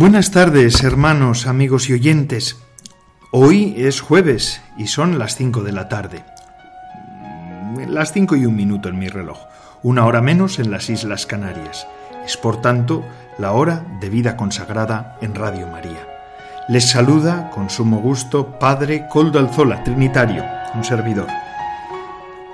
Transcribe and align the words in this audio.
Buenas 0.00 0.30
tardes, 0.30 0.82
hermanos, 0.82 1.46
amigos 1.46 1.90
y 1.90 1.92
oyentes. 1.92 2.56
Hoy 3.32 3.74
es 3.76 4.00
jueves 4.00 4.62
y 4.78 4.86
son 4.86 5.18
las 5.18 5.36
cinco 5.36 5.62
de 5.62 5.72
la 5.72 5.90
tarde. 5.90 6.24
Las 7.86 8.10
cinco 8.14 8.34
y 8.34 8.46
un 8.46 8.56
minuto 8.56 8.88
en 8.88 8.98
mi 8.98 9.08
reloj. 9.08 9.36
Una 9.82 10.06
hora 10.06 10.22
menos 10.22 10.58
en 10.58 10.70
las 10.70 10.88
Islas 10.88 11.26
Canarias. 11.26 11.86
Es 12.24 12.38
por 12.38 12.62
tanto 12.62 13.04
la 13.36 13.52
hora 13.52 13.84
de 14.00 14.08
vida 14.08 14.38
consagrada 14.38 15.18
en 15.20 15.34
Radio 15.34 15.66
María. 15.66 16.08
Les 16.66 16.88
saluda 16.88 17.50
con 17.50 17.68
sumo 17.68 17.98
gusto 17.98 18.58
Padre 18.58 19.06
Coldo 19.06 19.38
Alzola, 19.38 19.84
Trinitario, 19.84 20.42
un 20.74 20.82
servidor. 20.82 21.28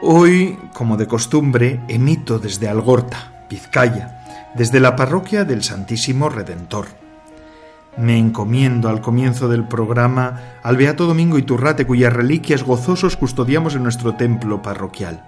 Hoy, 0.03 0.59
como 0.73 0.97
de 0.97 1.07
costumbre, 1.07 1.79
emito 1.87 2.41
desde 2.41 2.69
Algorta, 2.69 3.45
Vizcaya, 3.49 4.51
desde 4.57 4.81
la 4.81 4.97
parroquia 4.97 5.45
del 5.45 5.63
Santísimo 5.63 6.29
Redentor 6.29 7.06
me 7.97 8.19
encomiendo 8.19 8.89
al 8.89 9.01
comienzo 9.01 9.49
del 9.49 9.65
programa 9.65 10.41
al 10.63 10.77
Beato 10.77 11.07
Domingo 11.07 11.39
Iturrate, 11.39 11.87
cuyas 11.87 12.13
reliquias 12.13 12.63
gozosos 12.63 13.17
custodiamos 13.17 13.75
en 13.75 13.83
nuestro 13.83 14.15
templo 14.15 14.63
parroquial. 14.63 15.25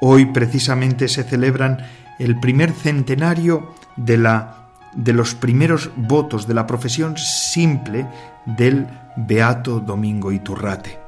Hoy 0.00 0.26
precisamente 0.26 1.08
se 1.08 1.24
celebran 1.24 1.78
el 2.18 2.38
primer 2.38 2.72
centenario 2.72 3.74
de, 3.96 4.16
la, 4.16 4.54
de 4.94 5.12
los 5.12 5.34
primeros 5.34 5.90
votos 5.96 6.46
de 6.46 6.54
la 6.54 6.66
profesión 6.66 7.16
simple 7.16 8.06
del 8.46 8.86
Beato 9.16 9.80
Domingo 9.80 10.32
Iturrate. 10.32 10.98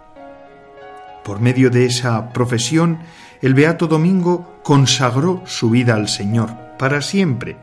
Por 1.25 1.41
medio 1.41 1.71
de 1.71 1.87
esa 1.87 2.33
profesión, 2.33 2.99
el 3.43 3.55
Beato 3.55 3.87
Domingo 3.87 4.59
consagró 4.63 5.43
su 5.47 5.71
vida 5.71 5.95
al 5.95 6.09
Señor 6.09 6.51
para 6.79 7.03
siempre, 7.03 7.57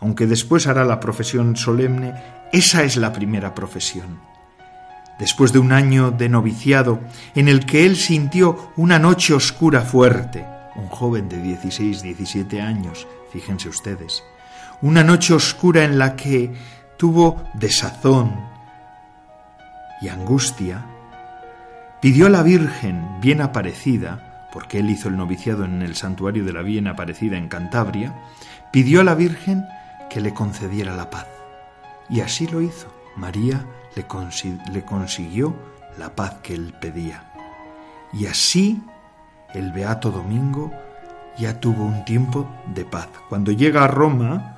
aunque 0.00 0.26
después 0.26 0.66
hará 0.66 0.84
la 0.84 1.00
profesión 1.00 1.56
solemne 1.56 2.14
esa 2.52 2.82
es 2.82 2.96
la 2.96 3.12
primera 3.12 3.54
profesión. 3.54 4.20
Después 5.18 5.52
de 5.52 5.58
un 5.58 5.72
año 5.72 6.10
de 6.10 6.28
noviciado 6.28 7.00
en 7.34 7.48
el 7.48 7.66
que 7.66 7.84
él 7.84 7.96
sintió 7.96 8.72
una 8.76 8.98
noche 8.98 9.34
oscura 9.34 9.82
fuerte, 9.82 10.46
un 10.76 10.86
joven 10.86 11.28
de 11.28 11.42
16, 11.42 12.02
17 12.02 12.62
años, 12.62 13.06
fíjense 13.32 13.68
ustedes, 13.68 14.22
una 14.80 15.04
noche 15.04 15.34
oscura 15.34 15.84
en 15.84 15.98
la 15.98 16.16
que 16.16 16.54
tuvo 16.96 17.42
desazón 17.54 18.34
y 20.00 20.08
angustia, 20.08 20.86
pidió 22.00 22.26
a 22.26 22.30
la 22.30 22.42
Virgen 22.42 23.20
bien 23.20 23.42
aparecida, 23.42 24.48
porque 24.52 24.78
él 24.78 24.88
hizo 24.88 25.08
el 25.08 25.16
noviciado 25.16 25.64
en 25.64 25.82
el 25.82 25.96
santuario 25.96 26.44
de 26.44 26.52
la 26.52 26.62
bien 26.62 26.86
aparecida 26.86 27.36
en 27.36 27.48
Cantabria, 27.48 28.14
pidió 28.72 29.02
a 29.02 29.04
la 29.04 29.16
Virgen 29.16 29.66
que 30.10 30.20
le 30.20 30.34
concediera 30.34 30.94
la 30.94 31.10
paz. 31.10 31.26
Y 32.08 32.20
así 32.20 32.46
lo 32.46 32.60
hizo. 32.60 32.88
María 33.16 33.64
le, 33.96 34.06
le 34.72 34.84
consiguió 34.84 35.54
la 35.98 36.14
paz 36.14 36.36
que 36.42 36.54
él 36.54 36.74
pedía. 36.80 37.32
Y 38.12 38.26
así 38.26 38.82
el 39.54 39.72
Beato 39.72 40.10
Domingo 40.10 40.72
ya 41.36 41.60
tuvo 41.60 41.84
un 41.84 42.04
tiempo 42.04 42.48
de 42.74 42.84
paz. 42.84 43.08
Cuando 43.28 43.52
llega 43.52 43.84
a 43.84 43.88
Roma, 43.88 44.56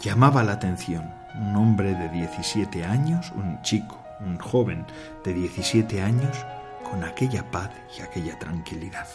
llamaba 0.00 0.42
la 0.42 0.52
atención 0.52 1.12
un 1.34 1.56
hombre 1.56 1.94
de 1.94 2.08
17 2.08 2.84
años, 2.84 3.32
un 3.34 3.60
chico, 3.62 3.98
un 4.20 4.38
joven 4.38 4.86
de 5.24 5.34
17 5.34 6.02
años, 6.02 6.44
con 6.88 7.02
aquella 7.02 7.50
paz 7.50 7.70
y 7.98 8.02
aquella 8.02 8.38
tranquilidad. 8.38 9.06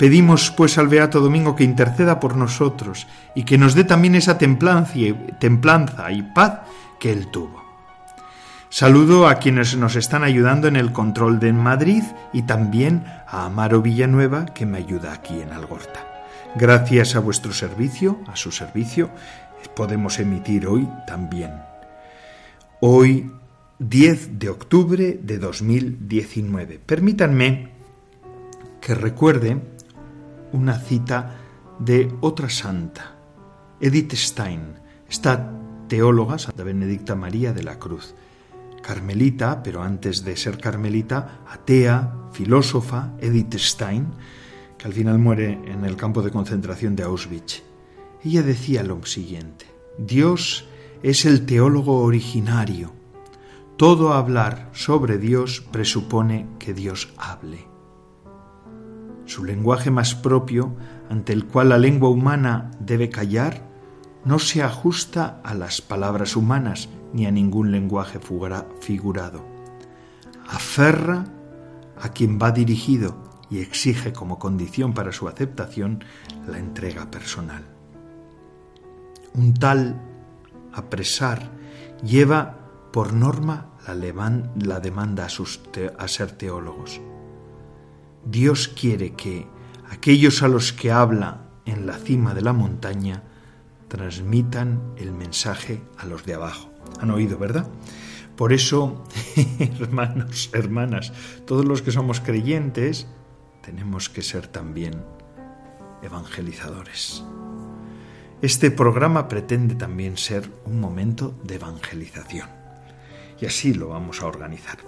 Pedimos 0.00 0.50
pues 0.50 0.78
al 0.78 0.88
Beato 0.88 1.20
Domingo 1.20 1.54
que 1.54 1.62
interceda 1.62 2.20
por 2.20 2.34
nosotros 2.34 3.06
y 3.34 3.42
que 3.42 3.58
nos 3.58 3.74
dé 3.74 3.84
también 3.84 4.14
esa 4.14 4.38
templanza 4.38 6.10
y 6.10 6.22
paz 6.22 6.60
que 6.98 7.12
él 7.12 7.30
tuvo. 7.30 7.62
Saludo 8.70 9.28
a 9.28 9.34
quienes 9.34 9.76
nos 9.76 9.96
están 9.96 10.24
ayudando 10.24 10.68
en 10.68 10.76
el 10.76 10.92
control 10.92 11.38
de 11.38 11.52
Madrid 11.52 12.02
y 12.32 12.44
también 12.44 13.04
a 13.26 13.44
Amaro 13.44 13.82
Villanueva 13.82 14.46
que 14.46 14.64
me 14.64 14.78
ayuda 14.78 15.12
aquí 15.12 15.38
en 15.38 15.52
Algorta. 15.52 16.00
Gracias 16.56 17.14
a 17.14 17.20
vuestro 17.20 17.52
servicio, 17.52 18.20
a 18.26 18.36
su 18.36 18.52
servicio, 18.52 19.10
podemos 19.76 20.18
emitir 20.18 20.66
hoy 20.66 20.88
también. 21.06 21.52
Hoy 22.80 23.30
10 23.78 24.38
de 24.38 24.48
octubre 24.48 25.20
de 25.22 25.38
2019. 25.38 26.80
Permítanme 26.86 27.68
que 28.80 28.94
recuerde 28.94 29.60
una 30.52 30.78
cita 30.78 31.36
de 31.78 32.12
otra 32.20 32.50
santa, 32.50 33.16
Edith 33.80 34.14
Stein, 34.14 34.74
esta 35.08 35.52
teóloga, 35.88 36.38
Santa 36.38 36.62
Benedicta 36.62 37.14
María 37.14 37.52
de 37.52 37.62
la 37.62 37.78
Cruz, 37.78 38.14
carmelita, 38.82 39.62
pero 39.62 39.82
antes 39.82 40.24
de 40.24 40.36
ser 40.36 40.58
carmelita, 40.58 41.40
atea, 41.48 42.14
filósofa, 42.32 43.12
Edith 43.20 43.54
Stein, 43.56 44.08
que 44.76 44.86
al 44.86 44.92
final 44.92 45.18
muere 45.18 45.60
en 45.66 45.84
el 45.84 45.96
campo 45.96 46.22
de 46.22 46.30
concentración 46.30 46.96
de 46.96 47.04
Auschwitz. 47.04 47.62
Ella 48.24 48.42
decía 48.42 48.82
lo 48.82 49.04
siguiente, 49.06 49.66
Dios 49.98 50.66
es 51.02 51.24
el 51.24 51.46
teólogo 51.46 52.00
originario. 52.00 52.92
Todo 53.76 54.12
hablar 54.12 54.68
sobre 54.72 55.16
Dios 55.16 55.62
presupone 55.72 56.46
que 56.58 56.74
Dios 56.74 57.12
hable 57.16 57.69
su 59.30 59.44
lenguaje 59.44 59.92
más 59.92 60.16
propio, 60.16 60.74
ante 61.08 61.32
el 61.32 61.46
cual 61.46 61.68
la 61.68 61.78
lengua 61.78 62.08
humana 62.08 62.72
debe 62.80 63.10
callar, 63.10 63.62
no 64.24 64.40
se 64.40 64.60
ajusta 64.60 65.40
a 65.44 65.54
las 65.54 65.80
palabras 65.80 66.34
humanas 66.34 66.88
ni 67.12 67.26
a 67.26 67.30
ningún 67.30 67.70
lenguaje 67.70 68.18
figurado. 68.80 69.44
Aferra 70.48 71.26
a 72.02 72.08
quien 72.08 72.40
va 72.42 72.50
dirigido 72.50 73.22
y 73.48 73.60
exige 73.60 74.12
como 74.12 74.40
condición 74.40 74.94
para 74.94 75.12
su 75.12 75.28
aceptación 75.28 76.02
la 76.48 76.58
entrega 76.58 77.08
personal. 77.08 77.62
Un 79.34 79.54
tal 79.54 80.02
apresar 80.72 81.52
lleva 82.02 82.58
por 82.92 83.12
norma 83.12 83.68
la, 83.86 84.80
demanda 84.80 85.26
a 85.26 86.08
ser 86.08 86.32
teólogos. 86.32 87.00
Dios 88.24 88.68
quiere 88.68 89.12
que 89.12 89.46
aquellos 89.90 90.42
a 90.42 90.48
los 90.48 90.72
que 90.72 90.90
habla 90.90 91.48
en 91.64 91.86
la 91.86 91.94
cima 91.94 92.34
de 92.34 92.42
la 92.42 92.52
montaña 92.52 93.22
transmitan 93.88 94.94
el 94.96 95.12
mensaje 95.12 95.82
a 95.98 96.06
los 96.06 96.24
de 96.24 96.34
abajo. 96.34 96.70
Han 97.00 97.10
oído, 97.10 97.38
¿verdad? 97.38 97.68
Por 98.36 98.52
eso, 98.52 99.04
hermanos, 99.58 100.50
hermanas, 100.52 101.12
todos 101.46 101.64
los 101.64 101.82
que 101.82 101.90
somos 101.90 102.20
creyentes, 102.20 103.06
tenemos 103.62 104.08
que 104.08 104.22
ser 104.22 104.46
también 104.46 105.02
evangelizadores. 106.02 107.22
Este 108.42 108.70
programa 108.70 109.28
pretende 109.28 109.74
también 109.74 110.16
ser 110.16 110.50
un 110.64 110.80
momento 110.80 111.34
de 111.44 111.56
evangelización. 111.56 112.48
Y 113.38 113.46
así 113.46 113.74
lo 113.74 113.88
vamos 113.88 114.22
a 114.22 114.26
organizar. 114.26 114.78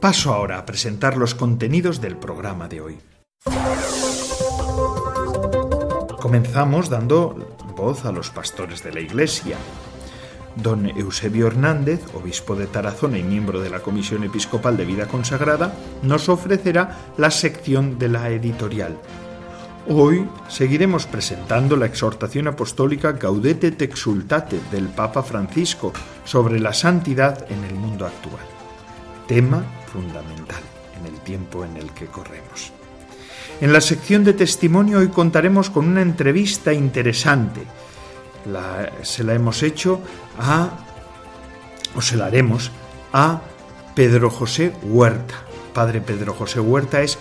Paso 0.00 0.32
ahora 0.32 0.58
a 0.58 0.66
presentar 0.66 1.16
los 1.16 1.34
contenidos 1.34 2.00
del 2.00 2.16
programa 2.16 2.68
de 2.68 2.80
hoy. 2.80 2.98
Comenzamos 6.20 6.88
dando 6.88 7.56
voz 7.76 8.04
a 8.04 8.12
los 8.12 8.30
pastores 8.30 8.82
de 8.82 8.92
la 8.92 9.00
Iglesia. 9.00 9.56
Don 10.56 10.86
Eusebio 10.86 11.46
Hernández, 11.46 12.00
obispo 12.14 12.56
de 12.56 12.66
Tarazona 12.66 13.18
y 13.18 13.22
miembro 13.22 13.60
de 13.60 13.70
la 13.70 13.80
Comisión 13.80 14.24
Episcopal 14.24 14.76
de 14.76 14.84
Vida 14.84 15.06
Consagrada, 15.06 15.72
nos 16.02 16.28
ofrecerá 16.28 17.12
la 17.16 17.30
sección 17.30 17.98
de 17.98 18.08
la 18.08 18.30
editorial. 18.30 18.98
Hoy 19.88 20.28
seguiremos 20.48 21.06
presentando 21.06 21.76
la 21.76 21.86
exhortación 21.86 22.48
apostólica 22.48 23.12
Gaudete 23.12 23.70
te 23.70 23.84
exultate 23.84 24.60
del 24.72 24.88
Papa 24.88 25.22
Francisco 25.22 25.92
sobre 26.24 26.58
la 26.58 26.72
santidad 26.72 27.50
en 27.50 27.64
el 27.64 27.74
mundo 27.74 28.04
actual 28.04 28.57
tema 29.28 29.64
fundamental 29.92 30.62
en 30.98 31.06
el 31.06 31.20
tiempo 31.20 31.64
en 31.64 31.76
el 31.76 31.92
que 31.92 32.06
corremos. 32.06 32.72
En 33.60 33.72
la 33.72 33.80
sección 33.80 34.24
de 34.24 34.32
testimonio 34.32 34.98
hoy 34.98 35.08
contaremos 35.08 35.70
con 35.70 35.86
una 35.86 36.02
entrevista 36.02 36.72
interesante. 36.72 37.60
se 39.02 39.24
la 39.24 39.34
hemos 39.34 39.62
hecho 39.62 40.00
a, 40.38 40.70
o 41.94 42.02
se 42.02 42.16
la 42.16 42.26
haremos 42.26 42.72
a 43.12 43.42
Pedro 43.94 44.30
José 44.30 44.72
Huerta. 44.82 45.34
Padre 45.74 46.00
Pedro 46.00 46.34
José 46.34 46.60
Huerta 46.60 47.02
es 47.02 47.18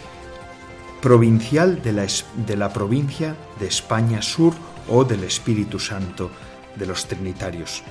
provincial 1.02 1.82
de 1.82 1.92
la, 1.94 2.08
de 2.46 2.56
la 2.56 2.72
provincia 2.72 3.36
de 3.60 3.68
España 3.68 4.22
Sur 4.22 4.54
o 4.90 5.04
del 5.04 5.24
Espíritu 5.24 5.80
Santo 5.80 6.32
de 6.76 6.86
los 6.86 7.08
Trinitarios. 7.08 7.84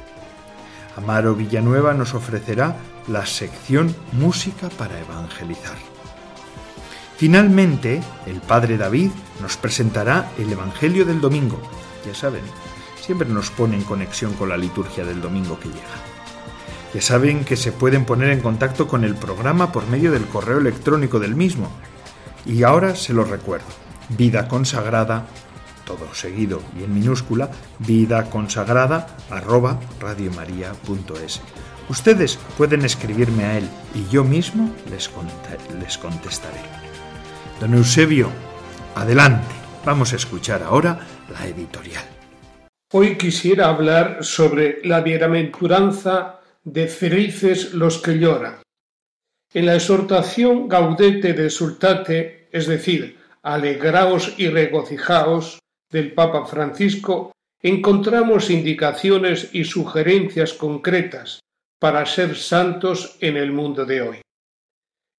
Amaro 0.96 1.34
Villanueva 1.34 1.93
nos 1.94 2.14
ofrecerá 2.14 2.76
la 3.06 3.26
sección 3.26 3.94
Música 4.12 4.69
para 4.70 4.98
Evangelizar. 4.98 5.76
Finalmente, 7.16 8.02
el 8.26 8.40
Padre 8.40 8.76
David 8.78 9.10
nos 9.40 9.56
presentará 9.56 10.31
el 10.38 10.50
Evangelio 10.50 11.04
del 11.04 11.20
Domingo. 11.20 11.60
Ya 12.06 12.14
saben, 12.14 12.43
siempre 13.00 13.28
nos 13.28 13.50
pone 13.50 13.76
en 13.76 13.84
conexión 13.84 14.34
con 14.34 14.48
la 14.48 14.56
liturgia 14.56 15.04
del 15.04 15.20
domingo 15.20 15.58
que 15.60 15.69
llega. 15.69 15.81
Ya 16.94 17.00
saben 17.00 17.44
que 17.44 17.56
se 17.56 17.72
pueden 17.72 18.04
poner 18.04 18.31
en 18.31 18.40
contacto 18.40 18.88
con 18.88 19.04
el 19.04 19.14
programa 19.14 19.72
por 19.72 19.87
medio 19.88 20.12
del 20.12 20.26
correo 20.26 20.58
electrónico 20.58 21.19
del 21.19 21.34
mismo. 21.34 21.70
Y 22.44 22.62
ahora 22.62 22.96
se 22.96 23.12
lo 23.12 23.25
recuerdo. 23.25 23.66
Vida 24.10 24.48
consagrada 24.48 25.26
todo 25.86 26.12
seguido 26.12 26.60
y 26.78 26.84
en 26.84 26.92
minúscula, 26.92 27.50
vida 27.78 28.28
consagrada 28.28 29.16
arroba 29.30 29.80
radiomaria.es. 29.98 31.40
Ustedes 31.88 32.38
pueden 32.58 32.84
escribirme 32.84 33.44
a 33.44 33.58
él 33.58 33.68
y 33.94 34.06
yo 34.12 34.24
mismo 34.24 34.70
les, 34.90 35.10
les 35.80 35.96
contestaré. 35.96 36.60
Don 37.60 37.72
Eusebio, 37.72 38.28
adelante. 38.94 39.54
Vamos 39.86 40.12
a 40.12 40.16
escuchar 40.16 40.62
ahora 40.62 40.98
la 41.32 41.46
editorial. 41.46 42.04
Hoy 42.92 43.16
quisiera 43.16 43.68
hablar 43.68 44.18
sobre 44.24 44.80
la 44.84 45.00
bienaventuranza 45.00 46.40
de 46.64 46.88
felices 46.88 47.72
los 47.72 47.98
que 47.98 48.18
lloran. 48.18 48.62
En 49.54 49.66
la 49.66 49.76
exhortación 49.76 50.68
Gaudete 50.68 51.32
de 51.32 51.48
Sultate, 51.50 52.48
es 52.50 52.66
decir, 52.66 53.18
alegraos 53.42 54.34
y 54.36 54.48
regocijaos, 54.48 55.60
del 55.90 56.12
Papa 56.12 56.44
Francisco 56.46 57.32
encontramos 57.60 58.50
indicaciones 58.50 59.50
y 59.52 59.64
sugerencias 59.64 60.52
concretas 60.52 61.40
para 61.78 62.04
ser 62.06 62.36
santos 62.36 63.16
en 63.20 63.36
el 63.36 63.52
mundo 63.52 63.84
de 63.84 64.02
hoy. 64.02 64.20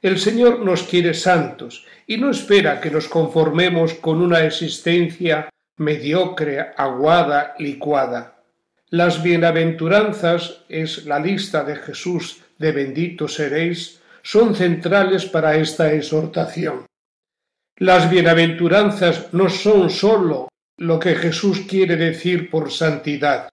El 0.01 0.19
Señor 0.19 0.59
nos 0.59 0.83
quiere 0.83 1.13
santos 1.13 1.85
y 2.05 2.17
no 2.17 2.29
espera 2.29 2.79
que 2.79 2.91
nos 2.91 3.07
conformemos 3.07 3.95
con 3.95 4.21
una 4.21 4.45
existencia 4.45 5.49
mediocre, 5.77 6.73
aguada, 6.77 7.55
licuada. 7.59 8.43
Las 8.89 9.21
bienaventuranzas, 9.21 10.63
es 10.69 11.05
la 11.05 11.19
lista 11.19 11.63
de 11.63 11.75
Jesús 11.75 12.41
de 12.57 12.71
benditos 12.71 13.35
seréis, 13.35 14.01
son 14.21 14.55
centrales 14.55 15.25
para 15.25 15.55
esta 15.57 15.91
exhortación. 15.93 16.85
Las 17.77 18.09
bienaventuranzas 18.09 19.33
no 19.33 19.49
son 19.49 19.89
sólo 19.89 20.47
lo 20.77 20.99
que 20.99 21.15
Jesús 21.15 21.61
quiere 21.67 21.95
decir 21.95 22.49
por 22.49 22.71
santidad, 22.71 23.49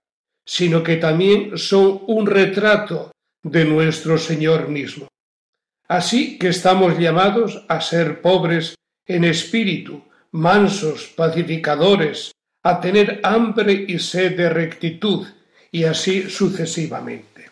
sino 0.46 0.82
que 0.82 0.96
también 0.96 1.56
son 1.56 2.02
un 2.06 2.26
retrato 2.26 3.10
de 3.42 3.64
nuestro 3.64 4.18
Señor 4.18 4.68
mismo. 4.68 5.08
Así 5.88 6.38
que 6.38 6.48
estamos 6.48 6.98
llamados 6.98 7.64
a 7.68 7.80
ser 7.80 8.20
pobres 8.20 8.74
en 9.06 9.24
espíritu, 9.24 10.02
mansos, 10.32 11.12
pacificadores, 11.14 12.32
a 12.62 12.80
tener 12.80 13.20
hambre 13.22 13.84
y 13.86 13.98
sed 13.98 14.36
de 14.36 14.48
rectitud, 14.48 15.26
y 15.70 15.84
así 15.84 16.30
sucesivamente. 16.30 17.50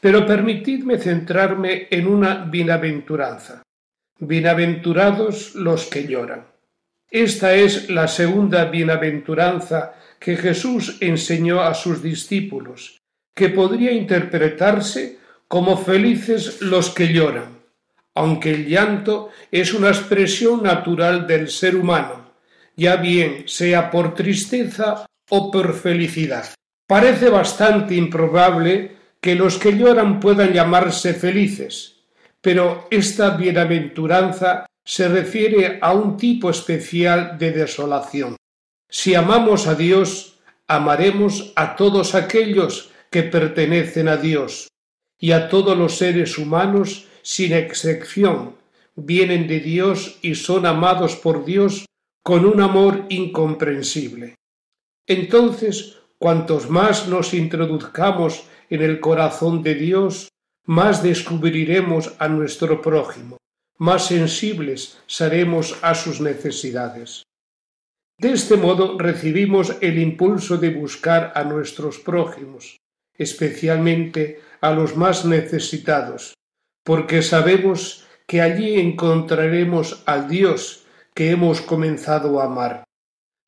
Pero 0.00 0.24
permitidme 0.26 0.98
centrarme 0.98 1.88
en 1.90 2.06
una 2.06 2.44
bienaventuranza. 2.44 3.62
Bienaventurados 4.20 5.54
los 5.54 5.86
que 5.86 6.06
lloran. 6.06 6.46
Esta 7.10 7.54
es 7.54 7.88
la 7.88 8.06
segunda 8.06 8.66
bienaventuranza 8.66 9.94
que 10.18 10.36
Jesús 10.36 10.98
enseñó 11.00 11.62
a 11.62 11.72
sus 11.72 12.02
discípulos, 12.02 13.00
que 13.34 13.48
podría 13.48 13.92
interpretarse 13.92 15.18
como 15.46 15.78
felices 15.78 16.60
los 16.60 16.90
que 16.90 17.12
lloran, 17.12 17.60
aunque 18.14 18.50
el 18.50 18.66
llanto 18.66 19.30
es 19.50 19.72
una 19.72 19.88
expresión 19.88 20.62
natural 20.62 21.26
del 21.26 21.48
ser 21.48 21.76
humano, 21.76 22.32
ya 22.76 22.96
bien 22.96 23.44
sea 23.46 23.90
por 23.90 24.14
tristeza 24.14 25.06
o 25.30 25.50
por 25.50 25.74
felicidad. 25.74 26.46
Parece 26.86 27.30
bastante 27.30 27.94
improbable 27.94 28.96
que 29.20 29.34
los 29.34 29.56
que 29.56 29.76
lloran 29.76 30.20
puedan 30.20 30.52
llamarse 30.52 31.14
felices, 31.14 31.96
pero 32.40 32.86
esta 32.90 33.30
bienaventuranza 33.30 34.66
se 34.88 35.06
refiere 35.06 35.78
a 35.82 35.92
un 35.92 36.16
tipo 36.16 36.48
especial 36.48 37.36
de 37.36 37.52
desolación. 37.52 38.36
Si 38.88 39.14
amamos 39.14 39.66
a 39.66 39.74
Dios, 39.74 40.38
amaremos 40.66 41.52
a 41.56 41.76
todos 41.76 42.14
aquellos 42.14 42.90
que 43.10 43.22
pertenecen 43.22 44.08
a 44.08 44.16
Dios, 44.16 44.68
y 45.20 45.32
a 45.32 45.50
todos 45.50 45.76
los 45.76 45.98
seres 45.98 46.38
humanos, 46.38 47.06
sin 47.20 47.52
excepción, 47.52 48.56
vienen 48.96 49.46
de 49.46 49.60
Dios 49.60 50.18
y 50.22 50.36
son 50.36 50.64
amados 50.64 51.16
por 51.16 51.44
Dios 51.44 51.84
con 52.24 52.46
un 52.46 52.62
amor 52.62 53.04
incomprensible. 53.10 54.36
Entonces, 55.06 55.98
cuantos 56.16 56.70
más 56.70 57.08
nos 57.08 57.34
introduzcamos 57.34 58.44
en 58.70 58.80
el 58.80 59.00
corazón 59.00 59.62
de 59.62 59.74
Dios, 59.74 60.28
más 60.64 61.02
descubriremos 61.02 62.14
a 62.18 62.28
nuestro 62.28 62.80
prójimo 62.80 63.37
más 63.78 64.06
sensibles 64.06 64.98
seremos 65.06 65.78
a 65.82 65.94
sus 65.94 66.20
necesidades. 66.20 67.22
De 68.18 68.32
este 68.32 68.56
modo 68.56 68.98
recibimos 68.98 69.76
el 69.80 69.98
impulso 69.98 70.58
de 70.58 70.70
buscar 70.70 71.32
a 71.36 71.44
nuestros 71.44 71.98
prójimos, 71.98 72.78
especialmente 73.14 74.40
a 74.60 74.72
los 74.72 74.96
más 74.96 75.24
necesitados, 75.24 76.34
porque 76.84 77.22
sabemos 77.22 78.04
que 78.26 78.42
allí 78.42 78.80
encontraremos 78.80 80.02
al 80.04 80.28
Dios 80.28 80.84
que 81.14 81.30
hemos 81.30 81.60
comenzado 81.60 82.40
a 82.40 82.46
amar. 82.46 82.84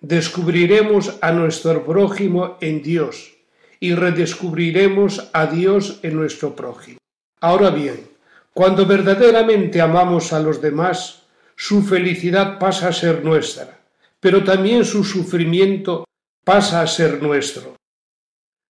Descubriremos 0.00 1.18
a 1.20 1.32
nuestro 1.32 1.84
prójimo 1.84 2.56
en 2.60 2.82
Dios 2.82 3.36
y 3.80 3.94
redescubriremos 3.94 5.30
a 5.32 5.46
Dios 5.46 5.98
en 6.02 6.14
nuestro 6.14 6.54
prójimo. 6.54 6.98
Ahora 7.40 7.70
bien, 7.70 8.09
cuando 8.52 8.84
verdaderamente 8.84 9.80
amamos 9.80 10.32
a 10.32 10.40
los 10.40 10.60
demás, 10.60 11.22
su 11.56 11.82
felicidad 11.82 12.58
pasa 12.58 12.88
a 12.88 12.92
ser 12.92 13.24
nuestra, 13.24 13.80
pero 14.18 14.42
también 14.42 14.84
su 14.84 15.04
sufrimiento 15.04 16.04
pasa 16.44 16.82
a 16.82 16.86
ser 16.86 17.22
nuestro. 17.22 17.76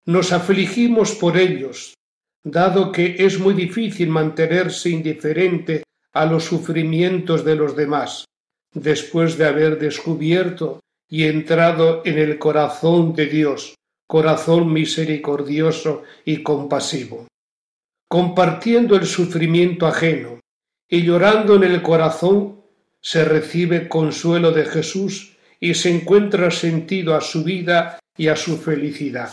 Nos 0.05 0.31
afligimos 0.31 1.13
por 1.13 1.37
ellos, 1.37 1.95
dado 2.43 2.91
que 2.91 3.15
es 3.19 3.39
muy 3.39 3.53
difícil 3.53 4.09
mantenerse 4.09 4.89
indiferente 4.89 5.83
a 6.13 6.25
los 6.25 6.45
sufrimientos 6.45 7.43
de 7.43 7.55
los 7.55 7.75
demás, 7.75 8.25
después 8.73 9.37
de 9.37 9.45
haber 9.45 9.79
descubierto 9.79 10.79
y 11.09 11.25
entrado 11.25 12.01
en 12.05 12.19
el 12.19 12.37
corazón 12.37 13.13
de 13.13 13.25
Dios, 13.25 13.75
corazón 14.07 14.71
misericordioso 14.71 16.03
y 16.25 16.43
compasivo 16.43 17.27
compartiendo 18.11 18.97
el 18.97 19.05
sufrimiento 19.05 19.87
ajeno 19.87 20.41
y 20.89 21.03
llorando 21.03 21.55
en 21.55 21.63
el 21.63 21.81
corazón, 21.81 22.61
se 22.99 23.23
recibe 23.23 23.87
consuelo 23.87 24.51
de 24.51 24.65
Jesús 24.65 25.37
y 25.61 25.75
se 25.75 25.91
encuentra 25.95 26.51
sentido 26.51 27.15
a 27.15 27.21
su 27.21 27.45
vida 27.45 27.99
y 28.17 28.27
a 28.27 28.35
su 28.35 28.57
felicidad. 28.57 29.31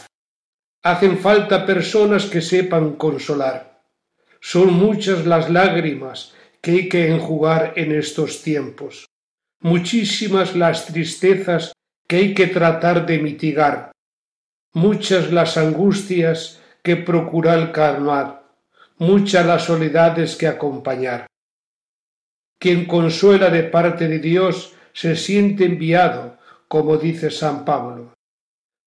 Hacen 0.84 1.18
falta 1.18 1.66
personas 1.66 2.26
que 2.26 2.40
sepan 2.40 2.94
consolar. 2.94 3.82
Son 4.40 4.72
muchas 4.72 5.26
las 5.26 5.50
lágrimas 5.50 6.34
que 6.60 6.70
hay 6.70 6.88
que 6.88 7.08
enjugar 7.08 7.72
en 7.74 7.90
estos 7.90 8.42
tiempos, 8.42 9.06
muchísimas 9.60 10.54
las 10.54 10.86
tristezas 10.86 11.72
que 12.06 12.14
hay 12.14 12.32
que 12.32 12.46
tratar 12.46 13.06
de 13.06 13.18
mitigar, 13.18 13.90
muchas 14.72 15.32
las 15.32 15.56
angustias 15.56 16.60
que 16.84 16.94
procurar 16.94 17.72
calmar 17.72 18.37
muchas 18.98 19.46
las 19.46 19.64
soledades 19.64 20.36
que 20.36 20.48
acompañar. 20.48 21.26
Quien 22.60 22.86
consuela 22.86 23.50
de 23.50 23.62
parte 23.62 24.08
de 24.08 24.18
Dios 24.18 24.74
se 24.92 25.14
siente 25.14 25.64
enviado, 25.64 26.38
como 26.66 26.96
dice 26.96 27.30
San 27.30 27.64
Pablo, 27.64 28.14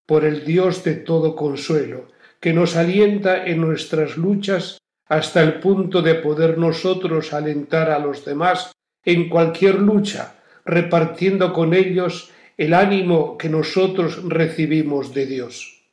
por 0.06 0.26
el 0.26 0.44
Dios 0.44 0.84
de 0.84 0.96
todo 0.96 1.36
consuelo, 1.36 2.10
que 2.42 2.54
nos 2.54 2.76
alienta 2.76 3.46
en 3.46 3.62
nuestras 3.62 4.18
luchas 4.18 4.78
hasta 5.08 5.42
el 5.42 5.60
punto 5.60 6.02
de 6.02 6.16
poder 6.16 6.58
nosotros 6.58 7.34
alentar 7.34 7.90
a 7.90 8.00
los 8.00 8.26
demás 8.26 8.72
en 9.06 9.30
cualquier 9.30 9.76
lucha, 9.76 10.36
repartiendo 10.66 11.54
con 11.54 11.74
ellos 11.74 12.32
el 12.58 12.74
ánimo 12.74 13.38
que 13.38 13.50
nosotros 13.50 14.22
recibimos 14.28 15.14
de 15.14 15.26
Dios. 15.26 15.86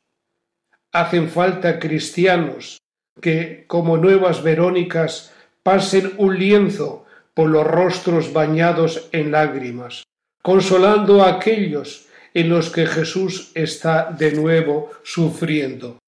Hacen 0.91 1.29
falta 1.29 1.79
cristianos 1.79 2.78
que, 3.21 3.65
como 3.67 3.97
nuevas 3.97 4.43
Verónicas, 4.43 5.33
pasen 5.63 6.13
un 6.17 6.37
lienzo 6.37 7.05
por 7.33 7.49
los 7.49 7.65
rostros 7.65 8.33
bañados 8.33 9.07
en 9.11 9.31
lágrimas, 9.31 10.03
consolando 10.41 11.23
a 11.23 11.35
aquellos 11.35 12.07
en 12.33 12.49
los 12.49 12.69
que 12.69 12.85
Jesús 12.85 13.51
está 13.55 14.11
de 14.11 14.31
nuevo 14.33 14.91
sufriendo. 15.03 15.99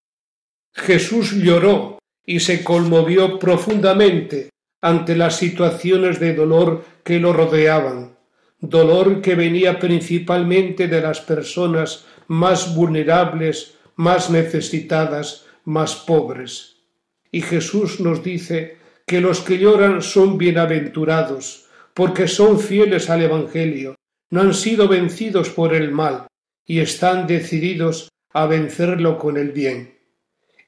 Jesús 0.74 1.32
lloró 1.32 2.00
y 2.25 2.39
se 2.39 2.63
conmovió 2.63 3.39
profundamente 3.39 4.50
ante 4.82 5.15
las 5.15 5.38
situaciones 5.38 6.20
de 6.20 6.34
dolor 6.34 6.84
que 7.03 7.20
lo 7.20 7.34
rodeaban, 7.34 8.15
dolor 8.60 9.22
que 9.22 9.36
venía 9.36 9.80
principalmente 9.80 10.88
de 10.88 11.01
las 11.01 11.20
personas 11.22 12.06
más 12.27 12.75
vulnerables, 12.75 13.75
más 13.96 14.30
necesitadas, 14.30 15.46
más 15.65 15.96
pobres. 15.96 16.81
Y 17.32 17.42
Jesús 17.42 18.00
nos 18.00 18.24
dice 18.24 18.78
que 19.08 19.22
los 19.22 19.42
que 19.42 19.58
lloran 19.58 20.02
son 20.02 20.38
bienaventurados, 20.38 21.68
porque 21.94 22.28
son 22.28 22.60
fieles 22.60 23.10
al 23.10 23.22
Evangelio, 23.22 23.96
no 24.30 24.42
han 24.42 24.54
sido 24.54 24.88
vencidos 24.88 25.50
por 25.50 25.74
el 25.74 25.92
mal 25.92 26.28
y 26.66 26.80
están 26.80 27.28
decididos 27.28 28.10
a 28.34 28.46
vencerlo 28.46 29.18
con 29.18 29.38
el 29.38 29.52
bien. 29.52 29.98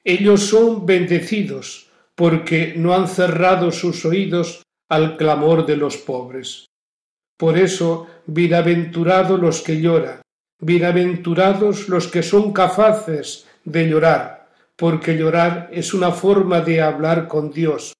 Ellos 0.04 0.42
son 0.42 0.84
bendecidos 0.84 1.90
porque 2.14 2.74
no 2.76 2.94
han 2.94 3.08
cerrado 3.08 3.72
sus 3.72 4.04
oídos 4.04 4.62
al 4.88 5.16
clamor 5.16 5.66
de 5.66 5.76
los 5.76 5.96
pobres. 5.96 6.66
Por 7.38 7.58
eso, 7.58 8.06
bienaventurados 8.26 9.40
los 9.40 9.62
que 9.62 9.80
lloran, 9.80 10.20
bienaventurados 10.60 11.88
los 11.88 12.08
que 12.08 12.22
son 12.22 12.52
capaces 12.52 13.46
de 13.64 13.88
llorar, 13.88 14.43
porque 14.76 15.16
llorar 15.16 15.68
es 15.72 15.94
una 15.94 16.10
forma 16.10 16.60
de 16.60 16.80
hablar 16.82 17.28
con 17.28 17.50
Dios, 17.50 17.92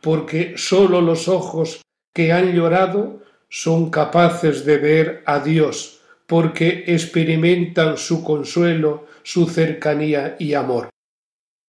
porque 0.00 0.54
sólo 0.56 1.00
los 1.00 1.28
ojos 1.28 1.82
que 2.14 2.32
han 2.32 2.52
llorado 2.52 3.22
son 3.48 3.90
capaces 3.90 4.64
de 4.64 4.78
ver 4.78 5.22
a 5.26 5.40
Dios, 5.40 6.00
porque 6.26 6.84
experimentan 6.86 7.98
su 7.98 8.24
consuelo, 8.24 9.06
su 9.22 9.46
cercanía 9.46 10.36
y 10.38 10.54
amor. 10.54 10.88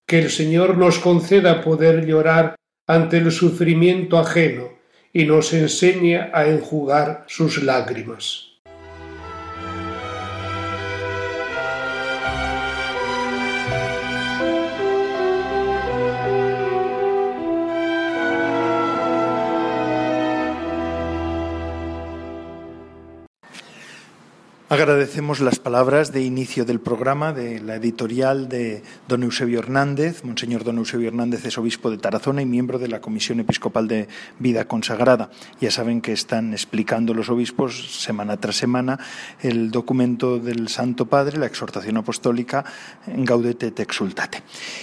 Que 0.07 0.19
el 0.19 0.29
Señor 0.29 0.77
nos 0.77 0.99
conceda 0.99 1.61
poder 1.61 2.05
llorar 2.05 2.55
ante 2.87 3.17
el 3.17 3.31
sufrimiento 3.31 4.17
ajeno 4.17 4.69
y 5.11 5.25
nos 5.25 5.53
enseñe 5.53 6.17
a 6.33 6.47
enjugar 6.47 7.25
sus 7.27 7.61
lágrimas. 7.61 8.52
Agradecemos 24.73 25.39
las 25.39 25.59
palabras 25.59 26.11
de 26.11 26.23
inicio 26.23 26.65
del 26.65 26.79
programa 26.79 27.31
de 27.31 27.61
la 27.61 27.75
editorial 27.75 28.49
de 28.49 28.81
don 29.07 29.21
Eusebio 29.21 29.59
Hernández. 29.59 30.23
Monseñor 30.23 30.63
don 30.63 30.79
Eusebio 30.79 31.09
Hernández 31.09 31.45
es 31.45 31.59
obispo 31.59 31.91
de 31.91 31.99
Tarazona 31.99 32.41
y 32.41 32.47
miembro 32.47 32.79
de 32.79 32.87
la 32.87 32.99
Comisión 32.99 33.39
Episcopal 33.39 33.87
de 33.87 34.07
Vida 34.39 34.67
Consagrada. 34.67 35.29
Ya 35.61 35.69
saben 35.69 36.01
que 36.01 36.11
están 36.11 36.53
explicando 36.53 37.13
los 37.13 37.29
obispos 37.29 38.01
semana 38.01 38.37
tras 38.37 38.55
semana 38.55 38.97
el 39.43 39.69
documento 39.69 40.39
del 40.39 40.69
Santo 40.69 41.05
Padre, 41.05 41.37
la 41.37 41.45
exhortación 41.45 41.97
apostólica 41.97 42.65
Gaudete 43.05 43.69
te 43.69 43.83
exultate. 43.83 44.41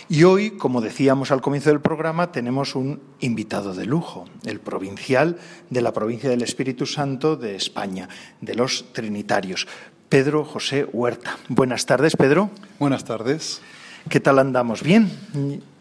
Y 0.09 0.23
hoy, 0.23 0.53
como 0.53 0.83
decíamos 0.83 1.33
al 1.33 1.41
comienzo 1.41 1.71
del 1.71 1.81
programa, 1.81 2.31
tenemos 2.31 2.77
un 2.77 3.01
invitado 3.19 3.75
de 3.75 3.87
lujo, 3.87 4.27
el 4.45 4.61
provincial 4.61 5.37
de 5.69 5.83
la 5.83 5.93
provincia 5.93 6.31
del 6.31 6.43
Espíritu 6.43 6.87
Santo 6.87 7.35
de 7.35 7.57
España, 7.57 8.09
de 8.41 8.55
los 8.55 8.93
Trinitarios. 8.93 9.67
Pedro 10.11 10.45
José 10.45 10.87
Huerta. 10.93 11.39
Buenas 11.49 11.87
tardes, 11.87 12.17
Pedro. 12.17 12.51
Buenas 12.81 13.05
tardes. 13.05 13.63
¿Qué 14.09 14.19
tal 14.19 14.41
andamos? 14.41 14.83
¿Bien? 14.83 15.09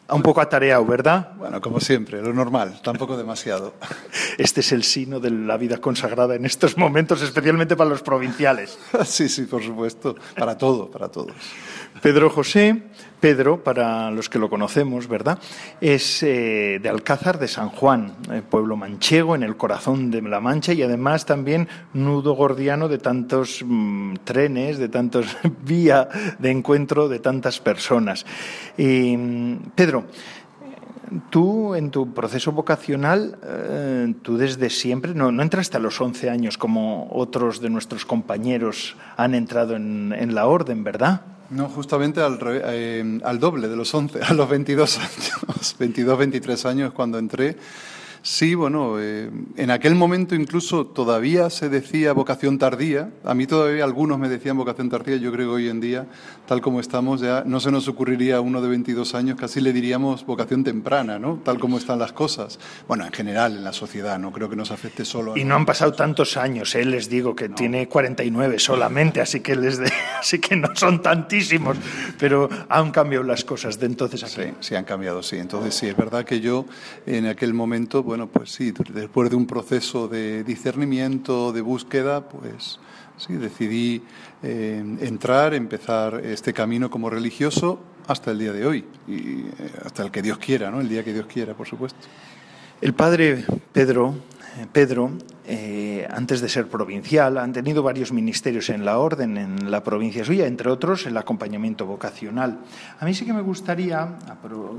Un 0.08 0.22
poco 0.22 0.40
atareado, 0.40 0.86
¿verdad? 0.86 1.34
Bueno, 1.36 1.60
como 1.60 1.80
siempre, 1.80 2.22
lo 2.22 2.32
normal, 2.32 2.80
tampoco 2.84 3.18
demasiado. 3.18 3.74
Este 4.38 4.62
es 4.62 4.72
el 4.72 4.84
sino 4.84 5.20
de 5.20 5.32
la 5.32 5.58
vida 5.58 5.80
consagrada 5.80 6.36
en 6.36 6.46
estos 6.46 6.78
momentos, 6.78 7.24
especialmente 7.24 7.76
para 7.76 7.90
los 7.90 8.04
provinciales. 8.04 8.78
Sí, 9.04 9.28
sí, 9.28 9.46
por 9.46 9.64
supuesto, 9.64 10.16
para 10.38 10.56
todo, 10.56 10.92
para 10.92 11.10
todos. 11.10 11.34
Pedro 12.00 12.30
José, 12.30 12.84
Pedro, 13.20 13.64
para 13.64 14.12
los 14.12 14.30
que 14.30 14.40
lo 14.40 14.50
conocemos, 14.50 15.08
¿verdad? 15.08 15.40
Es 15.82 16.24
eh, 16.24 16.80
de 16.82 16.90
Alcázar 16.90 17.40
de 17.40 17.48
San 17.48 17.70
Juan, 17.70 18.16
eh, 18.32 18.42
pueblo 18.48 18.76
manchego 18.76 19.36
en 19.36 19.44
el 19.44 19.58
corazón 19.58 20.10
de 20.10 20.22
la 20.22 20.40
Mancha 20.40 20.74
y 20.74 20.84
además 20.84 21.26
también 21.26 21.68
nudo 21.94 22.34
gordiano 22.34 22.88
de 22.88 22.98
tantos 22.98 23.64
mm, 23.66 24.16
trenes, 24.24 24.78
de 24.78 24.90
tantos 24.90 25.38
vía 25.64 26.08
de 26.38 26.52
encuentro 26.52 27.10
de 27.10 27.20
tantas 27.20 27.60
personas. 27.60 28.26
Mm, 28.78 29.56
Pedro, 29.76 30.06
Tú, 31.32 31.74
en 31.74 31.90
tu 31.90 32.14
proceso 32.14 32.52
vocacional, 32.52 33.40
eh, 33.44 34.14
tú 34.22 34.38
desde 34.38 34.70
siempre, 34.70 35.16
no, 35.16 35.32
no, 35.32 35.42
entraste 35.42 35.78
a 35.78 35.80
los 35.80 36.00
11 36.00 36.30
años 36.30 36.60
como 36.60 37.08
otros 37.10 37.62
de 37.62 37.72
nuestros 37.72 38.06
compañeros 38.06 38.96
han 39.18 39.34
entrado 39.34 39.76
en, 39.76 40.14
en 40.16 40.36
la 40.36 40.46
orden, 40.46 40.84
¿verdad? 40.84 41.22
No, 41.50 41.68
justamente 41.68 42.22
al, 42.22 42.40
eh, 42.44 43.20
al 43.24 43.40
doble 43.40 43.68
de 43.68 43.76
los 43.76 43.94
11, 43.94 44.22
a 44.22 44.34
los 44.34 44.48
22 44.48 44.98
años, 45.00 45.76
22, 45.80 46.18
23 46.18 46.66
años 46.66 46.94
cuando 46.94 47.18
entré. 47.18 47.58
Sí, 48.22 48.54
bueno, 48.54 49.00
eh, 49.00 49.30
en 49.56 49.72
aquel 49.72 49.96
momento 49.96 50.36
incluso 50.36 50.86
todavía 50.86 51.50
se 51.50 51.70
decía 51.70 52.12
vocación 52.14 52.58
tardía. 52.58 53.12
A 53.24 53.34
mí 53.34 53.48
todavía 53.48 53.84
algunos 53.84 54.20
me 54.20 54.28
decían 54.28 54.58
vocación 54.58 54.90
tardía. 54.90 55.16
Yo 55.16 55.32
creo 55.32 55.50
que 55.50 55.54
hoy 55.56 55.70
en 55.70 55.80
día, 55.80 56.06
tal 56.46 56.62
como 56.62 56.80
estamos, 56.80 57.22
ya 57.22 57.44
no 57.46 57.60
se 57.60 57.72
nos 57.72 57.88
ocurriría 57.88 58.38
a 58.38 58.42
uno 58.42 58.62
de 58.62 58.68
22 58.68 59.16
años, 59.16 59.40
casi 59.40 59.62
le 59.62 59.72
diríamos 59.72 60.26
vocación 60.26 60.64
temprana, 60.64 61.18
¿no? 61.18 61.40
Tal 61.44 61.60
como 61.60 61.78
están 61.78 62.00
las 62.00 62.12
cosas. 62.12 62.60
Bueno, 62.88 63.06
en 63.06 63.14
general 63.14 63.56
en 63.56 63.64
la 63.64 63.74
sociedad, 63.74 64.20
no 64.20 64.32
creo 64.32 64.50
que 64.50 64.56
nos 64.56 64.72
afecte 64.72 65.06
solo. 65.06 65.34
A 65.34 65.40
y 65.40 65.46
no 65.46 65.56
han 65.56 65.66
pasado 65.66 65.94
tantos 65.94 66.36
años, 66.36 66.76
¿eh? 66.76 66.84
les 66.84 67.10
digo 67.10 67.36
que 67.36 67.50
tiene 67.50 67.88
49 67.88 68.60
solamente, 68.60 69.22
así 69.22 69.40
que 69.40 69.56
les 69.56 69.78
de... 69.78 69.92
así 70.20 70.40
que 70.40 70.56
no 70.56 70.70
son 70.76 71.02
tantísimos, 71.02 71.78
pero 72.18 72.50
han 72.68 72.92
cambiado 72.92 73.24
las 73.24 73.46
cosas 73.46 73.80
de 73.80 73.86
entonces 73.86 74.24
a 74.24 74.28
Sí, 74.28 74.44
sí 74.60 74.76
han 74.76 74.86
cambiado, 74.86 75.24
sí. 75.24 75.38
Entonces 75.38 75.74
sí, 75.74 75.88
es 75.88 75.96
verdad 75.96 76.26
que 76.26 76.42
yo 76.42 76.66
en 77.06 77.26
aquel 77.26 77.54
momento 77.54 78.04
bueno, 78.10 78.26
pues 78.26 78.50
sí, 78.50 78.74
después 78.92 79.30
de 79.30 79.36
un 79.36 79.46
proceso 79.46 80.08
de 80.08 80.44
discernimiento, 80.44 81.52
de 81.52 81.62
búsqueda, 81.62 82.28
pues 82.28 82.80
sí, 83.18 83.34
decidí 83.34 84.02
eh, 84.42 84.84
entrar, 85.02 85.54
empezar 85.54 86.20
este 86.26 86.52
camino 86.52 86.90
como 86.90 87.12
religioso 87.12 87.80
hasta 88.08 88.32
el 88.32 88.40
día 88.40 88.52
de 88.52 88.66
hoy 88.66 88.86
y 89.08 89.42
eh, 89.42 89.46
hasta 89.86 90.02
el 90.02 90.10
que 90.10 90.24
Dios 90.24 90.40
quiera, 90.40 90.72
¿no? 90.72 90.82
El 90.82 90.90
día 90.90 91.04
que 91.04 91.14
Dios 91.14 91.28
quiera, 91.28 91.54
por 91.54 91.68
supuesto. 91.68 92.00
El 92.82 92.96
padre 92.96 93.46
Pedro 93.72 94.16
Pedro, 94.72 95.12
eh, 95.46 96.08
antes 96.12 96.42
de 96.42 96.50
ser 96.50 96.68
provincial, 96.68 97.38
han 97.38 97.54
tenido 97.54 97.82
varios 97.82 98.12
ministerios 98.12 98.70
en 98.70 98.86
la 98.86 99.00
orden, 99.00 99.38
en 99.38 99.72
la 99.72 99.84
provincia 99.84 100.24
suya, 100.24 100.46
entre 100.48 100.70
otros 100.70 101.06
el 101.06 101.18
acompañamiento 101.18 101.86
vocacional. 101.86 102.60
A 103.00 103.06
mí 103.06 103.14
sí 103.14 103.26
que 103.26 103.34
me 103.34 103.42
gustaría, 103.42 104.18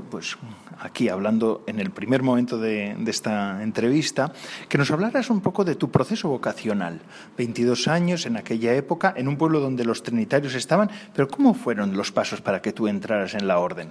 pues 0.09 0.37
aquí 0.79 1.09
hablando 1.09 1.63
en 1.67 1.79
el 1.79 1.91
primer 1.91 2.23
momento 2.23 2.57
de, 2.57 2.95
esta 3.07 3.61
entrevista, 3.61 4.31
que 4.69 4.77
nos 4.77 4.91
hablaras 4.91 5.29
un 5.29 5.41
poco 5.41 5.65
de 5.65 5.75
tu 5.75 5.91
proceso 5.91 6.29
vocacional. 6.29 7.01
22 7.37 7.87
años 7.87 8.25
en 8.25 8.37
aquella 8.37 8.73
época, 8.73 9.13
en 9.17 9.27
un 9.27 9.37
pueblo 9.37 9.59
donde 9.59 9.83
los 9.83 10.03
trinitarios 10.03 10.55
estaban, 10.55 10.89
pero 11.13 11.27
¿cómo 11.27 11.53
fueron 11.53 11.97
los 11.97 12.11
pasos 12.11 12.41
para 12.41 12.61
que 12.61 12.71
tú 12.71 12.87
entraras 12.87 13.33
en 13.33 13.47
la 13.47 13.59
orden? 13.59 13.89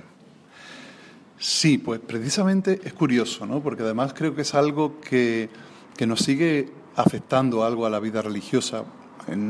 Sí, 1.38 1.78
pues 1.78 2.00
precisamente 2.00 2.80
es 2.84 2.92
curioso, 2.92 3.46
¿no? 3.46 3.62
Porque 3.62 3.82
además 3.82 4.12
creo 4.12 4.34
que 4.34 4.42
es 4.42 4.54
algo 4.54 5.00
que 5.00 5.48
que 5.96 6.06
nos 6.06 6.20
sigue 6.20 6.68
afectando 6.96 7.64
algo 7.64 7.86
a 7.86 7.90
la 7.90 8.00
vida 8.00 8.22
religiosa 8.22 8.84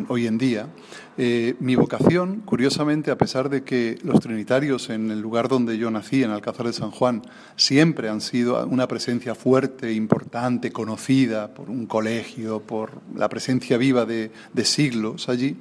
hoy 0.09 0.27
en 0.27 0.39
día. 0.39 0.69
Eh, 1.17 1.55
mi 1.61 1.75
vocación, 1.75 2.43
curiosamente, 2.45 3.11
a 3.11 3.19
pesar 3.19 3.49
de 3.49 3.63
que 3.63 3.99
los 4.03 4.21
trinitarios 4.21 4.91
en 4.91 5.11
el 5.11 5.21
lugar 5.21 5.49
donde 5.49 5.79
yo 5.79 5.91
nací, 5.91 6.23
en 6.23 6.31
Alcázar 6.31 6.67
de 6.67 6.73
San 6.73 6.91
Juan, 6.91 7.23
siempre 7.57 8.09
han 8.09 8.21
sido 8.21 8.67
una 8.67 8.89
presencia 8.89 9.35
fuerte, 9.35 9.93
importante, 9.93 10.73
conocida 10.73 11.55
por 11.55 11.71
un 11.71 11.87
colegio, 11.87 12.61
por 12.61 13.01
la 13.15 13.29
presencia 13.29 13.79
viva 13.79 14.05
de, 14.05 14.31
de 14.53 14.65
siglos 14.65 15.29
allí, 15.29 15.57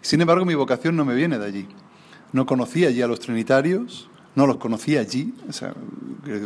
sin 0.00 0.20
embargo 0.20 0.44
mi 0.44 0.54
vocación 0.54 0.96
no 0.96 1.04
me 1.04 1.14
viene 1.14 1.38
de 1.38 1.46
allí. 1.46 1.68
No 2.32 2.46
conocía 2.46 2.88
allí 2.88 3.00
a 3.00 3.06
los 3.06 3.20
trinitarios, 3.20 4.08
no 4.34 4.46
los 4.46 4.56
conocí 4.56 4.96
allí. 4.96 5.32
O 5.48 5.52
sea, 5.52 5.74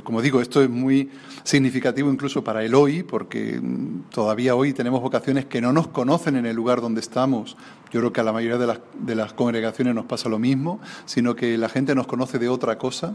como 0.03 0.23
digo, 0.23 0.41
esto 0.41 0.63
es 0.63 0.71
muy 0.71 1.11
significativo 1.45 2.11
incluso 2.11 2.45
para 2.45 2.65
el 2.65 2.75
hoy, 2.75 3.03
porque 3.03 3.59
mm, 3.61 4.11
todavía 4.11 4.55
hoy 4.55 4.73
tenemos 4.73 5.01
vocaciones 5.01 5.47
que 5.47 5.61
no 5.61 5.73
nos 5.73 5.89
conocen 5.89 6.37
en 6.37 6.47
el 6.47 6.57
lugar 6.57 6.81
donde 6.81 7.01
estamos. 7.01 7.57
Yo 7.93 8.01
creo 8.01 8.13
que 8.13 8.21
a 8.21 8.25
la 8.25 8.33
mayoría 8.33 8.59
de 8.59 9.15
las, 9.15 9.33
congregaciones 9.33 9.95
nos 9.95 10.05
pasa 10.05 10.29
lo 10.29 10.39
mismo, 10.39 10.81
sino 11.07 11.35
que 11.35 11.57
la 11.57 11.69
gente 11.69 11.95
nos 11.95 12.07
conoce 12.07 12.39
de 12.39 12.49
otra 12.49 12.77
cosa. 12.77 13.15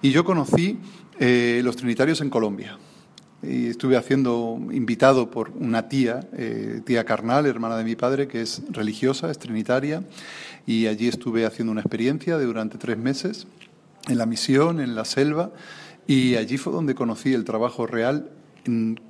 Y 0.00 0.10
yo 0.10 0.24
conocí 0.24 0.78
eh, 1.18 1.60
los 1.64 1.76
trinitarios 1.76 2.20
en 2.20 2.30
Colombia 2.30 2.78
estuve 3.42 3.96
haciendo, 3.96 4.56
invitado 4.70 5.30
por 5.30 5.50
una 5.50 5.88
tía, 5.88 6.28
eh, 6.32 6.80
tía 6.84 7.04
carnal, 7.04 7.46
hermana 7.46 7.76
de 7.76 7.84
mi 7.84 7.96
padre, 7.96 8.28
que 8.28 8.40
es 8.40 8.62
religiosa, 8.70 9.30
es 9.30 9.38
trinitaria, 9.38 10.04
y 10.64 10.86
allí 10.86 11.08
estuve 11.08 11.44
haciendo 11.44 11.72
una 11.72 11.80
experiencia 11.80 12.38
de 12.38 12.44
durante 12.44 12.78
tres 12.78 12.96
meses 12.96 13.48
en 14.08 14.18
la 14.18 14.26
misión, 14.26 14.80
en 14.80 14.94
la 14.94 15.04
selva, 15.04 15.52
y 16.06 16.36
allí 16.36 16.58
fue 16.58 16.72
donde 16.72 16.94
conocí 16.94 17.32
el 17.32 17.44
trabajo 17.44 17.86
real 17.86 18.30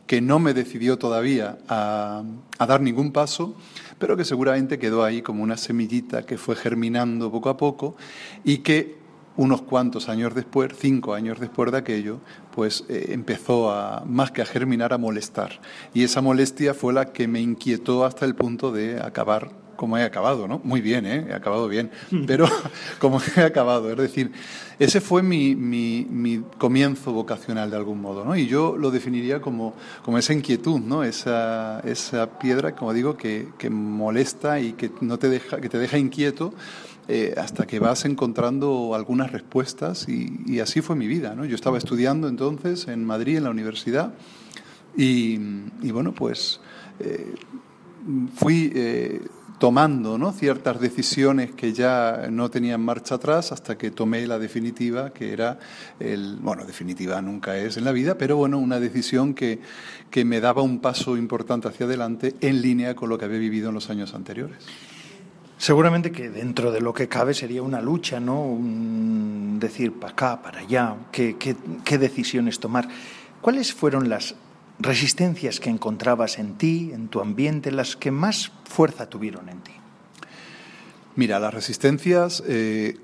que 0.07 0.21
no 0.23 0.39
me 0.39 0.55
decidió 0.55 0.97
todavía 0.99 1.59
a, 1.69 2.23
a, 2.59 2.67
dar 2.67 2.81
ningún 2.81 3.13
paso, 3.13 3.55
pero 3.99 4.17
que 4.17 4.25
seguramente 4.25 4.79
quedó 4.79 5.05
ahí 5.05 5.21
como 5.21 5.43
una 5.43 5.59
semillita 5.59 6.25
que 6.25 6.39
fue 6.39 6.57
germinando 6.57 7.31
poco 7.31 7.51
a 7.51 7.59
poco 7.59 7.95
y 8.45 8.59
que 8.59 9.03
unos 9.37 9.63
cuantos 9.63 10.09
años 10.09 10.35
después, 10.35 10.73
cinco 10.79 11.15
años 11.15 11.41
después 11.41 11.73
de 11.73 11.79
aquello, 11.79 12.21
pues 12.55 12.85
eh, 12.89 13.09
empezó 13.11 13.71
a, 13.71 14.05
más 14.07 14.31
que 14.31 14.43
a 14.43 14.47
germinar, 14.47 14.93
a 14.93 14.99
molestar. 14.99 15.61
Y 15.95 16.05
esa 16.05 16.21
molestia 16.21 16.75
fue 16.75 16.93
la 16.93 17.13
que 17.13 17.29
me 17.29 17.41
inquietó 17.41 18.05
hasta 18.05 18.25
el 18.25 18.35
punto 18.35 18.73
de 18.73 19.01
acabar 19.01 19.63
como 19.77 19.99
he 19.99 20.05
acabado, 20.05 20.47
¿no? 20.47 20.61
Muy 20.63 20.81
bien, 20.81 21.07
¿eh? 21.07 21.27
He 21.31 21.35
acabado 21.35 21.67
bien, 21.67 21.91
mm. 22.11 22.25
pero 22.25 22.47
como 23.01 23.21
he 23.37 23.41
acabado. 23.41 23.91
Es 23.91 23.97
decir, 23.97 24.31
ese 24.85 25.01
fue 25.01 25.23
mi, 25.23 25.55
mi, 25.55 26.43
comienzo 26.59 27.13
vocacional 27.13 27.71
de 27.71 27.77
algún 27.77 28.01
modo, 28.01 28.25
¿no? 28.25 28.35
Y 28.37 28.49
yo 28.49 28.77
lo 28.77 28.91
definiría 28.91 29.41
como, 29.41 29.75
como 30.03 30.19
esa 30.19 30.33
inquietud, 30.33 30.81
¿no? 30.81 31.05
Esa, 31.05 31.79
esa 31.81 32.39
piedra, 32.41 32.75
como 32.75 32.93
digo, 32.93 33.17
que, 33.17 33.49
que 33.59 33.71
molesta 33.71 34.59
y 34.59 34.73
que, 34.73 34.91
no 35.01 35.21
te 35.21 35.29
deja, 35.29 35.61
que 35.61 35.69
te 35.69 35.79
deja 35.79 35.99
inquieto 35.99 36.53
eh, 37.07 37.35
hasta 37.37 37.67
que 37.67 37.79
vas 37.79 38.05
encontrando 38.05 38.95
algunas 38.97 39.31
respuestas 39.31 40.09
y, 40.09 40.59
así 40.59 40.81
fue 40.81 40.97
mi 40.97 41.07
vida. 41.07 41.35
¿no? 41.37 41.45
Yo 41.45 41.55
estaba 41.55 41.79
estudiando 41.79 42.27
entonces 42.27 42.89
en 42.89 43.05
Madrid, 43.05 43.37
en 43.37 43.45
la 43.45 43.51
universidad, 43.51 44.15
y, 44.97 45.39
bueno, 45.93 46.13
pues 46.13 46.61
eh, 46.99 47.35
fui 48.35 48.73
eh, 48.75 49.21
tomando 49.63 50.19
¿no? 50.19 50.33
ciertas 50.33 50.81
decisiones 50.81 51.53
que 51.53 51.73
ya 51.73 52.27
no 52.33 52.51
tenían 52.51 52.81
marcha 52.81 53.15
atrás 53.15 53.53
hasta 53.53 53.79
que 53.79 53.93
tomé 53.93 54.27
la 54.27 54.41
definitiva, 54.41 55.11
que 55.11 55.33
era, 55.33 55.61
el, 56.01 56.39
bueno, 56.41 56.65
definitiva 56.65 57.23
nunca 57.23 57.57
es 57.57 57.77
en 57.77 57.85
la 57.85 57.93
vida, 57.93 58.19
pero 58.19 58.37
bueno, 58.37 58.59
una 58.59 58.81
decisión 58.81 59.35
que, 59.35 59.61
que 60.11 60.25
me 60.25 60.41
daba 60.41 60.63
un 60.63 60.81
paso 60.81 61.17
importante 61.17 61.69
hacia 61.69 61.87
adelante 61.87 62.35
en 62.41 62.61
línea 62.61 62.97
con 62.97 63.09
lo 63.09 63.19
que 63.19 63.27
había 63.27 63.39
vivido 63.39 63.69
en 63.69 63.77
los 63.77 63.89
años 63.89 64.15
anteriores. 64.15 64.59
Seguramente 65.59 66.11
que 66.11 66.29
dentro 66.29 66.73
de 66.73 66.81
lo 66.81 66.93
que 66.93 67.07
cabe 67.07 67.33
sería 67.33 67.63
una 67.63 67.81
lucha, 67.81 68.19
¿no? 68.19 68.59
decir 69.61 69.93
para 69.93 70.13
acá, 70.13 70.43
para 70.43 70.59
allá, 70.59 70.97
qué, 71.13 71.37
qué, 71.37 71.99
decisiones 71.99 72.59
tomar. 72.59 72.89
¿Cuáles 73.41 73.73
fueron 73.73 74.09
las 74.09 74.35
resistencias 74.79 75.61
que 75.61 75.71
encontrabas 75.71 76.39
en 76.39 76.57
ti, 76.59 76.91
en 76.93 77.09
tu 77.09 77.21
ambiente, 77.21 77.71
las 77.71 77.97
que 77.97 78.11
más 78.11 78.53
fuerza 78.65 79.09
tuvieron 79.09 79.49
en 79.49 79.61
ti? 79.61 79.73
Mira, 81.15 81.39
las 81.39 81.53
resistencias 81.53 82.43
eh, 82.47 82.97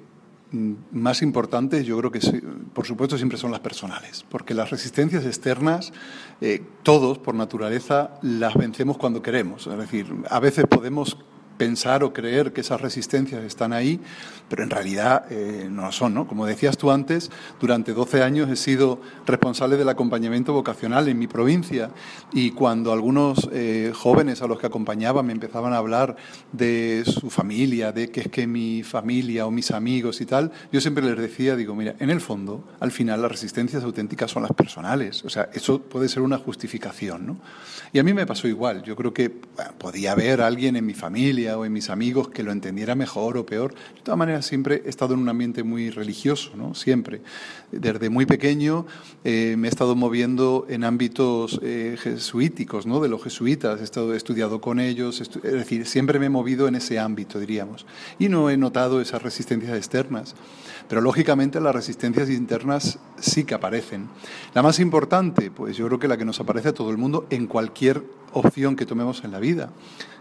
más 0.50 1.20
importantes 1.20 1.84
yo 1.84 1.98
creo 1.98 2.10
que 2.10 2.20
por 2.72 2.86
supuesto 2.86 3.16
siempre 3.16 3.38
son 3.38 3.50
las 3.50 3.60
personales, 3.60 4.24
porque 4.28 4.54
las 4.54 4.70
resistencias 4.70 5.26
externas 5.26 5.92
eh, 6.40 6.62
todos 6.82 7.18
por 7.18 7.34
naturaleza 7.34 8.18
las 8.22 8.54
vencemos 8.54 8.96
cuando 8.96 9.22
queremos. 9.22 9.66
Es 9.66 9.78
decir, 9.78 10.06
a 10.30 10.40
veces 10.40 10.64
podemos 10.66 11.18
pensar 11.58 12.04
o 12.04 12.12
creer 12.12 12.52
que 12.52 12.62
esas 12.62 12.80
resistencias 12.80 13.44
están 13.44 13.72
ahí, 13.72 14.00
pero 14.48 14.62
en 14.62 14.70
realidad 14.70 15.26
eh, 15.30 15.68
no 15.70 15.92
son. 15.92 16.14
¿no? 16.14 16.26
Como 16.26 16.46
decías 16.46 16.78
tú 16.78 16.90
antes, 16.90 17.30
durante 17.60 17.92
12 17.92 18.22
años 18.22 18.48
he 18.48 18.56
sido 18.56 19.00
responsable 19.26 19.76
del 19.76 19.88
acompañamiento 19.88 20.52
vocacional 20.52 21.08
en 21.08 21.18
mi 21.18 21.26
provincia 21.26 21.90
y 22.32 22.52
cuando 22.52 22.92
algunos 22.92 23.48
eh, 23.52 23.92
jóvenes 23.94 24.40
a 24.40 24.46
los 24.46 24.58
que 24.58 24.66
acompañaba 24.66 25.22
me 25.22 25.32
empezaban 25.32 25.72
a 25.72 25.78
hablar 25.78 26.16
de 26.52 27.02
su 27.04 27.30
familia, 27.30 27.92
de 27.92 28.10
que 28.10 28.20
es 28.20 28.28
que 28.28 28.46
mi 28.46 28.82
familia 28.82 29.46
o 29.46 29.50
mis 29.50 29.70
amigos 29.70 30.20
y 30.20 30.26
tal, 30.26 30.52
yo 30.72 30.80
siempre 30.80 31.04
les 31.04 31.18
decía, 31.18 31.56
digo, 31.56 31.74
mira, 31.74 31.94
en 31.98 32.10
el 32.10 32.20
fondo, 32.20 32.64
al 32.80 32.92
final 32.92 33.22
las 33.22 33.32
resistencias 33.32 33.84
auténticas 33.84 34.30
son 34.30 34.42
las 34.42 34.52
personales. 34.52 35.24
O 35.24 35.28
sea, 35.28 35.50
eso 35.52 35.80
puede 35.80 36.08
ser 36.08 36.22
una 36.22 36.38
justificación. 36.38 37.26
¿no? 37.26 37.36
Y 37.92 37.98
a 37.98 38.02
mí 38.02 38.12
me 38.12 38.26
pasó 38.26 38.48
igual. 38.48 38.82
Yo 38.82 38.96
creo 38.96 39.12
que 39.12 39.30
podía 39.30 40.12
haber 40.12 40.40
alguien 40.40 40.76
en 40.76 40.86
mi 40.86 40.94
familia, 40.94 41.47
o 41.56 41.64
en 41.64 41.72
mis 41.72 41.88
amigos 41.88 42.28
que 42.28 42.42
lo 42.42 42.52
entendiera 42.52 42.94
mejor 42.94 43.38
o 43.38 43.46
peor. 43.46 43.72
De 43.72 44.02
todas 44.02 44.18
maneras, 44.18 44.44
siempre 44.44 44.82
he 44.84 44.88
estado 44.88 45.14
en 45.14 45.20
un 45.20 45.28
ambiente 45.28 45.62
muy 45.62 45.90
religioso, 45.90 46.52
¿no? 46.56 46.74
Siempre. 46.74 47.22
Desde 47.72 48.10
muy 48.10 48.26
pequeño 48.26 48.86
eh, 49.24 49.54
me 49.56 49.68
he 49.68 49.70
estado 49.70 49.94
moviendo 49.94 50.66
en 50.68 50.84
ámbitos 50.84 51.60
eh, 51.62 51.96
jesuíticos, 52.00 52.86
¿no? 52.86 53.00
De 53.00 53.08
los 53.08 53.22
jesuitas, 53.22 53.80
he, 53.80 53.84
estado, 53.84 54.14
estudiado 54.14 54.60
con 54.60 54.80
ellos, 54.80 55.20
es 55.20 55.40
decir, 55.42 55.86
siempre 55.86 56.18
me 56.18 56.26
he 56.26 56.30
movido 56.30 56.68
en 56.68 56.74
ese 56.74 56.98
ámbito, 56.98 57.38
diríamos. 57.38 57.86
Y 58.18 58.28
no 58.28 58.50
he 58.50 58.56
notado 58.56 59.00
esas 59.00 59.22
resistencias 59.22 59.76
externas. 59.76 60.34
Pero 60.88 61.00
lógicamente 61.00 61.60
las 61.60 61.74
resistencias 61.74 62.30
internas 62.30 62.98
sí 63.18 63.44
que 63.44 63.54
aparecen. 63.54 64.08
La 64.54 64.62
más 64.62 64.80
importante, 64.80 65.50
pues 65.50 65.76
yo 65.76 65.86
creo 65.86 65.98
que 65.98 66.08
la 66.08 66.16
que 66.16 66.24
nos 66.24 66.40
aparece 66.40 66.70
a 66.70 66.74
todo 66.74 66.90
el 66.90 66.96
mundo 66.96 67.26
en 67.30 67.46
cualquier 67.46 68.02
opción 68.32 68.76
que 68.76 68.86
tomemos 68.86 69.24
en 69.24 69.32
la 69.32 69.38
vida 69.38 69.70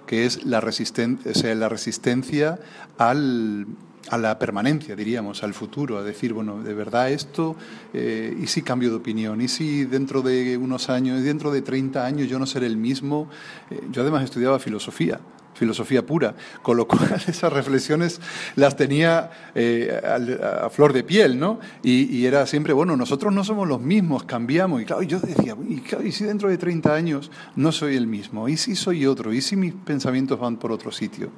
que 0.08 0.26
es 0.26 0.46
la, 0.46 0.62
resistencia, 0.62 1.54
la 1.54 1.70
resistencia 1.70 2.60
al, 2.98 3.68
a 4.10 4.18
la 4.18 4.40
permanencia, 4.40 4.96
diríamos, 4.96 5.44
al 5.44 5.54
futuro, 5.54 6.00
a 6.00 6.04
decir, 6.04 6.34
bueno, 6.34 6.64
de 6.64 6.74
verdad 6.74 7.12
esto, 7.12 7.56
eh, 7.94 8.36
y 8.42 8.48
si 8.48 8.64
cambio 8.64 8.90
de 8.90 8.96
opinión, 8.96 9.42
y 9.42 9.48
si 9.48 9.86
dentro 9.86 10.24
de 10.24 10.58
unos 10.58 10.90
años, 10.90 11.22
dentro 11.22 11.52
de 11.52 11.62
30 11.62 12.04
años 12.06 12.28
yo 12.28 12.40
no 12.40 12.48
seré 12.48 12.66
el 12.66 12.78
mismo. 12.78 13.30
Eh, 13.70 13.82
yo 13.92 14.02
además 14.02 14.24
estudiaba 14.24 14.58
filosofía 14.58 15.20
filosofía 15.58 16.06
pura, 16.06 16.36
con 16.62 16.78
lo 16.78 16.88
cual 16.88 17.22
esas 17.28 17.52
reflexiones 17.52 18.22
las 18.56 18.76
tenía 18.78 19.32
eh, 19.56 20.02
a, 20.04 20.70
flor 20.70 20.94
de 20.94 21.04
piel, 21.04 21.40
¿no? 21.40 21.60
Y, 21.84 22.26
era 22.26 22.46
siempre, 22.46 22.74
bueno, 22.74 22.98
nosotros 22.98 23.34
no 23.34 23.44
somos 23.44 23.68
los 23.68 23.82
mismos, 23.82 24.24
cambiamos. 24.24 24.82
Y 24.82 24.86
claro, 24.86 25.02
yo 25.04 25.20
decía, 25.20 25.56
¿y, 26.04 26.12
si 26.12 26.26
dentro 26.26 26.50
de 26.50 26.58
30 26.58 26.94
años 26.94 27.32
no 27.56 27.72
soy 27.72 27.96
el 27.96 28.08
mismo? 28.08 28.50
¿Y 28.50 28.58
si 28.58 28.76
soy 28.76 29.06
otro? 29.06 29.34
¿Y 29.34 29.42
si 29.42 29.56
mis 29.56 29.74
pensamientos 29.74 30.40
van 30.40 30.58
por 30.58 30.72
otro 30.72 30.92
sitio? 30.92 31.30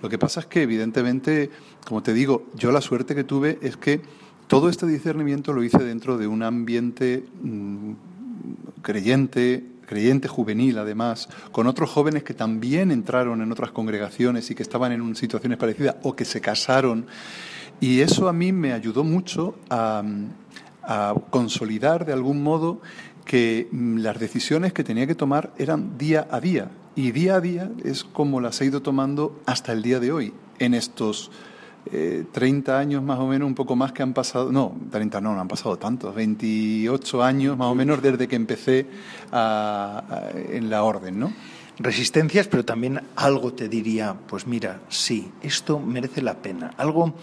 Lo 0.00 0.08
que 0.08 0.18
pasa 0.18 0.40
es 0.40 0.46
que, 0.46 0.62
evidentemente, 0.62 1.50
como 1.86 2.02
te 2.02 2.12
digo, 2.12 2.46
yo 2.54 2.72
la 2.72 2.80
suerte 2.80 3.14
que 3.14 3.24
tuve 3.24 3.58
es 3.62 3.76
que 3.76 4.00
todo 4.48 4.68
este 4.68 4.86
discernimiento 4.86 5.52
lo 5.52 5.62
hice 5.62 5.78
dentro 5.78 6.18
de 6.18 6.26
un 6.26 6.42
ambiente 6.42 7.24
mm, 7.42 7.92
creyente, 8.82 9.64
creyente 9.92 10.26
juvenil 10.26 10.78
además, 10.78 11.28
con 11.52 11.66
otros 11.66 11.90
jóvenes 11.90 12.22
que 12.22 12.32
también 12.32 12.90
entraron 12.90 13.42
en 13.42 13.52
otras 13.52 13.72
congregaciones 13.72 14.50
y 14.50 14.54
que 14.54 14.62
estaban 14.62 14.90
en 14.90 15.14
situaciones 15.14 15.58
parecidas 15.58 15.96
o 16.02 16.16
que 16.16 16.24
se 16.24 16.40
casaron. 16.40 17.06
Y 17.78 18.00
eso 18.00 18.26
a 18.26 18.32
mí 18.32 18.52
me 18.52 18.72
ayudó 18.72 19.04
mucho 19.04 19.56
a, 19.68 20.02
consolidar 21.30 22.06
de 22.06 22.12
algún 22.12 22.42
modo 22.42 22.80
que 23.24 23.68
las 23.72 24.18
decisiones 24.18 24.72
que 24.72 24.82
tenía 24.82 25.06
que 25.06 25.14
tomar 25.14 25.52
eran 25.56 25.96
día 25.96 26.26
a 26.30 26.40
día. 26.40 26.70
Y 26.96 27.12
día 27.12 27.36
a 27.36 27.40
día 27.40 27.70
es 27.84 28.02
como 28.02 28.40
las 28.40 28.60
he 28.60 28.64
ido 28.64 28.82
tomando 28.82 29.40
hasta 29.46 29.72
el 29.72 29.82
día 29.82 30.00
de 30.00 30.10
hoy, 30.10 30.32
en 30.58 30.74
estos 30.74 31.30
30 31.90 32.72
eh, 32.72 32.76
años 32.76 33.02
más 33.02 33.18
o 33.18 33.26
menos, 33.26 33.46
un 33.46 33.54
poco 33.54 33.74
más 33.74 33.92
que 33.92 34.02
han 34.02 34.14
pasado, 34.14 34.52
no, 34.52 34.74
30 34.90 35.20
no, 35.20 35.34
no 35.34 35.40
han 35.40 35.48
pasado 35.48 35.76
tantos, 35.78 36.14
28 36.14 37.22
años 37.22 37.56
más 37.56 37.68
o 37.68 37.74
menos 37.74 38.00
desde 38.00 38.28
que 38.28 38.36
empecé 38.36 38.86
en 39.30 40.70
la 40.70 40.82
orden, 40.84 41.18
¿no? 41.18 41.32
Resistencias, 41.78 42.48
pero 42.48 42.64
también 42.64 43.00
algo 43.16 43.54
te 43.54 43.68
diría, 43.68 44.14
pues 44.28 44.46
mira, 44.46 44.80
sí, 44.88 45.32
esto 45.42 45.80
merece 45.80 46.22
la 46.22 46.34
pena, 46.34 46.72
algo, 46.76 47.14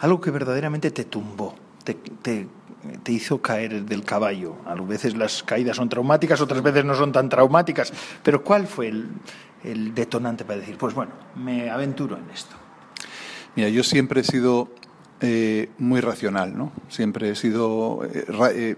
algo 0.00 0.20
que 0.20 0.30
verdaderamente 0.30 0.90
te 0.90 1.04
tumbó, 1.04 1.54
te, 1.82 1.94
te, 1.94 2.46
hizo 3.08 3.42
caer 3.42 3.84
del 3.84 4.04
caballo. 4.04 4.56
A 4.66 4.74
veces 4.74 5.16
las 5.16 5.42
caídas 5.42 5.76
son 5.76 5.88
traumáticas, 5.88 6.40
otras 6.40 6.62
veces 6.62 6.84
no 6.84 6.94
son 6.94 7.10
tan 7.10 7.28
traumáticas, 7.28 7.92
pero 8.22 8.44
¿cuál 8.44 8.66
fue 8.66 8.88
el, 8.88 9.08
el 9.64 9.94
detonante 9.94 10.44
para 10.44 10.60
decir, 10.60 10.76
pues 10.78 10.94
bueno, 10.94 11.12
me 11.34 11.68
aventuro 11.68 12.16
en 12.16 12.30
esto? 12.30 12.67
Mira, 13.56 13.68
yo 13.68 13.82
siempre 13.82 14.20
he 14.20 14.24
sido 14.24 14.68
eh, 15.20 15.70
muy 15.78 16.00
racional, 16.00 16.56
¿no? 16.56 16.70
Siempre 16.88 17.30
he 17.30 17.34
sido, 17.34 18.04
eh, 18.04 18.24
eh, 18.54 18.76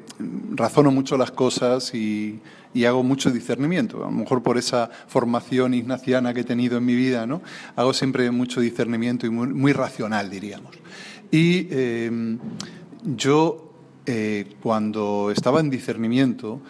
razono 0.52 0.90
mucho 0.90 1.18
las 1.18 1.30
cosas 1.30 1.94
y, 1.94 2.40
hago 2.87 3.02
mucho 3.02 3.30
discernimiento. 3.30 3.98
A 3.98 4.06
lo 4.06 4.12
mejor 4.12 4.42
por 4.42 4.56
esa 4.56 4.90
formación 5.09 5.74
ignaciana 5.74 6.33
que 6.33 6.40
he 6.40 6.44
tenido 6.44 6.78
en 6.78 6.87
mi 6.87 6.94
vida, 6.94 7.26
¿no? 7.26 7.42
Hago 7.76 7.92
siempre 7.92 8.30
mucho 8.30 8.61
discernimiento 8.61 9.26
y 9.26 9.30
muy, 9.30 9.72
racional, 9.72 10.30
diríamos. 10.30 10.78
Y 11.30 11.68
yo 13.04 13.70
eh, 14.06 14.56
cuando 14.62 15.30
estaba 15.30 15.61
en 15.61 15.70
discernimiento 15.70 16.61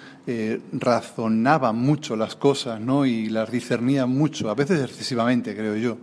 razonaba 0.73 1.73
mucho 1.73 2.15
las 2.15 2.37
cosas 2.37 2.81
¿no? 2.81 3.07
y 3.07 3.29
las 3.29 3.51
discernía 3.51 4.07
mucho, 4.07 4.51
a 4.51 4.55
veces 4.55 4.81
excesivamente, 4.83 5.57
creo 5.57 5.77
yo. 5.77 5.99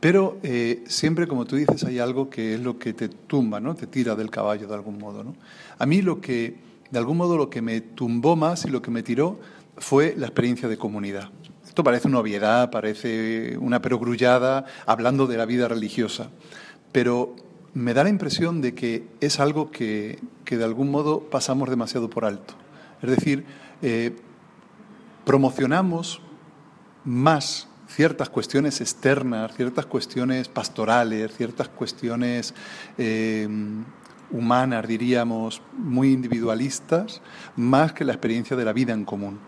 Pero 0.00 0.38
eh, 0.42 0.84
siempre, 0.86 1.26
como 1.26 1.46
tú 1.46 1.56
dices, 1.56 1.84
hay 1.84 1.98
algo 1.98 2.28
que 2.28 2.54
es 2.54 2.60
lo 2.60 2.78
que 2.78 2.92
te 2.92 3.08
tumba, 3.08 3.60
¿no? 3.60 3.74
te 3.74 3.86
tira 3.86 4.14
del 4.14 4.30
caballo 4.30 4.68
de 4.68 4.74
algún 4.74 4.98
modo. 4.98 5.24
¿no? 5.24 5.34
A 5.78 5.86
mí 5.86 6.02
lo 6.02 6.20
que, 6.20 6.56
de 6.90 6.98
algún 6.98 7.16
modo, 7.16 7.36
lo 7.36 7.48
que 7.48 7.62
me 7.62 7.80
tumbó 7.80 8.36
más 8.36 8.64
y 8.66 8.68
lo 8.68 8.82
que 8.82 8.90
me 8.90 9.02
tiró 9.02 9.38
fue 9.78 10.14
la 10.16 10.26
experiencia 10.26 10.68
de 10.68 10.76
comunidad. 10.76 11.30
Esto 11.66 11.82
parece 11.82 12.08
una 12.08 12.20
obviedad, 12.20 12.70
parece 12.70 13.56
una 13.58 13.82
perogrullada 13.82 14.64
hablando 14.86 15.26
de 15.26 15.36
la 15.36 15.44
vida 15.44 15.68
religiosa, 15.68 16.30
pero 16.92 17.36
me 17.74 17.92
da 17.92 18.04
la 18.04 18.08
impresión 18.08 18.62
de 18.62 18.74
que 18.74 19.06
es 19.20 19.40
algo 19.40 19.70
que, 19.70 20.18
de 20.46 20.64
algún 20.64 20.90
modo 20.90 21.20
pasamos 21.20 21.68
demasiado 21.68 22.08
por 22.08 22.24
alto. 22.24 22.54
Es 23.02 23.10
decir, 23.10 23.44
eh, 23.82 24.16
promocionamos 25.26 26.22
más 27.04 27.68
ciertas 27.96 28.28
cuestiones 28.28 28.82
externas, 28.82 29.56
ciertas 29.56 29.86
cuestiones 29.86 30.48
pastorales, 30.48 31.34
ciertas 31.34 31.68
cuestiones 31.70 32.52
eh, 32.98 33.48
humanas, 34.30 34.86
diríamos, 34.86 35.62
muy 35.72 36.12
individualistas, 36.12 37.22
más 37.56 37.94
que 37.94 38.04
la 38.04 38.12
experiencia 38.12 38.54
de 38.54 38.66
la 38.66 38.74
vida 38.74 38.92
en 38.92 39.06
común. 39.06 39.38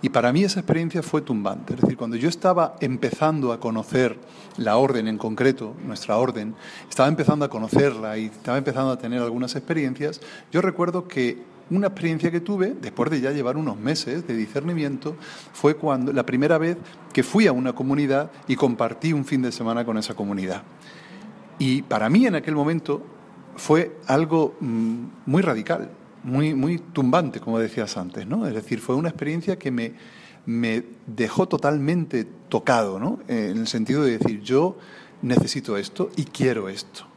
Y 0.00 0.08
para 0.08 0.32
mí 0.32 0.42
esa 0.42 0.58
experiencia 0.58 1.00
fue 1.00 1.22
tumbante. 1.22 1.74
Es 1.74 1.80
decir, 1.80 1.96
cuando 1.96 2.16
yo 2.16 2.28
estaba 2.28 2.74
empezando 2.80 3.52
a 3.52 3.60
conocer 3.60 4.18
la 4.56 4.78
orden 4.78 5.06
en 5.06 5.16
concreto, 5.16 5.76
nuestra 5.86 6.16
orden, 6.16 6.56
estaba 6.90 7.08
empezando 7.08 7.44
a 7.44 7.50
conocerla 7.50 8.18
y 8.18 8.24
estaba 8.24 8.58
empezando 8.58 8.90
a 8.90 8.98
tener 8.98 9.22
algunas 9.22 9.54
experiencias, 9.54 10.20
yo 10.50 10.60
recuerdo 10.60 11.06
que 11.06 11.51
una 11.72 11.88
experiencia 11.88 12.30
que 12.30 12.40
tuve, 12.40 12.74
después 12.80 13.10
de 13.10 13.20
ya 13.20 13.30
llevar 13.30 13.56
unos 13.56 13.78
meses 13.78 14.26
de 14.26 14.36
discernimiento, 14.36 15.16
fue 15.52 15.76
cuando 15.76 16.12
la 16.12 16.24
primera 16.24 16.58
vez 16.58 16.76
que 17.12 17.22
fui 17.22 17.46
a 17.46 17.52
una 17.52 17.72
comunidad 17.72 18.30
y 18.46 18.56
compartí 18.56 19.12
un 19.12 19.24
fin 19.24 19.42
de 19.42 19.52
semana 19.52 19.84
con 19.84 19.96
esa 19.98 20.14
comunidad. 20.14 20.62
Y 21.58 21.82
para 21.82 22.08
mí 22.08 22.26
en 22.26 22.34
aquel 22.34 22.54
momento 22.54 23.02
fue 23.56 23.96
algo 24.06 24.56
mm, 24.60 25.04
muy 25.26 25.42
radical, 25.42 25.90
muy, 26.24 26.54
muy 26.54 26.78
tumbante, 26.78 27.40
como 27.40 27.58
decías 27.58 27.96
antes, 27.96 28.26
¿no? 28.26 28.46
Es 28.46 28.54
decir, 28.54 28.80
fue 28.80 28.94
una 28.94 29.08
experiencia 29.08 29.58
que 29.58 29.70
me, 29.70 29.94
me 30.46 30.84
dejó 31.06 31.48
totalmente 31.48 32.26
tocado, 32.48 32.98
¿no? 32.98 33.20
En 33.28 33.58
el 33.58 33.66
sentido 33.66 34.04
de 34.04 34.18
decir, 34.18 34.40
yo 34.40 34.76
necesito 35.22 35.76
esto 35.76 36.10
y 36.16 36.24
quiero 36.24 36.68
esto. 36.68 37.11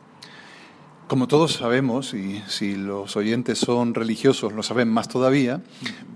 Como 1.07 1.27
todos 1.27 1.53
sabemos, 1.53 2.15
y 2.15 2.41
si 2.47 2.75
los 2.75 3.15
oyentes 3.15 3.59
son 3.59 3.93
religiosos 3.93 4.53
lo 4.53 4.63
saben 4.63 4.89
más 4.89 5.07
todavía, 5.07 5.61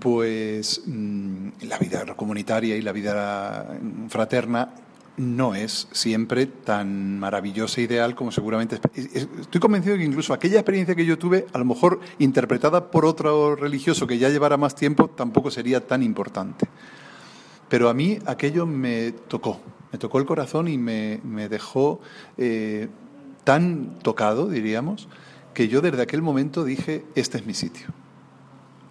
pues 0.00 0.82
mm, 0.84 1.48
la 1.62 1.78
vida 1.78 2.04
comunitaria 2.16 2.76
y 2.76 2.82
la 2.82 2.90
vida 2.90 3.78
fraterna 4.08 4.74
no 5.16 5.54
es 5.54 5.86
siempre 5.92 6.46
tan 6.46 7.20
maravillosa 7.20 7.80
e 7.80 7.84
ideal 7.84 8.16
como 8.16 8.32
seguramente. 8.32 8.80
Estoy 8.94 9.60
convencido 9.60 9.96
que 9.96 10.04
incluso 10.04 10.32
aquella 10.32 10.58
experiencia 10.58 10.96
que 10.96 11.04
yo 11.04 11.18
tuve, 11.18 11.46
a 11.52 11.58
lo 11.58 11.66
mejor 11.66 12.00
interpretada 12.18 12.90
por 12.90 13.04
otro 13.04 13.54
religioso 13.54 14.08
que 14.08 14.18
ya 14.18 14.28
llevara 14.28 14.56
más 14.56 14.74
tiempo, 14.74 15.08
tampoco 15.08 15.52
sería 15.52 15.86
tan 15.86 16.02
importante. 16.02 16.66
Pero 17.68 17.88
a 17.88 17.94
mí 17.94 18.18
aquello 18.26 18.66
me 18.66 19.12
tocó, 19.12 19.60
me 19.92 19.98
tocó 19.98 20.18
el 20.18 20.26
corazón 20.26 20.66
y 20.66 20.78
me, 20.78 21.20
dejó 21.48 22.00
eh, 22.36 22.88
tan 23.44 23.98
tocado, 24.00 24.48
diríamos, 24.48 25.08
que 25.54 25.68
yo 25.68 25.80
desde 25.80 26.02
aquel 26.02 26.22
momento 26.22 26.64
dije, 26.64 27.04
este 27.14 27.38
es 27.38 27.46
mi 27.46 27.54
sitio. 27.54 27.88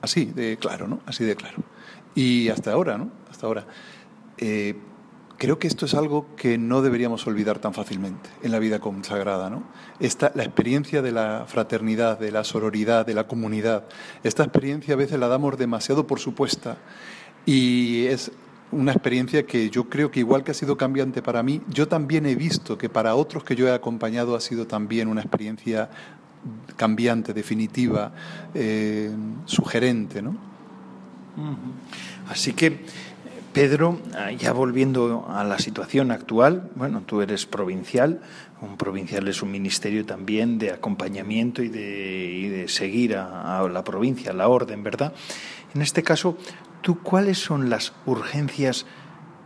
Así 0.01 0.25
de 0.25 0.57
claro, 0.57 0.87
¿no? 0.87 0.99
Así 1.05 1.25
de 1.25 1.35
claro. 1.35 1.63
Y 2.15 2.49
hasta 2.49 2.71
ahora, 2.71 2.97
¿no? 2.97 3.11
Hasta 3.29 3.47
ahora. 3.47 3.67
Eh, 4.37 4.75
Creo 5.39 5.57
que 5.57 5.67
esto 5.67 5.85
es 5.85 5.93
algo 5.93 6.35
que 6.35 6.57
no 6.57 6.81
deberíamos 6.81 7.25
olvidar 7.25 7.59
tan 7.59 7.73
fácilmente 7.73 8.29
en 8.43 8.51
la 8.51 8.59
vida 8.59 8.79
consagrada. 8.79 9.49
¿no? 9.49 9.63
Esta, 10.01 10.33
la 10.35 10.43
experiencia 10.43 11.01
de 11.01 11.13
la 11.13 11.45
fraternidad, 11.47 12.19
de 12.19 12.33
la 12.33 12.43
sororidad, 12.43 13.05
de 13.05 13.13
la 13.13 13.25
comunidad, 13.25 13.85
esta 14.21 14.43
experiencia 14.43 14.95
a 14.95 14.97
veces 14.97 15.17
la 15.17 15.29
damos 15.29 15.57
demasiado 15.57 16.05
por 16.07 16.19
supuesta 16.19 16.75
y 17.45 18.07
es 18.07 18.33
una 18.71 18.91
experiencia 18.91 19.45
que 19.45 19.69
yo 19.69 19.89
creo 19.89 20.11
que 20.11 20.19
igual 20.19 20.43
que 20.43 20.51
ha 20.51 20.53
sido 20.53 20.77
cambiante 20.77 21.21
para 21.21 21.43
mí, 21.43 21.61
yo 21.67 21.87
también 21.87 22.25
he 22.25 22.35
visto 22.35 22.77
que 22.77 22.89
para 22.89 23.15
otros 23.15 23.43
que 23.43 23.55
yo 23.55 23.67
he 23.67 23.73
acompañado 23.73 24.35
ha 24.35 24.41
sido 24.41 24.67
también 24.67 25.07
una 25.07 25.21
experiencia 25.21 25.89
cambiante, 26.75 27.33
definitiva, 27.33 28.11
eh, 28.53 29.11
sugerente. 29.45 30.21
¿no? 30.21 30.37
Así 32.29 32.53
que 32.53 32.85
Pedro, 33.53 33.99
ya 34.37 34.53
volviendo 34.53 35.25
a 35.27 35.43
la 35.43 35.57
situación 35.57 36.11
actual, 36.11 36.69
bueno, 36.75 37.01
tú 37.05 37.21
eres 37.21 37.45
provincial, 37.45 38.21
un 38.61 38.77
provincial 38.77 39.27
es 39.27 39.41
un 39.41 39.51
ministerio 39.51 40.05
también 40.05 40.59
de 40.59 40.71
acompañamiento 40.71 41.63
y 41.63 41.69
de, 41.69 42.65
seguir 42.67 43.15
a, 43.15 43.67
la 43.71 43.83
provincia, 43.83 44.31
a 44.31 44.33
la 44.33 44.47
orden, 44.47 44.83
¿verdad? 44.83 45.13
En 45.73 45.81
este 45.81 46.03
caso, 46.03 46.37
¿tú 46.81 46.99
cuáles 46.99 47.37
son 47.37 47.69
las 47.69 47.93
urgencias 48.05 48.85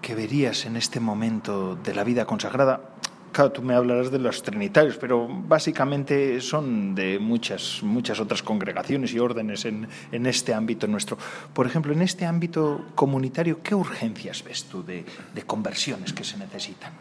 que 0.02 0.15
verías 0.15 0.65
en 0.65 0.76
este 0.76 1.00
momento 1.00 1.76
de 1.76 1.96
la 1.96 2.04
vida 2.04 2.26
consagrada? 2.26 2.93
Claro, 3.32 3.52
tú 3.52 3.63
me 3.63 3.74
hablarás 3.74 4.12
de 4.12 4.19
los 4.19 4.43
trinitarios, 4.43 4.98
pero 4.98 5.28
básicamente 5.28 6.39
son 6.39 6.93
de 6.93 7.17
muchas, 7.17 7.82
muchas 7.82 8.19
otras 8.19 8.43
congregaciones 8.43 9.12
y 9.13 9.19
órdenes 9.19 9.65
en, 9.65 9.88
en 10.12 10.26
este 10.28 10.54
ámbito 10.54 10.86
nuestro. 10.86 11.17
Por 11.52 11.65
ejemplo, 11.65 11.93
en 11.93 12.04
este 12.04 12.28
ámbito 12.28 12.86
comunitario, 12.93 13.63
¿qué 13.63 13.74
urgencias 13.74 14.43
ves 14.43 14.65
tú 14.65 14.84
de, 14.84 15.04
de 15.34 15.41
conversiones 15.43 16.13
que 16.13 16.24
se 16.24 16.38
necesitan? 16.38 16.93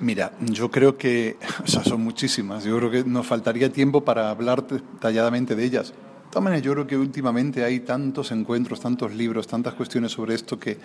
Mira, 0.00 0.32
yo 0.40 0.70
creo 0.70 0.96
que 0.96 1.36
o 1.64 1.66
sea, 1.66 1.84
son 1.84 2.00
muchísimas. 2.00 2.64
Yo 2.64 2.78
creo 2.78 2.90
que 2.90 3.04
nos 3.04 3.26
faltaría 3.26 3.70
tiempo 3.70 4.04
para 4.04 4.30
hablar 4.30 4.66
detalladamente 4.66 5.54
de 5.54 5.64
ellas 5.64 5.92
todas 6.34 6.44
maneras, 6.44 6.64
yo 6.64 6.72
creo 6.72 6.86
que 6.86 6.96
últimamente 6.96 7.62
hay 7.62 7.80
tantos 7.80 8.32
encuentros, 8.32 8.80
tantos 8.80 9.14
libros, 9.14 9.46
tantas 9.46 9.74
cuestiones 9.74 10.10
sobre 10.10 10.34
esto 10.34 10.58
que, 10.58 10.78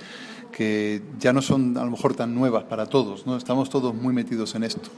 que 0.51 1.01
ya 1.19 1.33
no 1.33 1.41
son 1.41 1.75
a 1.75 1.83
lo 1.83 1.89
mejor 1.89 2.13
tan 2.13 2.35
nuevas 2.35 2.65
para 2.65 2.85
todos, 2.85 3.25
¿no? 3.25 3.35
Estamos 3.35 3.67
todos 3.71 3.95
muy 3.95 4.13
metidos 4.13 4.53
en 4.53 4.63
esto. 4.63 4.91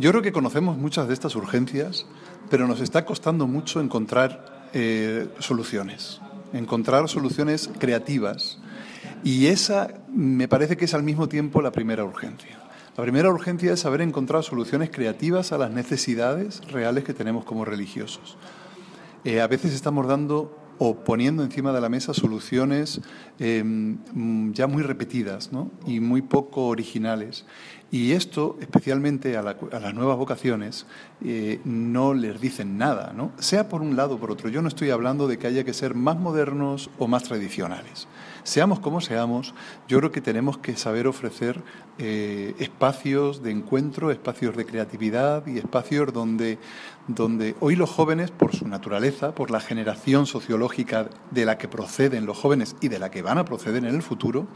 Yo 0.00 0.10
creo 0.10 0.22
que 0.22 0.32
conocemos 0.32 0.76
muchas 0.76 1.06
de 1.06 1.14
estas 1.14 1.36
urgencias, 1.36 2.04
pero 2.50 2.66
nos 2.66 2.80
está 2.80 3.04
costando 3.04 3.46
mucho 3.46 3.80
encontrar 3.80 4.68
eh, 4.72 5.28
soluciones, 5.38 6.20
encontrar 6.52 7.08
soluciones 7.08 7.70
creativas. 7.78 8.58
Y 9.22 9.46
esa 9.46 9.86
me 10.12 10.48
parece 10.48 10.76
que 10.76 10.86
es 10.86 10.94
al 10.94 11.04
mismo 11.04 11.28
tiempo 11.28 11.62
la 11.62 11.70
primera 11.70 12.02
urgencia. 12.04 12.58
La 12.96 13.04
primera 13.04 13.30
urgencia 13.30 13.72
es 13.72 13.80
saber 13.80 14.00
encontrar 14.00 14.42
soluciones 14.42 14.90
creativas 14.90 15.52
a 15.52 15.58
las 15.58 15.70
necesidades 15.70 16.60
reales 16.72 17.04
que 17.04 17.14
tenemos 17.14 17.44
como 17.44 17.64
religiosos. 17.64 18.36
Eh, 19.26 19.40
a 19.40 19.48
veces 19.48 19.74
estamos 19.74 20.06
dando 20.06 20.56
o 20.78 20.94
poniendo 21.02 21.42
encima 21.42 21.72
de 21.72 21.80
la 21.80 21.88
mesa 21.88 22.14
soluciones 22.14 23.00
em, 23.40 23.98
ya 24.52 24.68
muy 24.68 24.84
repetidas 24.84 25.50
y 25.84 25.98
muy 25.98 26.22
poco 26.22 26.68
originales. 26.68 27.44
Y 27.90 28.12
esto, 28.12 28.56
especialmente 28.60 29.36
a, 29.36 29.42
las 29.42 29.94
nuevas 29.94 30.16
vocaciones, 30.16 30.86
eh, 31.24 31.60
no 31.64 32.14
les 32.14 32.40
dicen 32.40 32.78
nada, 32.78 33.12
¿no? 33.16 33.32
sea 33.38 33.68
por 33.68 33.80
un 33.80 33.96
lado 33.96 34.14
o 34.14 34.18
por 34.18 34.30
otro. 34.30 34.48
Yo 34.48 34.62
no 34.62 34.68
estoy 34.68 34.90
hablando 34.90 35.26
de 35.26 35.38
que 35.38 35.48
haya 35.48 35.64
que 35.64 35.72
ser 35.72 35.94
más 35.94 36.18
modernos 36.18 36.90
o 36.98 37.08
más 37.08 37.24
tradicionales. 37.24 38.06
Seamos 38.42 38.78
como 38.78 39.00
seamos, 39.00 39.54
yo 39.88 39.98
creo 39.98 40.12
que 40.12 40.20
tenemos 40.20 40.58
que 40.58 40.76
saber 40.76 41.08
ofrecer 41.08 41.62
eh, 41.98 42.54
espacios 42.60 43.42
de 43.42 43.50
encuentro, 43.50 44.10
espacios 44.10 44.56
de 44.56 44.66
creatividad 44.66 45.46
y 45.46 45.58
espacios 45.58 46.12
donde, 46.12 46.58
donde 47.08 47.54
hoy 47.60 47.76
los 47.76 47.90
jóvenes, 47.90 48.30
por 48.30 48.54
su 48.54 48.66
naturaleza, 48.66 49.34
por 49.34 49.50
la 49.50 49.60
generación 49.60 50.26
sociológica 50.26 51.08
de 51.30 51.44
la 51.44 51.58
que 51.58 51.68
proceden 51.68 52.26
los 52.26 52.36
jóvenes 52.36 52.76
y 52.80 52.88
de 52.88 52.98
la 52.98 53.10
que 53.10 53.22
van 53.22 53.38
a 53.38 53.44
proceder 53.44 53.84
en 53.84 53.94
el 53.94 54.02
futuro, 54.02 54.48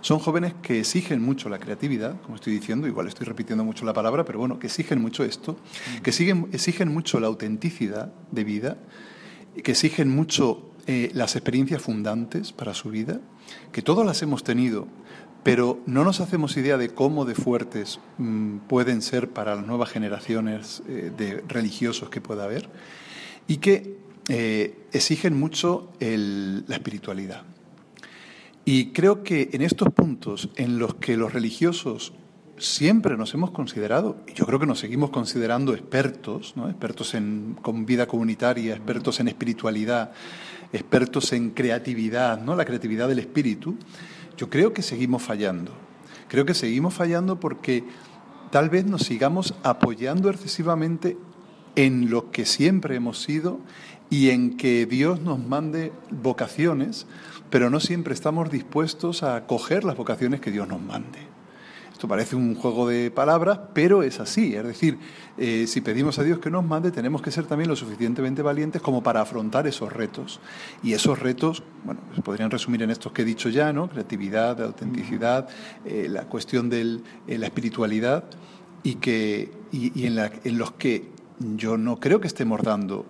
son 0.00 0.18
jóvenes 0.18 0.54
que 0.62 0.80
exigen 0.80 1.22
mucho 1.22 1.48
la 1.48 1.58
creatividad, 1.58 2.20
como 2.22 2.36
estoy 2.36 2.52
diciendo, 2.52 2.86
igual 2.86 3.08
estoy 3.08 3.26
repitiendo 3.26 3.64
mucho 3.64 3.84
la 3.84 3.94
palabra, 3.94 4.24
pero 4.24 4.38
bueno, 4.38 4.58
que 4.58 4.66
exigen 4.66 5.00
mucho 5.00 5.24
esto, 5.24 5.56
que 6.02 6.10
exigen 6.10 6.92
mucho 6.92 7.20
la 7.20 7.26
autenticidad 7.28 8.12
de 8.30 8.44
vida, 8.44 8.76
que 9.62 9.72
exigen 9.72 10.14
mucho 10.14 10.70
eh, 10.86 11.10
las 11.14 11.36
experiencias 11.36 11.80
fundantes 11.80 12.52
para 12.52 12.74
su 12.74 12.90
vida, 12.90 13.20
que 13.72 13.80
todas 13.80 14.06
las 14.06 14.20
hemos 14.22 14.44
tenido, 14.44 14.86
pero 15.44 15.78
no 15.86 16.02
nos 16.02 16.20
hacemos 16.20 16.56
idea 16.56 16.78
de 16.78 16.88
cómo 16.88 17.26
de 17.26 17.34
fuertes 17.34 18.00
mm, 18.18 18.56
pueden 18.66 19.02
ser 19.02 19.28
para 19.28 19.54
las 19.54 19.66
nuevas 19.66 19.90
generaciones 19.90 20.82
eh, 20.88 21.12
de 21.16 21.44
religiosos 21.46 22.08
que 22.08 22.20
pueda 22.20 22.44
haber, 22.44 22.68
y 23.46 23.58
que 23.58 23.98
eh, 24.28 24.86
exigen 24.92 25.38
mucho 25.38 25.92
la 26.00 26.74
espiritualidad. 26.74 27.42
Y 28.64 28.92
creo 28.92 29.22
que 29.22 29.50
en 29.52 29.60
estos 29.60 29.92
puntos 29.92 30.48
en 30.56 30.78
los 30.78 30.94
que 30.94 31.18
los 31.18 31.34
religiosos 31.34 32.14
siempre 32.56 33.18
nos 33.18 33.34
hemos 33.34 33.50
considerado, 33.50 34.16
y 34.26 34.32
yo 34.32 34.46
creo 34.46 34.58
que 34.58 34.66
nos 34.66 34.78
seguimos 34.78 35.10
considerando 35.10 35.74
expertos, 35.74 36.54
¿no? 36.56 36.70
expertos 36.70 37.12
en 37.12 37.56
vida 37.84 38.06
comunitaria, 38.06 38.74
expertos 38.74 39.20
en 39.20 39.28
espiritualidad, 39.28 40.12
expertos 40.72 41.34
en 41.34 41.50
creatividad, 41.50 42.40
¿no? 42.40 42.56
la 42.56 42.64
creatividad 42.64 43.08
del 43.08 43.18
espíritu, 43.18 43.76
yo 44.36 44.50
creo 44.50 44.72
que 44.72 44.82
seguimos 44.82 45.22
fallando. 45.22 45.72
Creo 46.28 46.44
que 46.44 46.54
seguimos 46.54 46.94
fallando 46.94 47.38
porque 47.38 47.84
tal 48.50 48.70
vez 48.70 48.84
nos 48.84 49.02
sigamos 49.02 49.54
apoyando 49.62 50.30
excesivamente 50.30 51.16
en 51.76 52.10
lo 52.10 52.30
que 52.30 52.44
siempre 52.46 52.96
hemos 52.96 53.22
sido 53.22 53.60
y 54.10 54.30
en 54.30 54.56
que 54.56 54.86
Dios 54.86 55.20
nos 55.20 55.38
mande 55.38 55.92
vocaciones, 56.10 57.06
pero 57.50 57.70
no 57.70 57.80
siempre 57.80 58.14
estamos 58.14 58.50
dispuestos 58.50 59.22
a 59.22 59.36
acoger 59.36 59.84
las 59.84 59.96
vocaciones 59.96 60.40
que 60.40 60.50
Dios 60.50 60.68
nos 60.68 60.80
mande. 60.80 61.33
Esto 62.04 62.10
parece 62.10 62.36
un 62.36 62.54
juego 62.54 62.86
de 62.86 63.10
palabras, 63.10 63.60
pero 63.72 64.02
es 64.02 64.20
así. 64.20 64.54
Es 64.54 64.62
decir, 64.62 64.98
eh, 65.38 65.64
si 65.66 65.80
pedimos 65.80 66.18
a 66.18 66.22
Dios 66.22 66.38
que 66.38 66.50
nos 66.50 66.62
mande, 66.62 66.90
tenemos 66.90 67.22
que 67.22 67.30
ser 67.30 67.46
también 67.46 67.70
lo 67.70 67.76
suficientemente 67.76 68.42
valientes 68.42 68.82
como 68.82 69.02
para 69.02 69.22
afrontar 69.22 69.66
esos 69.66 69.90
retos. 69.90 70.38
Y 70.82 70.92
esos 70.92 71.18
retos, 71.18 71.62
bueno, 71.82 72.02
se 72.14 72.20
podrían 72.20 72.50
resumir 72.50 72.82
en 72.82 72.90
estos 72.90 73.10
que 73.12 73.22
he 73.22 73.24
dicho 73.24 73.48
ya, 73.48 73.72
¿no? 73.72 73.88
Creatividad, 73.88 74.60
autenticidad, 74.60 75.48
eh, 75.86 76.08
la 76.10 76.26
cuestión 76.26 76.68
de 76.68 77.00
eh, 77.26 77.38
la 77.38 77.46
espiritualidad, 77.46 78.24
y, 78.82 78.96
que, 78.96 79.50
y, 79.72 80.06
en, 80.06 80.18
en 80.18 80.58
los 80.58 80.72
que 80.72 81.08
yo 81.56 81.78
no 81.78 82.00
creo 82.00 82.20
que 82.20 82.26
estemos 82.26 82.60
dando 82.60 83.06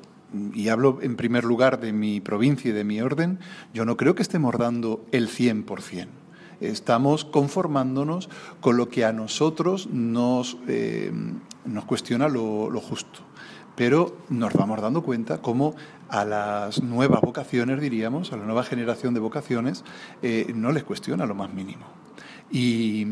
y 0.55 0.69
hablo 0.69 1.01
en 1.03 1.17
primer 1.17 1.43
lugar 1.43 1.81
de 1.81 1.93
mi 1.93 2.21
provincia 2.21 2.71
y 2.71 2.73
de 2.73 2.85
mi 2.85 3.01
orden, 3.01 3.41
yo 3.73 3.85
no 3.85 3.97
creo 3.97 4.15
que 4.15 4.23
estemos 4.23 4.57
dando 4.57 5.05
el 5.11 5.29
100% 5.29 6.24
estamos 6.71 7.25
conformándonos 7.25 8.29
con 8.61 8.77
lo 8.77 8.89
que 8.89 9.05
a 9.05 9.13
nosotros 9.13 9.87
nos, 9.89 10.57
eh, 10.69 11.13
nos 11.65 11.85
cuestiona 11.85 12.29
lo, 12.29 12.71
justo. 12.81 13.21
Pero 13.77 14.17
nos 14.29 14.53
vamos 14.53 14.81
dando 14.81 15.03
cuenta 15.03 15.43
cómo 15.43 15.75
a 16.09 16.25
las 16.25 16.83
nuevas 16.83 17.21
vocaciones, 17.21 17.81
diríamos, 17.81 18.33
a 18.33 18.37
la 18.37 18.45
nueva 18.45 18.63
generación 18.63 19.15
de 19.15 19.21
vocaciones, 19.21 19.85
eh, 20.23 20.53
no 20.55 20.71
les 20.71 20.85
cuestiona 20.85 21.27
lo 21.27 21.35
más 21.35 21.53
mínimo. 21.53 21.85
Y, 22.51 23.05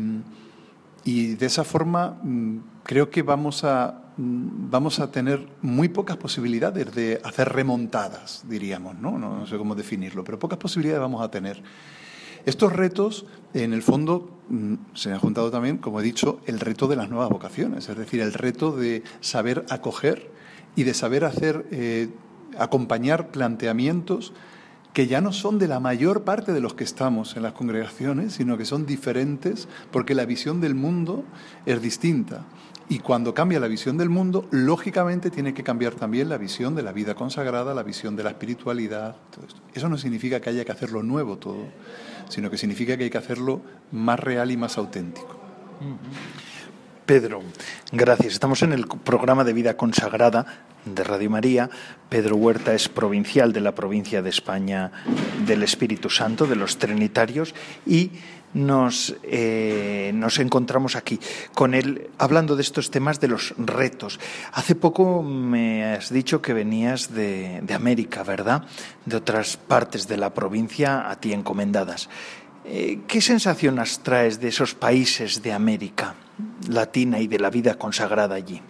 y 1.03 1.35
de 1.35 1.45
esa 1.45 1.63
forma 1.63 2.17
mm, 2.23 2.57
creo 2.83 3.09
que 3.09 3.23
vamos 3.23 3.63
a, 3.63 4.01
mm, 4.17 4.69
vamos 4.69 4.99
a 4.99 5.11
tener 5.11 5.47
muy 5.61 5.89
pocas 5.89 6.17
posibilidades 6.17 6.93
de 6.93 7.19
hacer 7.23 7.49
remontadas, 7.49 8.43
diríamos, 8.47 8.95
¿no? 8.95 9.17
No 9.17 9.45
sé 9.47 9.57
cómo 9.57 9.75
definirlo, 9.75 10.23
pero 10.23 10.39
pocas 10.39 10.59
posibilidades 10.59 11.01
vamos 11.01 11.21
a 11.21 11.29
tener. 11.29 11.61
Estos 12.45 12.73
retos, 12.73 13.25
en 13.53 13.73
el 13.73 13.83
fondo, 13.83 14.29
mm, 14.49 14.73
se 14.93 15.11
han 15.11 15.19
juntado 15.19 15.51
también, 15.51 15.77
como 15.77 15.99
he 15.99 16.03
dicho, 16.03 16.39
el 16.45 16.59
reto 16.59 16.87
de 16.87 16.95
las 16.95 17.09
nuevas 17.09 17.29
vocaciones, 17.29 17.87
es 17.89 17.97
decir, 17.97 18.21
el 18.21 18.33
reto 18.33 18.75
de 18.75 19.03
saber 19.21 19.65
acoger 19.69 20.31
y 20.75 20.83
de 20.83 20.93
saber 20.93 21.25
hacer, 21.25 21.65
eh, 21.71 22.09
acompañar 22.57 23.29
planteamientos 23.29 24.33
que 24.93 25.07
ya 25.07 25.21
no 25.21 25.33
son 25.33 25.57
de 25.57 25.67
la 25.67 25.79
mayor 25.79 26.23
parte 26.23 26.53
de 26.53 26.61
los 26.61 26.75
que 26.75 26.83
estamos 26.83 27.35
en 27.35 27.43
las 27.43 27.53
congregaciones, 27.53 28.33
sino 28.33 28.57
que 28.57 28.65
son 28.65 28.85
diferentes 28.85 29.67
porque 29.91 30.13
la 30.13 30.25
visión 30.25 30.61
del 30.61 30.75
mundo 30.75 31.23
es 31.65 31.81
distinta. 31.81 32.45
Y 32.89 32.99
cuando 32.99 33.33
cambia 33.33 33.59
la 33.59 33.67
visión 33.67 33.97
del 33.97 34.09
mundo, 34.09 34.47
lógicamente 34.51 35.31
tiene 35.31 35.53
que 35.53 35.63
cambiar 35.63 35.95
también 35.95 36.29
la 36.29 36.37
visión 36.37 36.75
de 36.75 36.83
la 36.83 36.91
vida 36.91 37.15
consagrada, 37.15 37.73
la 37.73 37.81
visión 37.81 38.15
de 38.15 38.23
la 38.23 38.29
espiritualidad. 38.31 39.15
Eso 39.73 39.89
no 39.89 39.97
significa 39.97 40.39
que 40.39 40.51
haya 40.51 40.65
que 40.65 40.71
hacerlo 40.71 41.01
nuevo 41.01 41.37
todo, 41.37 41.65
sino 42.33 42.49
que 42.49 42.57
significa 42.57 42.97
que 42.97 43.03
hay 43.03 43.09
que 43.11 43.17
hacerlo 43.19 43.61
más 43.91 44.19
real 44.19 44.49
y 44.49 44.57
más 44.57 44.79
auténtico. 44.79 45.39
Pedro, 47.05 47.43
gracias. 47.91 48.33
Estamos 48.33 48.63
en 48.63 48.73
el 48.73 48.87
programa 48.87 49.43
de 49.43 49.53
vida 49.53 49.77
consagrada 49.77 50.65
de 50.83 51.03
Radio 51.03 51.29
María. 51.29 51.69
Pedro 52.09 52.35
Huerta 52.37 52.73
es 52.73 52.89
provincial 52.89 53.53
de 53.53 53.61
la 53.61 53.75
provincia 53.75 54.23
de 54.23 54.31
España 54.31 54.91
del 55.45 55.61
Espíritu 55.61 56.09
Santo, 56.09 56.47
de 56.47 56.55
los 56.55 56.79
Trinitarios, 56.79 57.53
y 57.85 58.13
nos, 58.53 59.15
eh, 59.23 60.11
nos 60.13 60.39
encontramos 60.39 60.95
aquí 60.95 61.19
con 61.53 61.73
él 61.73 62.09
hablando 62.17 62.55
de 62.55 62.61
estos 62.61 62.91
temas 62.91 63.19
de 63.19 63.27
los 63.27 63.53
retos. 63.57 64.19
Hace 64.53 64.75
poco 64.75 65.23
me 65.23 65.85
has 65.85 66.11
dicho 66.11 66.41
que 66.41 66.53
venías 66.53 67.13
de, 67.13 67.61
de 67.61 67.73
América, 67.73 68.23
¿verdad? 68.23 68.65
De 69.05 69.17
otras 69.17 69.57
partes 69.57 70.07
de 70.07 70.17
la 70.17 70.33
provincia 70.33 71.09
a 71.09 71.19
ti 71.19 71.33
encomendadas. 71.33 72.09
Eh, 72.65 73.01
¿Qué 73.07 73.19
sensaciones 73.21 73.99
traes 73.99 74.39
de 74.39 74.47
esos 74.47 74.73
países 74.73 75.43
de 75.43 75.51
América 75.51 76.15
Latina 76.69 77.19
y 77.19 77.27
de 77.27 77.39
la 77.39 77.49
vida 77.49 77.75
consagrada 77.75 78.35
allí? 78.35 78.61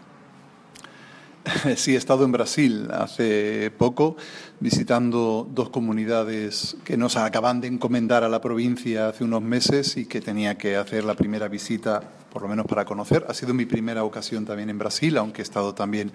Sí, 1.75 1.93
he 1.93 1.97
estado 1.97 2.25
en 2.25 2.32
Brasil 2.32 2.88
hace 2.91 3.71
poco 3.77 4.15
visitando 4.60 5.47
dos 5.51 5.69
comunidades 5.69 6.77
que 6.84 6.97
nos 6.97 7.17
acaban 7.17 7.60
de 7.62 7.67
encomendar 7.67 8.23
a 8.23 8.29
la 8.29 8.39
provincia 8.39 9.10
hace 9.10 9.23
unos 9.23 9.41
meses 9.41 9.97
y 9.97 10.06
que 10.06 10.21
tenía 10.21 10.58
que 10.58 10.77
hacer 10.77 11.03
la 11.03 11.15
primera 11.15 11.47
visita, 11.47 12.01
por 12.32 12.43
lo 12.43 12.47
menos 12.47 12.65
para 12.65 12.86
conocer. 12.86 13.25
Ha 13.27 13.34
sido 13.34 13.53
mi 13.53 13.65
primera 13.65 14.03
ocasión 14.03 14.45
también 14.45 14.69
en 14.69 14.77
Brasil, 14.77 15.17
aunque 15.17 15.41
he 15.41 15.43
estado 15.43 15.73
también 15.73 16.12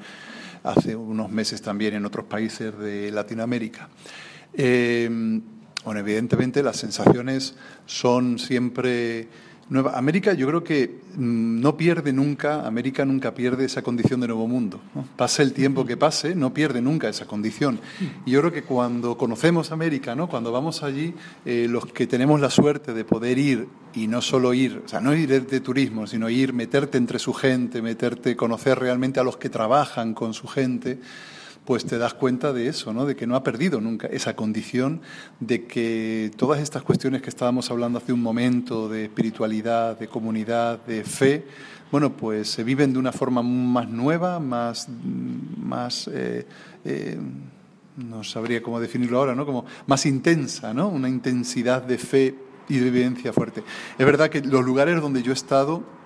hace 0.65 0.97
unos 0.97 1.31
meses 1.31 1.61
también 1.63 1.95
en 1.95 2.07
otros 2.07 2.25
países 2.27 2.77
de 2.79 3.11
Latinoamérica. 3.11 3.89
Eh, 4.55 5.41
bueno, 5.85 6.01
evidentemente 6.01 6.63
las 6.63 6.77
sensaciones 6.77 7.55
son 7.87 8.39
siempre 8.39 9.29
Nueva 9.71 9.99
América 9.99 10.33
yo 10.33 10.47
creo 10.47 10.65
que 10.65 11.01
mm, 11.15 11.61
no 11.61 11.77
pierde 11.77 12.13
nunca, 12.13 12.67
América 12.67 13.05
nunca 13.05 13.35
pierde 13.35 13.67
esa 13.67 13.83
condición 13.83 14.21
de 14.21 14.29
nuevo 14.29 14.49
mundo. 14.49 14.81
Pase 15.17 15.43
el 15.43 15.53
tiempo 15.53 15.85
que 15.85 15.97
pase, 15.97 16.35
no 16.35 16.55
pierde 16.55 16.81
nunca 16.81 17.09
esa 17.09 17.27
condición. 17.27 17.79
Y 18.25 18.31
yo 18.31 18.41
creo 18.41 18.53
que 18.53 18.63
cuando 18.63 19.19
conocemos 19.19 19.71
América, 19.71 20.15
¿no? 20.15 20.29
cuando 20.29 20.53
vamos 20.53 20.83
allí, 20.83 21.13
eh, 21.45 21.67
los 21.69 21.85
que 21.87 22.07
tenemos 22.07 22.41
la 22.41 22.51
suerte 22.51 22.95
de 22.95 23.05
poder 23.05 23.39
ir 23.39 23.69
y 23.95 24.07
no 24.07 24.23
solo 24.23 24.55
ir, 24.55 24.83
o 24.85 24.89
sea, 24.89 25.01
no 25.01 25.15
ir 25.15 25.45
de 25.47 25.61
turismo, 25.61 26.07
sino 26.07 26.31
ir, 26.31 26.53
meterte 26.53 26.97
entre 26.97 27.19
su 27.19 27.35
gente, 27.35 27.83
meterte, 27.83 28.37
conocer 28.37 28.79
realmente 28.79 29.21
a 29.21 29.25
los 29.25 29.37
que 29.37 29.51
trabajan 29.51 30.15
con 30.15 30.33
su 30.33 30.47
gente, 30.47 30.99
pues 31.69 31.85
te 31.85 31.99
das 31.99 32.15
cuenta 32.15 32.55
de 32.55 32.67
eso, 32.67 32.95
¿no? 32.95 33.05
de 33.05 33.15
que 33.15 33.27
no 33.27 33.37
ha 33.37 33.43
perdido 33.43 33.79
nunca 33.79 34.07
esa 34.07 34.35
condición, 34.35 35.03
de 35.39 35.67
que 35.67 36.31
todas 36.35 36.61
estas 36.61 36.83
cuestiones 36.83 37.21
que 37.21 37.29
estábamos 37.29 37.71
hablando 37.71 37.99
hace 37.99 38.11
un 38.11 38.23
momento, 38.23 38.89
de 38.89 39.05
espiritualidad, 39.05 39.99
de 39.99 40.09
comunidad, 40.09 40.83
de 40.87 41.05
fe, 41.05 41.45
bueno, 41.93 42.17
pues 42.17 42.49
se 42.49 42.65
viven 42.65 42.95
de 42.95 42.99
una 42.99 43.13
forma 43.13 43.43
más 43.43 43.87
nueva, 43.87 44.41
más, 44.41 44.89
más 45.59 46.09
eh, 46.11 46.47
eh, 46.87 47.19
no 47.99 48.25
sabría 48.25 48.63
cómo 48.63 48.81
definirlo 48.81 49.19
ahora, 49.19 49.35
¿no? 49.35 49.45
Como 49.45 49.67
más 49.87 50.07
intensa, 50.07 50.73
¿no? 50.73 50.89
Una 50.89 51.11
intensidad 51.11 51.83
de 51.83 51.99
fe 51.99 52.35
y 52.71 52.79
de 52.79 52.91
vivencia 52.91 53.31
fuerte. 53.35 53.63
Es 53.99 54.07
verdad 54.07 54.31
que 54.31 54.41
los 54.41 54.65
lugares 54.65 54.99
donde 55.03 55.23
yo 55.23 55.33
he 55.33 55.35
estado 55.35 55.98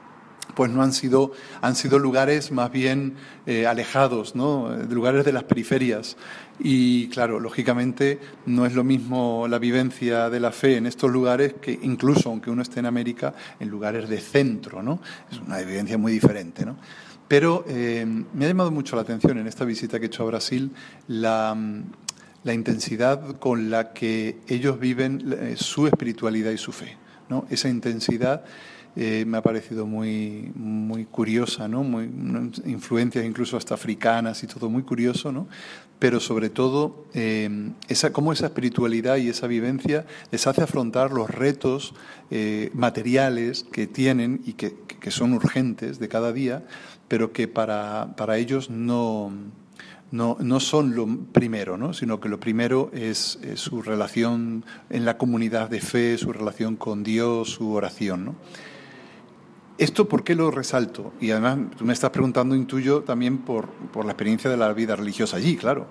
pues 0.54 0.70
no 0.70 0.82
han 0.82 0.92
sido, 0.92 1.32
han 1.60 1.76
sido 1.76 1.98
lugares 1.98 2.52
más 2.52 2.70
bien 2.70 3.14
eh, 3.46 3.66
alejados, 3.66 4.34
¿no? 4.34 4.70
lugares 4.90 5.24
de 5.24 5.32
las 5.32 5.44
periferias. 5.44 6.16
Y 6.58 7.08
claro, 7.08 7.40
lógicamente 7.40 8.20
no 8.46 8.66
es 8.66 8.74
lo 8.74 8.84
mismo 8.84 9.46
la 9.48 9.58
vivencia 9.58 10.30
de 10.30 10.40
la 10.40 10.52
fe 10.52 10.76
en 10.76 10.86
estos 10.86 11.10
lugares 11.10 11.54
que 11.60 11.78
incluso 11.82 12.28
aunque 12.28 12.50
uno 12.50 12.62
esté 12.62 12.80
en 12.80 12.86
América, 12.86 13.34
en 13.58 13.68
lugares 13.68 14.08
de 14.08 14.20
centro, 14.20 14.82
¿no? 14.82 15.00
Es 15.30 15.38
una 15.38 15.58
vivencia 15.58 15.98
muy 15.98 16.12
diferente, 16.12 16.64
¿no? 16.64 16.76
Pero 17.26 17.64
eh, 17.66 18.04
me 18.06 18.44
ha 18.44 18.48
llamado 18.48 18.70
mucho 18.70 18.94
la 18.94 19.02
atención 19.02 19.38
en 19.38 19.46
esta 19.46 19.64
visita 19.64 19.98
que 19.98 20.04
he 20.04 20.08
hecho 20.08 20.22
a 20.22 20.26
Brasil 20.26 20.70
la, 21.08 21.56
la 22.44 22.54
intensidad 22.54 23.38
con 23.38 23.70
la 23.70 23.92
que 23.92 24.40
ellos 24.48 24.78
viven 24.78 25.32
eh, 25.32 25.54
su 25.56 25.86
espiritualidad 25.86 26.50
y 26.50 26.58
su 26.58 26.72
fe, 26.72 26.96
¿no? 27.28 27.46
Esa 27.50 27.68
intensidad 27.68 28.44
eh, 28.96 29.24
me 29.26 29.38
ha 29.38 29.42
parecido 29.42 29.86
muy, 29.86 30.52
muy 30.54 31.06
curiosa, 31.06 31.68
¿no? 31.68 31.82
Muy, 31.82 32.04
influencias 32.66 33.24
incluso 33.24 33.56
hasta 33.56 33.74
africanas 33.74 34.42
y 34.42 34.46
todo 34.46 34.68
muy 34.68 34.82
curioso, 34.82 35.32
¿no? 35.32 35.48
pero 36.02 36.18
sobre 36.18 36.50
todo 36.50 37.06
eh, 37.14 37.70
esa, 37.86 38.12
cómo 38.12 38.32
esa 38.32 38.46
espiritualidad 38.46 39.18
y 39.18 39.28
esa 39.28 39.46
vivencia 39.46 40.04
les 40.32 40.48
hace 40.48 40.60
afrontar 40.60 41.12
los 41.12 41.30
retos 41.30 41.94
eh, 42.32 42.70
materiales 42.74 43.64
que 43.70 43.86
tienen 43.86 44.40
y 44.44 44.54
que, 44.54 44.74
que, 44.74 45.12
son 45.12 45.32
urgentes 45.32 46.00
de 46.00 46.08
cada 46.08 46.32
día, 46.32 46.64
pero 47.06 47.32
que 47.32 47.46
para, 47.46 48.16
para 48.16 48.36
ellos 48.38 48.68
no, 48.68 49.32
no, 50.10 50.36
no, 50.40 50.58
son 50.58 50.96
lo 50.96 51.06
primero, 51.30 51.78
¿no? 51.78 51.94
sino 51.94 52.18
que 52.18 52.28
lo 52.28 52.40
primero 52.40 52.90
es, 52.92 53.38
es, 53.44 53.60
su 53.60 53.80
relación 53.80 54.64
en 54.90 55.04
la 55.04 55.18
comunidad 55.18 55.70
de 55.70 55.80
fe, 55.80 56.18
su 56.18 56.32
relación 56.32 56.74
con 56.74 57.04
Dios, 57.04 57.50
su 57.50 57.70
oración. 57.70 58.24
¿no? 58.24 58.34
¿Esto 59.78 60.08
por 60.08 60.22
qué 60.22 60.34
lo 60.34 60.50
resalto? 60.50 61.12
Y 61.20 61.30
además 61.30 61.58
tú 61.76 61.84
me 61.84 61.92
estás 61.92 62.10
preguntando, 62.10 62.54
intuyo, 62.54 63.02
también 63.02 63.38
por, 63.38 63.68
por 63.92 64.04
la 64.04 64.12
experiencia 64.12 64.50
de 64.50 64.56
la 64.56 64.72
vida 64.72 64.96
religiosa 64.96 65.38
allí, 65.38 65.56
claro. 65.56 65.86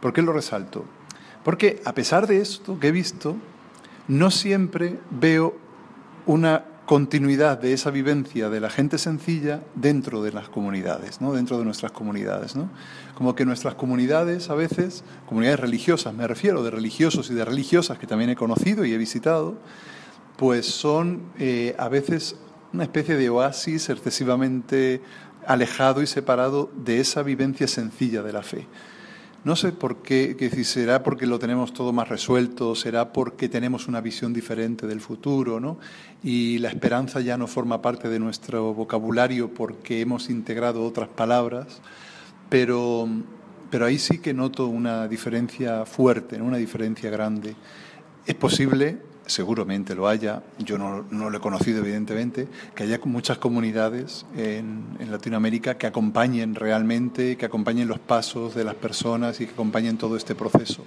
¿Por 0.00 0.12
qué 0.12 0.22
lo 0.22 0.32
resalto? 0.32 0.84
Porque 1.44 1.80
a 1.84 1.94
pesar 1.94 2.26
de 2.26 2.40
esto 2.40 2.78
que 2.78 2.88
he 2.88 2.92
visto, 2.92 3.36
no 4.06 4.30
siempre 4.30 4.98
veo 5.10 5.56
una 6.26 6.64
continuidad 6.86 7.58
de 7.58 7.72
esa 7.72 7.90
vivencia 7.90 8.50
de 8.50 8.60
la 8.60 8.68
gente 8.68 8.98
sencilla 8.98 9.62
dentro 9.74 10.22
de 10.22 10.32
las 10.32 10.48
comunidades, 10.48 11.20
¿no? 11.20 11.32
dentro 11.32 11.58
de 11.58 11.64
nuestras 11.64 11.92
comunidades. 11.92 12.54
¿no? 12.56 12.68
Como 13.14 13.34
que 13.34 13.46
nuestras 13.46 13.76
comunidades 13.76 14.50
a 14.50 14.54
veces, 14.54 15.04
comunidades 15.26 15.60
religiosas, 15.60 16.12
me 16.12 16.26
refiero 16.26 16.62
de 16.62 16.70
religiosos 16.70 17.30
y 17.30 17.34
de 17.34 17.44
religiosas 17.44 17.98
que 17.98 18.06
también 18.06 18.30
he 18.30 18.36
conocido 18.36 18.84
y 18.84 18.92
he 18.92 18.98
visitado, 18.98 19.54
pues 20.36 20.66
son 20.66 21.22
eh, 21.38 21.74
a 21.78 21.88
veces 21.88 22.36
una 22.72 22.84
especie 22.84 23.16
de 23.16 23.28
oasis 23.28 23.88
excesivamente 23.90 25.00
alejado 25.46 26.02
y 26.02 26.06
separado 26.06 26.70
de 26.76 27.00
esa 27.00 27.22
vivencia 27.22 27.66
sencilla 27.66 28.22
de 28.22 28.32
la 28.32 28.42
fe. 28.42 28.66
No 29.44 29.56
sé 29.56 29.72
por 29.72 30.02
qué, 30.02 30.36
que 30.36 30.50
si 30.50 30.62
será 30.62 31.02
porque 31.02 31.26
lo 31.26 31.40
tenemos 31.40 31.72
todo 31.72 31.92
más 31.92 32.08
resuelto, 32.08 32.76
será 32.76 33.12
porque 33.12 33.48
tenemos 33.48 33.88
una 33.88 34.00
visión 34.00 34.32
diferente 34.32 34.86
del 34.86 35.00
futuro, 35.00 35.58
¿no? 35.58 35.78
Y 36.22 36.58
la 36.58 36.68
esperanza 36.68 37.20
ya 37.20 37.36
no 37.36 37.48
forma 37.48 37.82
parte 37.82 38.08
de 38.08 38.20
nuestro 38.20 38.72
vocabulario 38.72 39.52
porque 39.52 40.00
hemos 40.00 40.30
integrado 40.30 40.84
otras 40.84 41.08
palabras, 41.08 41.80
pero, 42.48 43.08
pero 43.68 43.84
ahí 43.84 43.98
sí 43.98 44.18
que 44.18 44.32
noto 44.32 44.68
una 44.68 45.08
diferencia 45.08 45.86
fuerte, 45.86 46.40
una 46.40 46.58
diferencia 46.58 47.10
grande. 47.10 47.56
Es 48.24 48.36
posible 48.36 49.00
seguramente 49.26 49.94
lo 49.94 50.08
haya, 50.08 50.42
yo 50.58 50.78
no, 50.78 51.02
lo 51.10 51.36
he 51.36 51.40
conocido 51.40 51.80
evidentemente, 51.80 52.48
que 52.74 52.84
haya 52.84 53.00
muchas 53.04 53.38
comunidades 53.38 54.26
en, 54.36 54.82
Latinoamérica 55.10 55.76
que 55.76 55.86
acompañen 55.86 56.54
realmente, 56.54 57.36
que 57.36 57.44
acompañen 57.44 57.86
los 57.86 57.98
pasos 57.98 58.54
de 58.54 58.64
las 58.64 58.74
personas 58.74 59.40
y 59.40 59.46
que 59.46 59.52
acompañen 59.52 59.98
todo 59.98 60.16
este 60.16 60.34
proceso. 60.34 60.82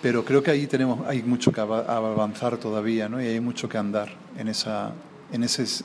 Pero 0.00 0.24
creo 0.24 0.42
que 0.42 0.52
ahí 0.52 0.66
tenemos, 0.66 1.06
hay 1.06 1.22
mucho 1.22 1.52
que 1.52 1.60
avanzar 1.60 2.56
todavía, 2.58 3.08
¿no? 3.08 3.20
Y 3.20 3.26
hay 3.26 3.40
mucho 3.40 3.68
que 3.68 3.78
andar 3.78 4.10
en 4.38 4.48
esa, 4.48 4.92
en 5.32 5.42
ese, 5.42 5.84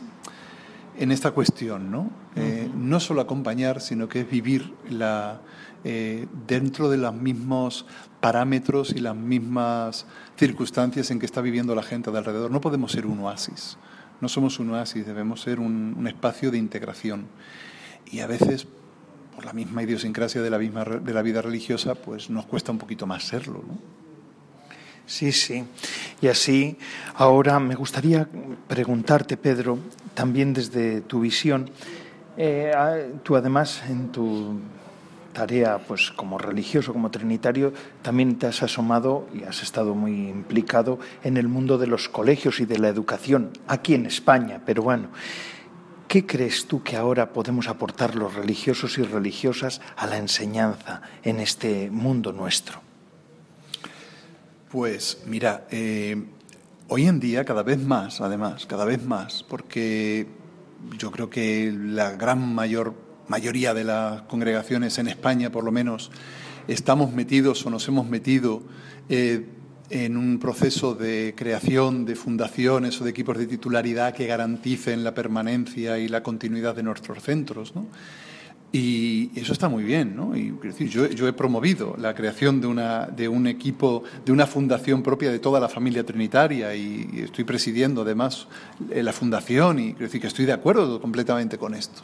en 0.97 1.11
esta 1.11 1.31
cuestión, 1.31 1.91
¿no? 1.91 2.09
Eh, 2.35 2.69
no 2.75 2.99
solo 2.99 3.21
acompañar, 3.21 3.81
sino 3.81 4.09
que 4.09 4.21
es 4.21 4.29
vivir 4.29 4.73
la, 4.89 5.41
eh, 5.83 6.27
dentro 6.47 6.89
de 6.89 6.97
los 6.97 7.13
mismos 7.13 7.85
parámetros 8.19 8.91
y 8.91 8.99
las 8.99 9.15
mismas 9.15 10.07
circunstancias 10.37 11.11
en 11.11 11.19
que 11.19 11.25
está 11.25 11.41
viviendo 11.41 11.75
la 11.75 11.83
gente 11.83 12.11
de 12.11 12.17
alrededor. 12.17 12.51
No 12.51 12.61
podemos 12.61 12.91
ser 12.91 13.05
un 13.05 13.19
oasis, 13.19 13.77
no 14.21 14.27
somos 14.27 14.59
un 14.59 14.71
oasis, 14.71 15.05
debemos 15.05 15.41
ser 15.41 15.59
un, 15.59 16.05
espacio 16.07 16.49
de 16.49 16.57
integración. 16.57 17.27
Y 18.11 18.21
a 18.21 18.27
veces, 18.27 18.67
por 19.35 19.45
la 19.45 19.53
misma 19.53 19.83
idiosincrasia 19.83 20.41
de 20.41 20.49
la, 20.49 20.57
misma, 20.57 20.83
de 20.83 21.13
la 21.13 21.21
vida 21.21 21.41
religiosa, 21.41 21.93
pues 21.93 22.29
nos 22.29 22.47
cuesta 22.47 22.71
un 22.71 22.79
poquito 22.79 23.05
más 23.05 23.23
serlo. 23.23 23.63
¿no? 23.67 24.06
Sí, 25.07 25.31
sí. 25.31 25.63
Y 26.21 26.27
así, 26.27 26.77
ahora 27.15 27.59
me 27.61 27.75
gustaría 27.75 28.27
preguntarte, 28.67 29.37
Pedro, 29.37 29.79
también 30.13 30.53
desde 30.53 30.99
tu 30.99 31.21
visión, 31.21 31.71
eh, 32.35 32.73
tú 33.23 33.37
además 33.37 33.81
en 33.89 34.11
tu 34.11 34.59
tarea, 35.31 35.77
pues 35.77 36.11
como 36.11 36.37
religioso, 36.37 36.91
como 36.91 37.09
trinitario, 37.09 37.71
también 38.01 38.37
te 38.37 38.47
has 38.47 38.61
asomado 38.63 39.29
y 39.33 39.43
has 39.43 39.63
estado 39.63 39.95
muy 39.95 40.27
implicado 40.27 40.99
en 41.23 41.37
el 41.37 41.47
mundo 41.47 41.77
de 41.77 41.87
los 41.87 42.09
colegios 42.09 42.59
y 42.59 42.65
de 42.65 42.77
la 42.77 42.89
educación, 42.89 43.51
aquí 43.67 43.93
en 43.93 44.05
España, 44.05 44.61
pero 44.65 44.83
bueno. 44.83 45.07
¿Qué 46.09 46.25
crees 46.25 46.67
tú 46.67 46.83
que 46.83 46.95
ahora 46.95 47.33
podemos 47.33 47.67
aportar 47.67 48.15
los 48.15 48.33
religiosos 48.33 48.97
y 48.97 49.03
religiosas 49.03 49.81
a 49.97 50.07
la 50.07 50.17
enseñanza 50.17 51.01
en 51.23 51.41
este 51.41 51.89
mundo 51.91 52.31
nuestro? 52.31 52.86
Pues 54.71 55.19
mira, 55.25 55.65
eh, 55.71 56.21
hoy 56.89 57.05
en 57.05 57.21
día 57.21 57.45
cada 57.45 57.63
vez 57.63 57.79
más, 57.79 58.19
además, 58.19 58.65
cada 58.65 58.83
vez 58.83 59.01
más, 59.01 59.43
porque 59.43 60.27
yo 60.97 61.09
creo 61.09 61.29
que 61.29 61.73
la 61.73 62.11
gran 62.11 62.53
mayor 62.53 62.93
mayoría 63.29 63.73
de 63.73 63.85
las 63.85 64.23
congregaciones 64.23 64.97
en 64.97 65.07
España, 65.07 65.51
por 65.51 65.63
lo 65.63 65.71
menos, 65.71 66.11
estamos 66.67 67.13
metidos 67.13 67.65
o 67.65 67.69
nos 67.69 67.87
hemos 67.87 68.09
metido 68.09 68.61
eh, 69.07 69.45
en 69.89 70.17
un 70.17 70.37
proceso 70.37 70.95
de 70.95 71.33
creación 71.37 72.03
de 72.03 72.15
fundaciones 72.15 72.99
o 72.99 73.05
de 73.05 73.11
equipos 73.11 73.37
de 73.37 73.47
titularidad 73.47 74.13
que 74.13 74.27
garanticen 74.27 75.03
la 75.05 75.13
permanencia 75.13 75.97
y 75.97 76.09
la 76.09 76.23
continuidad 76.23 76.75
de 76.75 76.83
nuestros 76.83 77.23
centros. 77.23 77.73
Y 78.71 79.31
eso 79.39 79.53
está 79.53 79.69
muy 79.69 79.83
bien, 79.83 80.15
¿no? 80.15 80.35
Y, 80.35 80.53
yo, 80.89 81.05
he 81.05 81.33
promovido 81.33 81.95
la 81.97 82.13
creación 82.13 82.59
de, 82.59 82.67
una, 82.67 83.05
de 83.05 83.29
un 83.29 83.47
equipo, 83.47 84.03
de 84.25 84.31
una 84.33 84.45
fundación 84.45 85.03
propia 85.03 85.31
de 85.31 85.39
toda 85.39 85.59
la 85.59 85.69
familia 85.69 86.05
trinitaria 86.05 86.75
y, 86.75 87.21
estoy 87.23 87.45
presidiendo 87.45 88.01
además 88.01 88.47
eh, 88.91 89.03
la 89.03 89.13
fundación 89.13 89.79
y 89.79 89.93
decir 89.93 90.19
que 90.19 90.27
estoy 90.27 90.45
de 90.45 90.53
acuerdo 90.53 90.99
completamente 90.99 91.57
con 91.57 91.73
esto. 91.73 92.01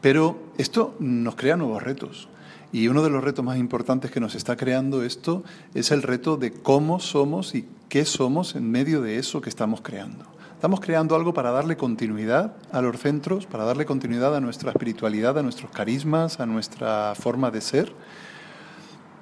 Pero 0.00 0.52
esto 0.58 0.96
nos 0.98 1.36
crea 1.36 1.56
nuevos 1.56 1.82
retos. 1.82 2.28
Y 2.72 2.88
uno 2.88 3.04
de 3.04 3.10
los 3.10 3.22
retos 3.22 3.44
más 3.44 3.56
importantes 3.56 4.10
que 4.10 4.18
nos 4.18 4.34
está 4.34 4.56
creando 4.56 5.04
esto 5.04 5.44
es 5.74 5.92
el 5.92 6.02
reto 6.02 6.36
de 6.36 6.52
cómo 6.52 6.98
somos 6.98 7.54
y 7.54 7.66
qué 7.88 8.04
somos 8.04 8.56
en 8.56 8.68
medio 8.68 9.00
de 9.00 9.18
eso 9.18 9.40
que 9.40 9.48
estamos 9.48 9.80
creando. 9.80 10.33
Estamos 10.64 10.80
creando 10.80 11.14
algo 11.14 11.34
para 11.34 11.50
darle 11.50 11.76
continuidad 11.76 12.56
a 12.72 12.80
los 12.80 12.98
centros, 12.98 13.44
para 13.44 13.64
darle 13.64 13.84
continuidad 13.84 14.34
a 14.34 14.40
nuestra 14.40 14.70
espiritualidad, 14.70 15.36
a 15.36 15.42
nuestros 15.42 15.70
carismas, 15.70 16.40
a 16.40 16.46
nuestra 16.46 17.14
forma 17.14 17.50
de 17.50 17.60
ser, 17.60 17.92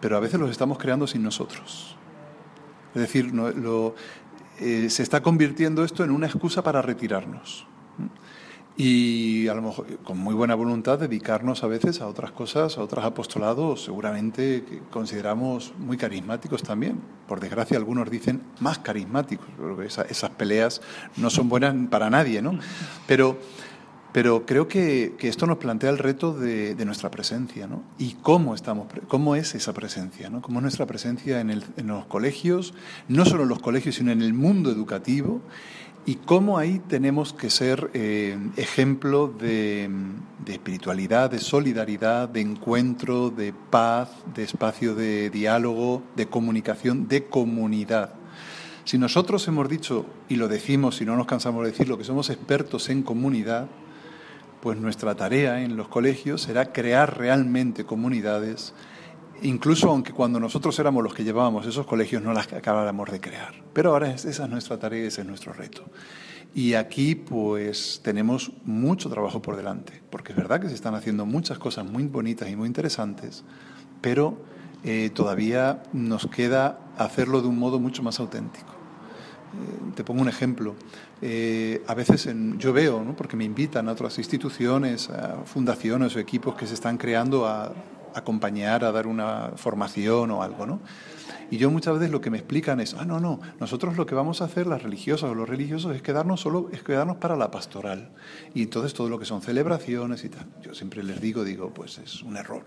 pero 0.01 0.17
a 0.17 0.21
veces 0.21 0.39
los 0.39 0.53
estamos 0.53 0.79
creando 0.79 1.09
sin 1.09 1.25
nosotros. 1.25 1.97
Es 2.95 3.01
decir, 3.01 3.33
eh, 4.61 4.89
se 4.89 5.03
está 5.03 5.21
convirtiendo 5.21 5.83
esto 5.83 6.05
en 6.05 6.13
una 6.13 6.27
excusa 6.27 6.63
para 6.63 6.81
retirarnos 6.81 7.67
y 8.77 9.49
a 9.49 9.55
lo 9.55 9.63
mejor 9.63 9.87
con 9.99 10.19
muy 10.19 10.35
buena 10.35 10.55
voluntad 10.55 10.99
dedicarnos 10.99 11.63
a 11.63 11.67
veces 11.67 12.01
a 12.01 12.07
otras 12.07 12.33
cosas, 12.33 12.79
a 12.79 12.83
otros 12.83 13.05
apostolados, 13.05 13.85
seguramente 13.85 14.65
que 14.65 14.79
consideramos 14.91 15.75
muy 15.79 15.99
carismáticos 15.99 16.63
también. 16.63 16.99
Por 17.29 17.41
desgracia, 17.41 17.77
algunos 17.77 18.11
dicen 18.11 18.43
más 18.61 18.79
carismáticos, 18.79 19.47
porque 19.59 19.87
esas 19.87 20.31
peleas 20.31 20.81
no 21.17 21.29
son 21.29 21.49
buenas 21.49 21.75
para 21.91 22.09
nadie, 22.09 22.41
¿no? 22.41 22.59
Pero, 23.07 23.39
pero 24.13 24.45
creo 24.45 24.69
que, 24.69 25.15
que 25.19 25.29
esto 25.29 25.47
nos 25.47 25.57
plantea 25.57 25.89
el 25.89 25.97
reto 25.97 26.35
de, 26.35 26.75
de, 26.75 26.85
nuestra 26.85 27.11
presencia, 27.11 27.67
¿no? 27.67 27.83
Y 27.99 28.13
cómo, 28.21 28.55
estamos, 28.55 28.89
cómo 29.09 29.37
es 29.37 29.55
esa 29.55 29.73
presencia, 29.73 30.29
¿no? 30.29 30.43
Cómo 30.43 30.59
es 30.59 30.63
nuestra 30.63 30.85
presencia 30.85 31.41
en, 31.41 31.49
el, 31.49 31.65
en 31.79 31.87
los 31.87 32.05
colegios, 32.05 32.75
no 33.09 33.25
solo 33.25 33.45
en 33.45 33.49
los 33.49 33.61
colegios, 33.61 33.95
sino 33.95 34.13
en 34.13 34.21
el 34.21 34.35
mundo 34.35 34.71
educativo 34.71 35.41
y 36.05 36.17
cómo 36.17 36.59
ahí 36.59 36.81
tenemos 36.89 37.33
que 37.33 37.49
ser 37.49 37.91
eh, 37.95 38.37
ejemplo 38.57 39.29
de, 39.29 39.89
espiritualidad, 40.47 41.31
de 41.31 41.39
solidaridad, 41.39 42.29
de 42.29 42.41
encuentro, 42.41 43.31
de 43.31 43.53
paz, 43.53 44.11
de 44.35 44.43
espacio 44.43 44.97
de 44.97 45.31
diálogo, 45.31 46.03
de 46.17 46.27
comunicación, 46.27 47.07
de 47.07 47.27
comunidad. 47.27 48.15
Si 48.85 48.99
nosotros 48.99 49.47
hemos 49.47 49.69
dicho, 49.69 50.05
y 50.29 50.35
lo 50.37 50.49
decimos 50.49 51.01
y 51.01 51.05
no 51.05 51.15
nos 51.15 51.27
cansamos 51.27 51.65
de 51.65 51.71
decirlo, 51.71 51.97
que 51.97 52.05
somos 52.05 52.31
expertos 52.31 52.89
en 52.89 53.05
comunidad, 53.05 53.69
pues 54.61 54.79
nuestra 54.79 55.15
tarea 55.15 55.63
en 55.63 55.77
los 55.77 55.87
colegios 55.87 56.43
será 56.43 56.73
crear 56.73 57.17
realmente 57.17 57.85
comunidades 57.85 58.75
incluso 59.43 59.91
aunque 59.91 60.13
cuando 60.13 60.41
nosotros 60.41 60.79
éramos 60.79 61.03
los 61.03 61.15
que 61.15 61.25
llevábamos 61.25 61.67
esos 61.67 61.87
colegios 61.87 62.23
no 62.23 62.33
las 62.33 62.53
acabáramos 62.53 63.11
de 63.11 63.21
crear. 63.21 63.55
Pero 63.73 63.91
ahora 63.91 64.11
esa 64.11 64.31
es 64.31 64.49
nuestra 64.49 64.79
tarea, 64.79 65.07
ese 65.07 65.23
es 65.23 65.27
nuestro 65.27 65.53
reto. 65.53 65.85
Y 66.55 66.75
aquí 66.75 67.15
pues 67.15 68.01
tenemos 68.05 68.53
mucho 68.65 69.09
trabajo 69.09 69.41
por 69.41 69.57
delante, 69.57 70.03
porque 70.11 70.33
es 70.33 70.37
verdad 70.37 70.61
que 70.61 70.69
se 70.69 70.75
están 70.75 70.95
haciendo 70.95 71.25
muchas 71.25 71.59
cosas 71.59 71.87
muy 71.87 72.05
bonitas 72.05 72.51
y 72.51 72.57
muy 72.57 72.67
interesantes, 72.67 73.43
pero 74.03 74.37
eh, 74.85 75.11
todavía 75.15 75.83
nos 75.93 76.27
queda 76.27 76.79
hacerlo 76.99 77.41
de 77.41 77.49
un 77.49 77.59
modo 77.59 77.81
mucho 77.81 78.03
más 78.03 78.21
auténtico. 78.21 78.67
Eh, 78.67 79.93
te 79.95 80.05
pongo 80.05 80.21
un 80.21 80.29
ejemplo. 80.29 80.75
Eh, 81.23 81.83
a 81.87 81.95
veces 81.95 82.29
yo 82.59 82.73
veo, 82.73 83.15
porque 83.17 83.37
me 83.37 83.45
invitan 83.45 83.89
a 83.89 83.93
otras 83.93 84.19
instituciones, 84.19 85.09
a 85.09 85.45
fundaciones 85.45 86.17
o 86.17 86.19
equipos 86.19 86.55
que 86.55 86.67
se 86.67 86.75
están 86.75 86.99
creando 86.99 87.47
a 87.47 87.73
acompañar 88.15 88.85
a 88.85 88.93
dar 88.93 89.07
una 89.07 89.53
formación 89.57 90.31
o 90.31 90.43
algo, 90.43 90.67
¿no? 90.67 90.81
Y 91.51 91.59
yo 91.59 91.71
muchas 91.71 91.95
veces 91.95 92.11
lo 92.11 92.23
que 92.23 92.31
me 92.31 92.39
explican 92.39 92.81
es, 92.81 92.95
ah, 92.95 93.05
no, 93.05 93.21
no, 93.21 93.39
nosotros 93.61 93.99
lo 93.99 94.07
que 94.07 94.15
vamos 94.15 94.41
a 94.41 94.47
hacer, 94.47 94.67
las 94.67 94.83
religiosas 94.83 95.31
o 95.31 95.35
los 95.35 95.47
religiosos, 95.47 95.95
es 95.95 96.01
quedarnos 96.01 96.41
solo, 96.41 96.71
es 96.73 96.83
quedarnos 96.83 97.19
para 97.19 97.37
la 97.37 97.51
pastoral. 97.51 98.11
Y 98.55 98.63
entonces 98.63 98.95
todo 98.95 99.11
lo 99.11 99.19
que 99.19 99.27
son 99.27 99.43
celebraciones 99.43 100.25
y 100.25 100.31
tal. 100.31 100.47
Yo 100.63 100.75
siempre 100.75 101.03
les 101.03 101.21
digo, 101.21 101.45
digo, 101.45 101.71
pues 101.75 101.99
es 101.99 102.23
un 102.23 102.39
error, 102.39 102.65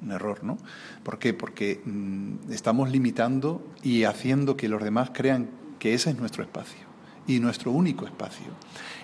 un 0.00 0.12
error, 0.12 0.42
¿no? 0.44 0.56
¿Por 1.02 1.18
qué? 1.18 1.34
Porque 1.34 1.82
mm, 1.84 2.52
estamos 2.52 2.90
limitando 2.90 3.62
y 3.82 4.04
haciendo 4.04 4.56
que 4.56 4.68
los 4.68 4.82
demás 4.82 5.10
crean 5.12 5.50
que 5.78 5.92
ese 5.92 6.08
es 6.08 6.16
nuestro 6.16 6.42
espacio. 6.42 6.91
Y 7.26 7.38
nuestro 7.38 7.70
único 7.70 8.06
espacio. 8.06 8.48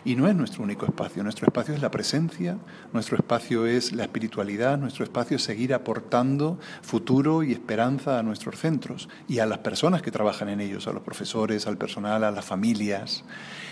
Y 0.05 0.17
no 0.17 0.29
es 0.29 0.35
nuestro 0.35 0.63
único 0.63 0.87
espacio, 0.87 1.23
nuestro 1.23 1.47
espacio 1.47 1.75
es 1.75 1.83
la 1.83 1.91
presencia, 1.91 2.57
nuestro 2.93 3.17
espacio 3.17 3.67
es 3.67 3.93
la 3.93 4.05
espiritualidad, 4.05 4.79
nuestro 4.79 5.05
espacio 5.05 5.37
es 5.37 5.43
seguir 5.43 5.75
aportando 5.75 6.59
futuro 6.83 7.43
y 7.43 7.53
esperanza 7.53 8.19
a 8.19 8.23
nuestros 8.23 8.59
centros 8.59 9.09
y 9.29 9.41
a 9.41 9.47
las 9.47 9.59
personas 9.59 10.03
que 10.03 10.11
trabajan 10.11 10.49
en 10.49 10.61
ellos, 10.61 10.87
a 10.87 10.93
los 10.93 11.03
profesores, 11.03 11.67
al 11.67 11.79
personal, 11.79 12.25
a 12.25 12.31
las 12.31 12.45
familias. 12.45 13.25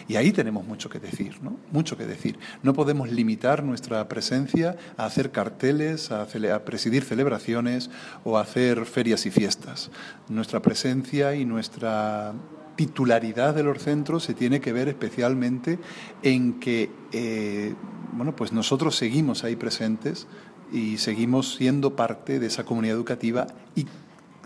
Y 0.09 0.17
ahí 0.17 0.33
tenemos 0.33 0.65
mucho 0.65 0.89
que 0.89 1.01
decir, 1.01 1.43
¿no? 1.43 1.57
Mucho 1.73 1.97
que 1.97 2.07
decir. 2.07 2.39
No 2.63 2.75
podemos 2.75 3.11
limitar 3.11 3.65
nuestra 3.65 4.07
presencia 4.09 4.77
a 4.97 5.07
hacer 5.07 5.33
carteles, 5.33 6.13
a, 6.13 6.23
a 6.23 6.65
presidir 6.65 7.03
celebraciones 7.03 7.91
o 8.25 8.39
a 8.39 8.43
hacer 8.43 8.87
ferias 8.87 9.27
y 9.27 9.31
fiestas. 9.31 9.91
Nuestra 10.29 10.61
presencia 10.61 11.35
y 11.35 11.45
nuestra 11.45 12.35
titularidad 12.77 13.55
de 13.55 13.63
los 13.63 13.83
centros 13.83 14.25
se 14.25 14.35
tiene 14.35 14.61
que 14.61 14.73
ver 14.73 14.89
especialmente 14.89 15.79
en 16.23 16.61
que 16.61 16.91
eh, 17.13 17.75
bueno, 18.17 18.35
pues 18.35 18.53
nosotros 18.53 18.97
seguimos 18.97 19.45
ahí 19.45 19.57
presentes 19.57 20.27
y 20.73 20.97
seguimos 20.99 21.55
siendo 21.55 21.95
parte 21.97 22.39
de 22.39 22.47
esa 22.47 22.65
comunidad 22.65 22.97
educativa 22.97 23.47
y 23.75 23.87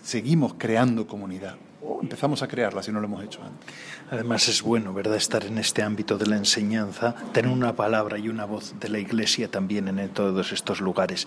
seguimos 0.03 0.55
creando 0.59 1.07
comunidad. 1.07 1.57
O 1.83 2.01
empezamos 2.03 2.43
a 2.43 2.49
crearla 2.49 2.83
si 2.83 2.91
no 2.91 3.01
lo 3.01 3.07
hemos 3.07 3.25
hecho 3.25 3.43
antes. 3.43 3.73
Además 4.11 4.49
es 4.49 4.63
bueno, 4.63 4.93
¿verdad?, 4.93 5.17
estar 5.17 5.45
en 5.45 5.59
este 5.59 5.83
ámbito 5.83 6.19
de 6.19 6.27
la 6.27 6.37
enseñanza, 6.37 7.15
tener 7.33 7.51
una 7.51 7.77
palabra 7.77 8.19
y 8.19 8.29
una 8.29 8.45
voz 8.45 8.75
de 8.81 8.89
la 8.89 8.99
Iglesia 8.99 9.51
también 9.51 9.87
en 9.87 10.09
todos 10.11 10.53
estos 10.53 10.81
lugares. 10.81 11.27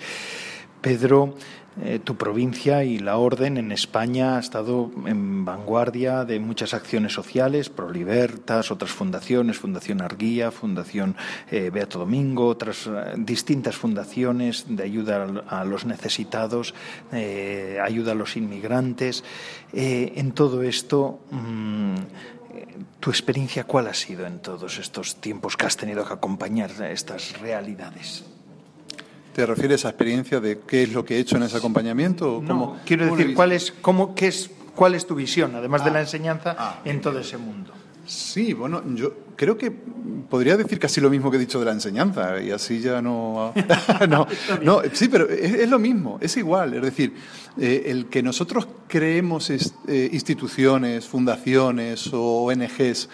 Pedro, 0.82 1.36
eh, 1.82 2.00
tu 2.04 2.16
provincia 2.16 2.84
y 2.84 3.00
la 3.00 3.18
Orden 3.18 3.58
en 3.58 3.72
España 3.72 4.38
ha 4.38 4.40
estado 4.40 4.92
en 5.08 5.44
vanguardia 5.44 6.24
de 6.24 6.40
muchas 6.40 6.74
acciones 6.76 7.14
sociales, 7.14 7.70
Prolibertas, 7.70 8.70
otras 8.70 8.92
fundaciones, 8.92 9.58
Fundación 9.58 10.02
Arguía, 10.02 10.52
Fundación 10.52 11.16
eh, 11.50 11.72
Beato 11.72 11.98
Domingo, 11.98 12.48
otras 12.48 12.86
eh, 12.86 13.14
distintas 13.18 13.76
fundaciones 13.76 14.66
de 14.70 14.84
ayuda 14.84 15.44
a, 15.48 15.64
los 15.66 15.86
necesitados, 15.86 16.74
ayuda 17.12 18.12
a 18.12 18.16
los 18.16 18.38
inmigrantes. 18.38 19.24
en 19.72 20.32
todo 20.34 20.62
esto, 20.62 21.22
mm, 21.32 21.96
¿tu 23.00 23.10
experiencia 23.10 23.64
cuál 23.64 23.88
ha 23.88 23.94
sido 23.94 24.26
en 24.26 24.40
todos 24.40 24.78
estos 24.78 25.16
tiempos 25.16 25.58
que 25.58 25.66
has 25.66 25.78
tenido 25.78 26.06
que 26.06 26.14
acompañar 26.14 26.72
estas 26.84 27.40
realidades? 27.40 28.33
¿Te 29.34 29.46
refieres 29.46 29.84
a 29.86 29.90
experiencia 29.90 30.40
de 30.40 30.60
qué 30.60 30.84
es 30.84 30.94
lo 30.94 31.04
que 31.04 31.16
he 31.16 31.20
hecho 31.20 31.38
en 31.38 31.44
ese 31.44 31.58
acompañamiento? 31.58 32.42
no, 32.46 32.78
quiero 32.86 33.16
decir, 33.16 33.34
¿cuál 33.34 33.52
es, 33.52 33.74
cómo, 33.82 34.14
qué 34.14 34.28
es, 34.28 34.52
¿cuál 34.76 34.94
es 34.94 35.08
tu 35.08 35.16
visión, 35.16 35.56
además 35.56 35.84
de 35.84 35.92
la 35.92 36.00
ah. 36.00 36.02
enseñanza, 36.02 36.56
ah. 36.58 36.82
en 36.86 37.02
todo 37.02 37.20
ese 37.20 37.38
mundo? 37.38 37.74
Sí, 38.06 38.54
bueno, 38.54 38.84
yo 38.96 39.14
creo 39.36 39.58
que 39.58 39.72
podría 40.30 40.58
decir 40.58 40.78
casi 40.78 41.00
lo 41.00 41.10
mismo 41.10 41.32
que 41.32 41.38
he 41.38 41.40
dicho 41.40 41.58
de 41.60 41.66
la 41.66 41.72
enseñanza 41.72 42.42
y 42.42 42.52
así 42.52 42.80
ya 42.80 43.02
no... 43.02 43.54
no, 44.10 44.28
no, 44.62 44.82
sí, 44.92 45.08
pero 45.08 45.30
es, 45.30 45.70
lo 45.70 45.80
mismo, 45.80 46.20
es 46.22 46.36
igual. 46.38 46.76
Es 46.76 46.82
decir, 46.82 47.16
eh, 47.58 47.86
el 47.88 48.08
que 48.08 48.22
nosotros 48.22 48.68
creemos 48.88 49.50
eh, 49.50 50.10
instituciones, 50.12 51.08
fundaciones 51.08 52.14
o 52.14 52.44
ONGs 52.44 53.10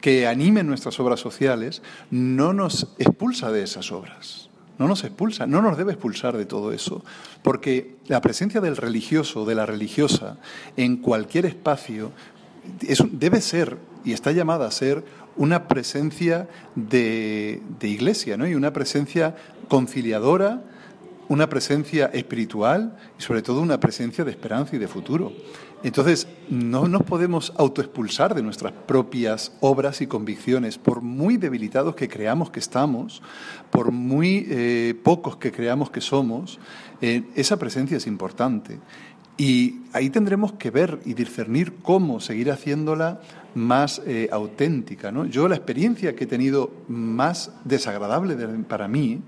que 0.00 0.26
animen 0.26 0.66
nuestras 0.66 1.00
obras 1.00 1.18
sociales 1.18 1.82
no 2.10 2.52
nos 2.52 2.94
expulsa 2.98 3.50
de 3.50 3.64
esas 3.64 3.90
obras 3.90 4.45
no 4.78 4.88
nos 4.88 5.04
expulsa, 5.04 5.46
no 5.46 5.62
nos 5.62 5.76
debe 5.76 5.92
expulsar 5.92 6.36
de 6.36 6.46
todo 6.46 6.72
eso, 6.72 7.04
porque 7.42 7.96
la 8.06 8.20
presencia 8.20 8.60
del 8.60 8.76
religioso, 8.76 9.44
de 9.44 9.54
la 9.54 9.66
religiosa, 9.66 10.36
en 10.76 10.98
cualquier 10.98 11.46
espacio, 11.46 12.12
debe 13.12 13.40
ser, 13.40 13.78
y 14.04 14.12
está 14.12 14.32
llamada 14.32 14.66
a 14.66 14.70
ser, 14.70 15.04
una 15.36 15.68
presencia 15.68 16.48
de, 16.74 17.62
de 17.78 17.88
iglesia, 17.88 18.36
¿no? 18.36 18.46
y 18.46 18.54
una 18.54 18.72
presencia 18.72 19.36
conciliadora, 19.68 20.62
una 21.28 21.48
presencia 21.48 22.06
espiritual 22.06 22.96
y 23.18 23.22
sobre 23.22 23.42
todo 23.42 23.60
una 23.60 23.80
presencia 23.80 24.24
de 24.24 24.30
esperanza 24.30 24.76
y 24.76 24.78
de 24.78 24.88
futuro. 24.88 25.32
Entonces, 25.82 26.26
no 26.48 26.88
nos 26.88 27.02
podemos 27.02 27.52
autoexpulsar 27.56 28.34
de 28.34 28.42
nuestras 28.42 28.72
propias 28.72 29.52
obras 29.60 30.00
y 30.00 30.06
convicciones, 30.06 30.78
por 30.78 31.02
muy 31.02 31.36
debilitados 31.36 31.94
que 31.94 32.08
creamos 32.08 32.50
que 32.50 32.60
estamos, 32.60 33.22
por 33.70 33.92
muy 33.92 34.46
eh, 34.48 34.94
pocos 35.02 35.36
que 35.36 35.52
creamos 35.52 35.90
que 35.90 36.00
somos, 36.00 36.58
eh, 37.00 37.24
esa 37.34 37.58
presencia 37.58 37.98
es 37.98 38.06
importante. 38.06 38.78
Y 39.36 39.80
ahí 39.92 40.08
tendremos 40.10 40.52
que 40.52 40.70
ver 40.70 41.00
y 41.04 41.14
discernir 41.14 41.74
cómo 41.82 42.20
seguir 42.20 42.50
haciéndola 42.50 43.20
más 43.54 44.00
eh, 44.06 44.28
auténtica. 44.32 45.12
¿no? 45.12 45.26
Yo 45.26 45.46
la 45.48 45.56
experiencia 45.56 46.14
que 46.14 46.24
he 46.24 46.26
tenido 46.26 46.70
más 46.88 47.50
desagradable 47.64 48.34
para 48.64 48.88
mí, 48.88 49.22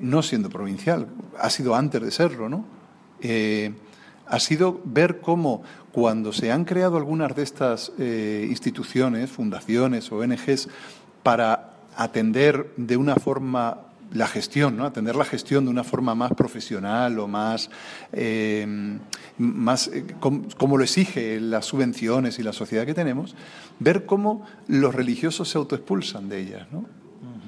no 0.00 0.22
siendo 0.22 0.48
provincial, 0.48 1.06
ha 1.38 1.50
sido 1.50 1.74
antes 1.74 2.00
de 2.00 2.10
serlo, 2.10 2.48
¿no? 2.48 2.64
ha 4.30 4.38
sido 4.38 4.80
ver 4.84 5.20
cómo 5.20 5.62
cuando 5.92 6.32
se 6.32 6.52
han 6.52 6.64
creado 6.64 6.96
algunas 6.96 7.34
de 7.34 7.42
estas 7.42 7.92
eh, 7.98 8.46
instituciones, 8.48 9.30
fundaciones, 9.30 10.10
ONGs, 10.10 10.68
para 11.22 11.70
atender 11.96 12.72
de 12.76 12.96
una 12.96 13.16
forma 13.16 13.78
la 14.12 14.26
gestión, 14.26 14.76
¿no? 14.76 14.84
atender 14.84 15.16
la 15.16 15.24
gestión 15.24 15.64
de 15.64 15.70
una 15.70 15.84
forma 15.84 16.14
más 16.14 16.32
profesional 16.32 17.18
o 17.18 17.28
más, 17.28 17.70
eh, 18.12 18.98
más 19.38 19.88
eh, 19.88 20.04
como, 20.20 20.76
lo 20.76 20.82
exige 20.82 21.40
las 21.40 21.66
subvenciones 21.66 22.38
y 22.38 22.42
la 22.42 22.52
sociedad 22.52 22.86
que 22.86 22.94
tenemos, 22.94 23.34
ver 23.78 24.06
cómo 24.06 24.44
los 24.66 24.94
religiosos 24.94 25.48
se 25.48 25.58
autoexpulsan 25.58 26.28
de 26.28 26.40
ellas. 26.40 26.66
¿no? 26.72 26.86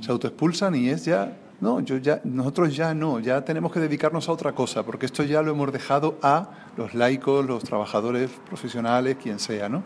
Se 0.01 0.11
autoexpulsan 0.11 0.75
y 0.75 0.91
es 0.91 1.05
ya 1.05 1.37
no, 1.63 1.79
yo 1.79 1.97
ya, 1.99 2.21
nosotros 2.25 2.75
ya 2.75 2.93
no, 2.93 3.21
ya 3.21 3.45
tenemos 3.45 3.71
que 3.71 3.79
dedicarnos 3.79 4.29
a 4.29 4.33
otra 4.33 4.53
cosa, 4.53 4.83
porque 4.83 5.07
esto 5.07 5.23
ya 5.23 5.43
lo 5.43 5.53
hemos 5.53 5.73
dejado 5.73 6.19
a 6.21 6.49
los 6.77 6.93
laicos, 6.93 7.47
los 7.47 7.63
trabajadores 7.63 8.33
profesionales, 8.49 9.17
quien 9.23 9.39
sea, 9.39 9.69
¿no? 9.69 9.85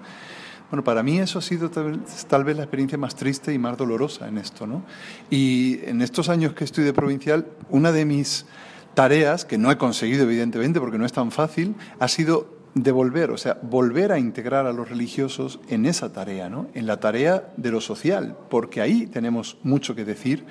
Bueno, 0.70 0.82
para 0.82 1.02
mí 1.02 1.18
eso 1.18 1.38
ha 1.38 1.42
sido 1.42 1.70
tal, 1.70 2.44
vez 2.44 2.56
la 2.56 2.62
experiencia 2.64 2.98
más 2.98 3.14
triste 3.14 3.54
y 3.54 3.58
más 3.58 3.76
dolorosa 3.76 4.26
en 4.26 4.38
esto, 4.38 4.66
¿no? 4.66 4.82
Y 5.30 5.78
en 5.84 6.02
estos 6.02 6.28
años 6.28 6.54
que 6.54 6.64
estoy 6.64 6.82
de 6.82 6.92
provincial, 6.92 7.46
una 7.70 7.92
de 7.92 8.04
mis 8.04 8.46
tareas, 8.94 9.44
que 9.44 9.58
no 9.58 9.70
he 9.70 9.78
conseguido 9.78 10.24
evidentemente 10.24 10.80
porque 10.80 10.98
no 10.98 11.06
es 11.06 11.12
tan 11.12 11.30
fácil, 11.30 11.76
ha 12.00 12.08
sido 12.08 12.56
devolver, 12.74 13.30
o 13.30 13.38
sea, 13.38 13.58
volver 13.62 14.12
a 14.12 14.18
integrar 14.18 14.66
a 14.66 14.72
los 14.72 14.90
religiosos 14.90 15.60
en 15.68 15.86
esa 15.86 16.12
tarea, 16.12 16.50
¿no? 16.50 16.66
En 16.74 16.86
la 16.86 16.98
tarea 16.98 17.48
de 17.56 17.70
lo 17.70 17.80
social, 17.80 18.36
porque 18.50 18.82
ahí 18.82 19.06
tenemos 19.06 19.56
mucho 19.62 19.94
que 19.94 20.04
decir, 20.04 20.44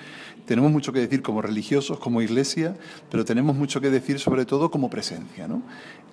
tenemos 0.45 0.71
mucho 0.71 0.91
que 0.91 1.01
decir 1.01 1.21
como 1.21 1.41
religiosos, 1.41 1.99
como 1.99 2.21
iglesia, 2.21 2.77
pero 3.11 3.25
tenemos 3.25 3.55
mucho 3.55 3.79
que 3.81 3.91
decir 3.91 4.19
sobre 4.19 4.45
todo 4.45 4.71
como 4.71 4.89
presencia, 4.89 5.47
¿no? 5.47 5.61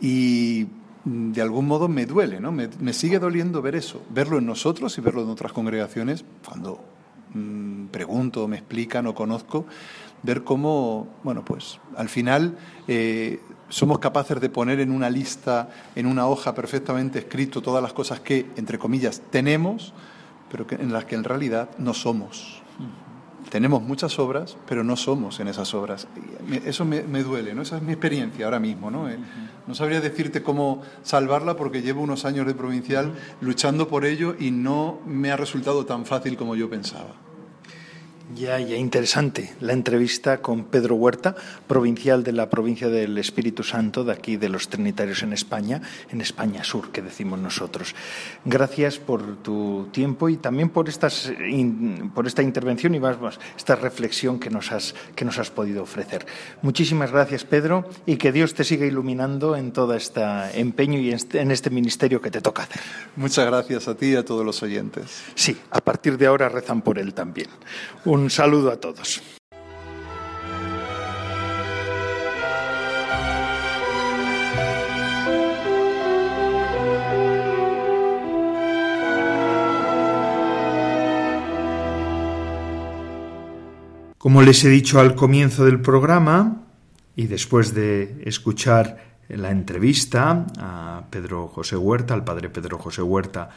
Y 0.00 0.66
de 1.04 1.42
algún 1.42 1.66
modo 1.66 1.88
me 1.88 2.06
duele, 2.06 2.40
¿no? 2.40 2.52
Me, 2.52 2.92
sigue 2.92 3.18
doliendo 3.18 3.62
ver 3.62 3.74
eso, 3.74 4.02
verlo 4.10 4.38
en 4.38 4.46
nosotros 4.46 4.96
y 4.98 5.00
verlo 5.00 5.22
en 5.22 5.30
otras 5.30 5.52
congregaciones, 5.52 6.24
cuando 6.46 6.80
mm, 7.34 7.86
pregunto, 7.86 8.46
me 8.46 8.58
explican 8.58 9.06
o 9.06 9.14
conozco, 9.14 9.66
ver 10.22 10.44
cómo, 10.44 11.08
bueno, 11.24 11.44
pues 11.44 11.80
al 11.96 12.08
final 12.08 12.56
eh, 12.86 13.40
somos 13.68 13.98
capaces 13.98 14.40
de 14.40 14.48
poner 14.48 14.80
en 14.80 14.92
una 14.92 15.10
lista, 15.10 15.70
en 15.96 16.06
una 16.06 16.26
hoja 16.26 16.54
perfectamente 16.54 17.18
escrito 17.18 17.62
todas 17.62 17.82
las 17.82 17.92
cosas 17.92 18.20
que, 18.20 18.50
entre 18.56 18.78
comillas, 18.78 19.22
tenemos, 19.30 19.92
pero 20.50 20.66
que, 20.66 20.76
en 20.76 20.92
las 20.92 21.06
que 21.06 21.16
en 21.16 21.24
realidad 21.24 21.70
no 21.78 21.94
somos. 21.94 22.62
Tenemos 23.52 23.82
muchas 23.82 24.18
obras, 24.18 24.56
pero 24.66 24.82
no 24.82 24.96
somos 24.96 25.38
en 25.38 25.46
esas 25.46 25.74
obras. 25.74 26.08
Eso 26.64 26.86
me, 26.86 27.02
duele, 27.22 27.54
¿no? 27.54 27.60
Esa 27.60 27.76
es 27.76 27.82
mi 27.82 27.92
experiencia 27.92 28.46
ahora 28.46 28.58
mismo, 28.58 28.90
¿no? 28.90 29.10
Eh, 29.10 29.18
no 29.66 29.74
sabría 29.74 30.00
decirte 30.00 30.42
cómo 30.42 30.80
salvarla 31.02 31.54
porque 31.54 31.82
llevo 31.82 32.00
unos 32.00 32.24
años 32.24 32.46
de 32.46 32.54
provincial 32.54 33.12
luchando 33.42 33.88
por 33.88 34.06
ello 34.06 34.34
y 34.40 34.52
no 34.52 35.00
me 35.04 35.30
ha 35.32 35.36
resultado 35.36 35.84
tan 35.84 36.06
fácil 36.06 36.38
como 36.38 36.56
yo 36.56 36.70
pensaba. 36.70 37.14
Ya, 38.34 38.58
ya, 38.60 38.76
interesante 38.76 39.52
la 39.60 39.74
entrevista 39.74 40.38
con 40.38 40.64
Pedro 40.64 40.94
Huerta, 40.94 41.34
provincial 41.66 42.24
de 42.24 42.32
la 42.32 42.48
provincia 42.48 42.88
del 42.88 43.18
Espíritu 43.18 43.62
Santo, 43.62 44.04
de 44.04 44.12
aquí 44.12 44.36
de 44.36 44.48
los 44.48 44.68
Trinitarios 44.68 45.22
en 45.22 45.34
España, 45.34 45.82
en 46.10 46.22
España 46.22 46.64
Sur, 46.64 46.92
que 46.92 47.02
decimos 47.02 47.38
nosotros. 47.38 47.94
Gracias 48.46 48.98
por 48.98 49.36
tu 49.42 49.88
tiempo 49.92 50.30
y 50.30 50.38
también 50.38 50.70
por, 50.70 50.88
estas, 50.88 51.30
por 52.14 52.26
esta 52.26 52.42
intervención 52.42 52.94
y 52.94 53.00
más, 53.00 53.18
esta 53.56 53.76
reflexión 53.76 54.38
que 54.38 54.48
nos, 54.48 54.72
has, 54.72 54.94
que 55.14 55.26
nos 55.26 55.38
has 55.38 55.50
podido 55.50 55.82
ofrecer. 55.82 56.24
Muchísimas 56.62 57.12
gracias, 57.12 57.44
Pedro, 57.44 57.86
y 58.06 58.16
que 58.16 58.32
Dios 58.32 58.54
te 58.54 58.64
siga 58.64 58.86
iluminando 58.86 59.56
en 59.56 59.72
todo 59.72 59.94
este 59.94 60.22
empeño 60.54 60.98
y 60.98 61.10
este, 61.10 61.40
en 61.40 61.50
este 61.50 61.68
ministerio 61.68 62.22
que 62.22 62.30
te 62.30 62.40
toca 62.40 62.62
hacer. 62.62 62.80
Muchas 63.16 63.44
gracias 63.46 63.88
a 63.88 63.94
ti 63.94 64.06
y 64.06 64.16
a 64.16 64.24
todos 64.24 64.46
los 64.46 64.62
oyentes. 64.62 65.22
Sí, 65.34 65.56
a 65.70 65.80
partir 65.80 66.16
de 66.16 66.26
ahora 66.26 66.48
rezan 66.48 66.80
por 66.80 66.98
él 66.98 67.12
también. 67.12 67.48
Un 68.06 68.21
un 68.22 68.30
saludo 68.30 68.70
a 68.70 68.76
todos. 68.76 69.20
Como 84.18 84.42
les 84.42 84.62
he 84.62 84.68
dicho 84.68 85.00
al 85.00 85.16
comienzo 85.16 85.64
del 85.64 85.80
programa, 85.80 86.68
y 87.16 87.26
después 87.26 87.74
de 87.74 88.22
escuchar 88.24 89.18
la 89.30 89.50
entrevista 89.50 90.46
a 90.58 91.06
Pedro 91.10 91.48
José 91.48 91.76
Huerta, 91.76 92.14
al 92.14 92.22
padre 92.22 92.50
Pedro 92.50 92.78
José 92.78 93.02
Huerta, 93.02 93.50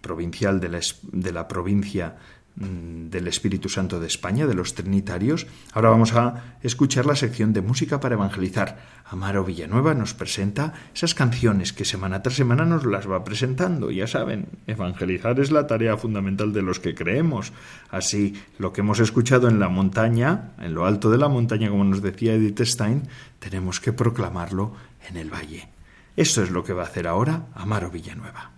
provincial 0.00 0.60
de 0.60 0.68
la, 0.68 0.80
de 1.10 1.32
la 1.32 1.48
provincia 1.48 2.16
del 2.54 3.28
Espíritu 3.28 3.68
Santo 3.68 3.98
de 3.98 4.06
España, 4.06 4.46
de 4.46 4.54
los 4.54 4.74
Trinitarios. 4.74 5.46
Ahora 5.72 5.90
vamos 5.90 6.12
a 6.14 6.56
escuchar 6.62 7.06
la 7.06 7.16
sección 7.16 7.52
de 7.52 7.62
música 7.62 8.00
para 8.00 8.14
evangelizar. 8.14 9.02
Amaro 9.06 9.44
Villanueva 9.44 9.94
nos 9.94 10.14
presenta 10.14 10.74
esas 10.94 11.14
canciones 11.14 11.72
que 11.72 11.84
semana 11.84 12.22
tras 12.22 12.36
semana 12.36 12.64
nos 12.64 12.86
las 12.86 13.10
va 13.10 13.24
presentando. 13.24 13.90
Ya 13.90 14.06
saben, 14.06 14.46
evangelizar 14.66 15.38
es 15.40 15.50
la 15.50 15.66
tarea 15.66 15.96
fundamental 15.96 16.52
de 16.52 16.62
los 16.62 16.80
que 16.80 16.94
creemos. 16.94 17.52
Así, 17.90 18.34
lo 18.58 18.72
que 18.72 18.80
hemos 18.80 19.00
escuchado 19.00 19.48
en 19.48 19.58
la 19.58 19.68
montaña, 19.68 20.52
en 20.60 20.74
lo 20.74 20.86
alto 20.86 21.10
de 21.10 21.18
la 21.18 21.28
montaña, 21.28 21.70
como 21.70 21.84
nos 21.84 22.02
decía 22.02 22.34
Edith 22.34 22.60
Stein, 22.60 23.02
tenemos 23.38 23.80
que 23.80 23.92
proclamarlo 23.92 24.72
en 25.08 25.16
el 25.16 25.32
valle. 25.32 25.68
Esto 26.16 26.42
es 26.42 26.50
lo 26.50 26.64
que 26.64 26.72
va 26.72 26.82
a 26.82 26.86
hacer 26.86 27.06
ahora 27.06 27.46
Amaro 27.54 27.90
Villanueva. 27.90 28.50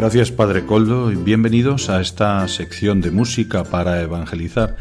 Gracias 0.00 0.32
Padre 0.32 0.64
Coldo 0.64 1.12
y 1.12 1.14
bienvenidos 1.14 1.90
a 1.90 2.00
esta 2.00 2.48
sección 2.48 3.02
de 3.02 3.10
música 3.10 3.64
para 3.64 4.00
evangelizar. 4.00 4.78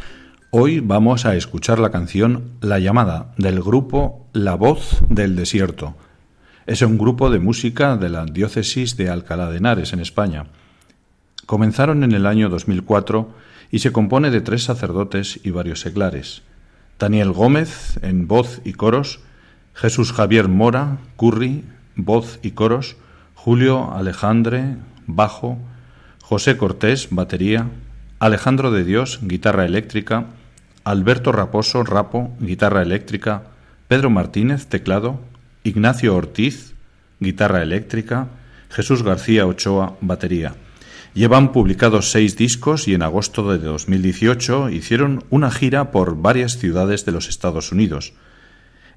Hoy 0.49 0.79
vamos 0.79 1.25
a 1.25 1.35
escuchar 1.35 1.77
la 1.77 1.91
canción 1.91 2.51
La 2.61 2.79
llamada 2.79 3.33
del 3.35 3.61
grupo 3.61 4.25
La 4.31 4.55
Voz 4.55 5.03
del 5.09 5.35
Desierto. 5.35 5.97
Es 6.67 6.81
un 6.83 6.97
grupo 6.97 7.29
de 7.29 7.39
música 7.39 7.97
de 7.97 8.07
la 8.07 8.23
diócesis 8.23 8.95
de 8.95 9.09
Alcalá 9.09 9.51
de 9.51 9.57
Henares, 9.57 9.91
en 9.91 9.99
España. 9.99 10.45
Comenzaron 11.45 12.05
en 12.05 12.13
el 12.13 12.25
año 12.25 12.47
2004 12.47 13.29
y 13.71 13.79
se 13.79 13.91
compone 13.91 14.31
de 14.31 14.39
tres 14.39 14.63
sacerdotes 14.63 15.41
y 15.43 15.51
varios 15.51 15.81
seglares. 15.81 16.43
Daniel 16.97 17.33
Gómez 17.33 17.99
en 18.03 18.25
voz 18.29 18.61
y 18.63 18.71
coros, 18.71 19.19
Jesús 19.73 20.13
Javier 20.13 20.47
Mora, 20.47 20.99
curri, 21.17 21.65
voz 21.97 22.39
y 22.41 22.51
coros, 22.51 22.95
Julio 23.35 23.93
Alejandre, 23.93 24.77
bajo, 25.15 25.57
José 26.21 26.57
Cortés, 26.57 27.07
batería, 27.11 27.67
Alejandro 28.19 28.71
de 28.71 28.83
Dios, 28.83 29.19
guitarra 29.23 29.65
eléctrica, 29.65 30.25
Alberto 30.83 31.31
Raposo, 31.31 31.83
rapo, 31.83 32.35
guitarra 32.39 32.81
eléctrica, 32.81 33.43
Pedro 33.87 34.09
Martínez, 34.09 34.67
teclado, 34.67 35.19
Ignacio 35.63 36.15
Ortiz, 36.15 36.73
guitarra 37.19 37.61
eléctrica, 37.61 38.27
Jesús 38.69 39.03
García 39.03 39.45
Ochoa, 39.47 39.97
batería. 40.01 40.55
Llevan 41.13 41.51
publicados 41.51 42.11
seis 42.11 42.37
discos 42.37 42.87
y 42.87 42.93
en 42.93 43.01
agosto 43.01 43.51
de 43.51 43.57
2018 43.57 44.69
hicieron 44.69 45.23
una 45.29 45.49
gira 45.49 45.91
por 45.91 46.21
varias 46.21 46.57
ciudades 46.57 47.05
de 47.05 47.11
los 47.11 47.29
Estados 47.29 47.71
Unidos. 47.71 48.13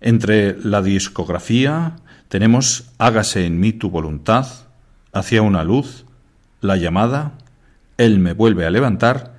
Entre 0.01 0.59
la 0.63 0.83
discografía 0.83 1.97
tenemos 2.29 2.91
Hágase 2.99 3.47
en 3.47 3.61
mí 3.61 3.73
tu 3.73 3.89
voluntad, 3.89 4.47
hacia 5.13 5.43
una 5.43 5.65
luz, 5.65 6.05
la 6.61 6.77
llamada, 6.77 7.33
Él 7.99 8.19
me 8.19 8.33
vuelve 8.33 8.67
a 8.67 8.71
levantar, 8.71 9.33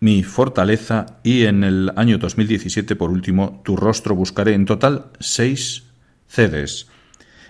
mi 0.00 0.22
fortaleza 0.22 1.18
y 1.22 1.44
en 1.44 1.62
el 1.62 1.92
año 1.96 2.18
2017, 2.18 2.96
por 2.96 3.10
último, 3.10 3.60
Tu 3.64 3.76
rostro 3.76 4.14
buscaré. 4.14 4.54
En 4.54 4.64
total, 4.64 5.06
seis 5.20 5.84
CDs. 6.26 6.86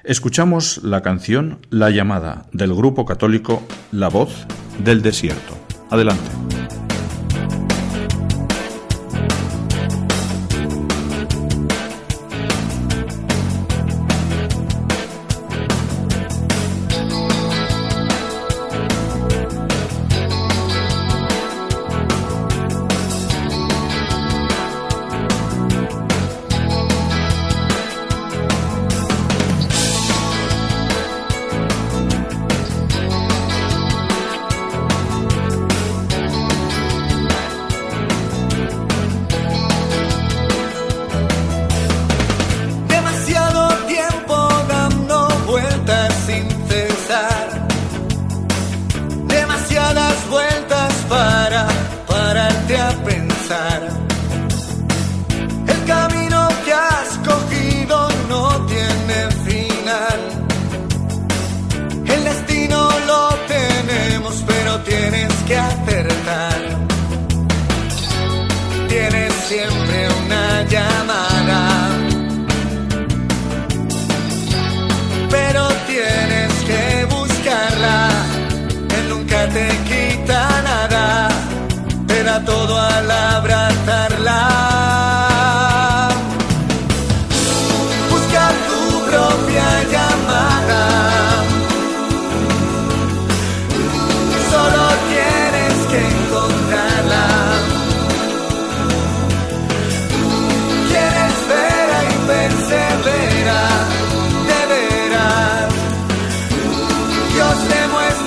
Escuchamos 0.02 0.82
la 0.82 1.02
canción 1.02 1.58
La 1.70 1.90
llamada 1.90 2.46
del 2.52 2.74
grupo 2.74 3.04
católico 3.04 3.62
La 3.92 4.08
voz 4.08 4.46
del 4.82 5.02
desierto. 5.02 5.56
Adelante. 5.90 6.79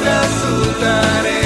disfrutaré. 0.06 1.43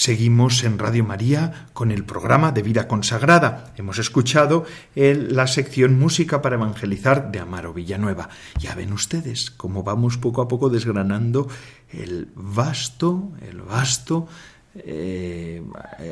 Seguimos 0.00 0.64
en 0.64 0.78
Radio 0.78 1.04
María 1.04 1.66
con 1.74 1.90
el 1.90 2.04
programa 2.04 2.52
de 2.52 2.62
vida 2.62 2.88
consagrada. 2.88 3.74
Hemos 3.76 3.98
escuchado 3.98 4.64
la 4.94 5.46
sección 5.46 5.98
Música 5.98 6.40
para 6.40 6.56
Evangelizar 6.56 7.30
de 7.30 7.38
Amaro 7.38 7.74
Villanueva. 7.74 8.30
Ya 8.58 8.74
ven 8.74 8.94
ustedes 8.94 9.50
cómo 9.50 9.82
vamos 9.82 10.16
poco 10.16 10.40
a 10.40 10.48
poco 10.48 10.70
desgranando 10.70 11.48
el 11.92 12.30
vasto, 12.34 13.32
el 13.46 13.60
vasto 13.60 14.26
eh, 14.74 15.62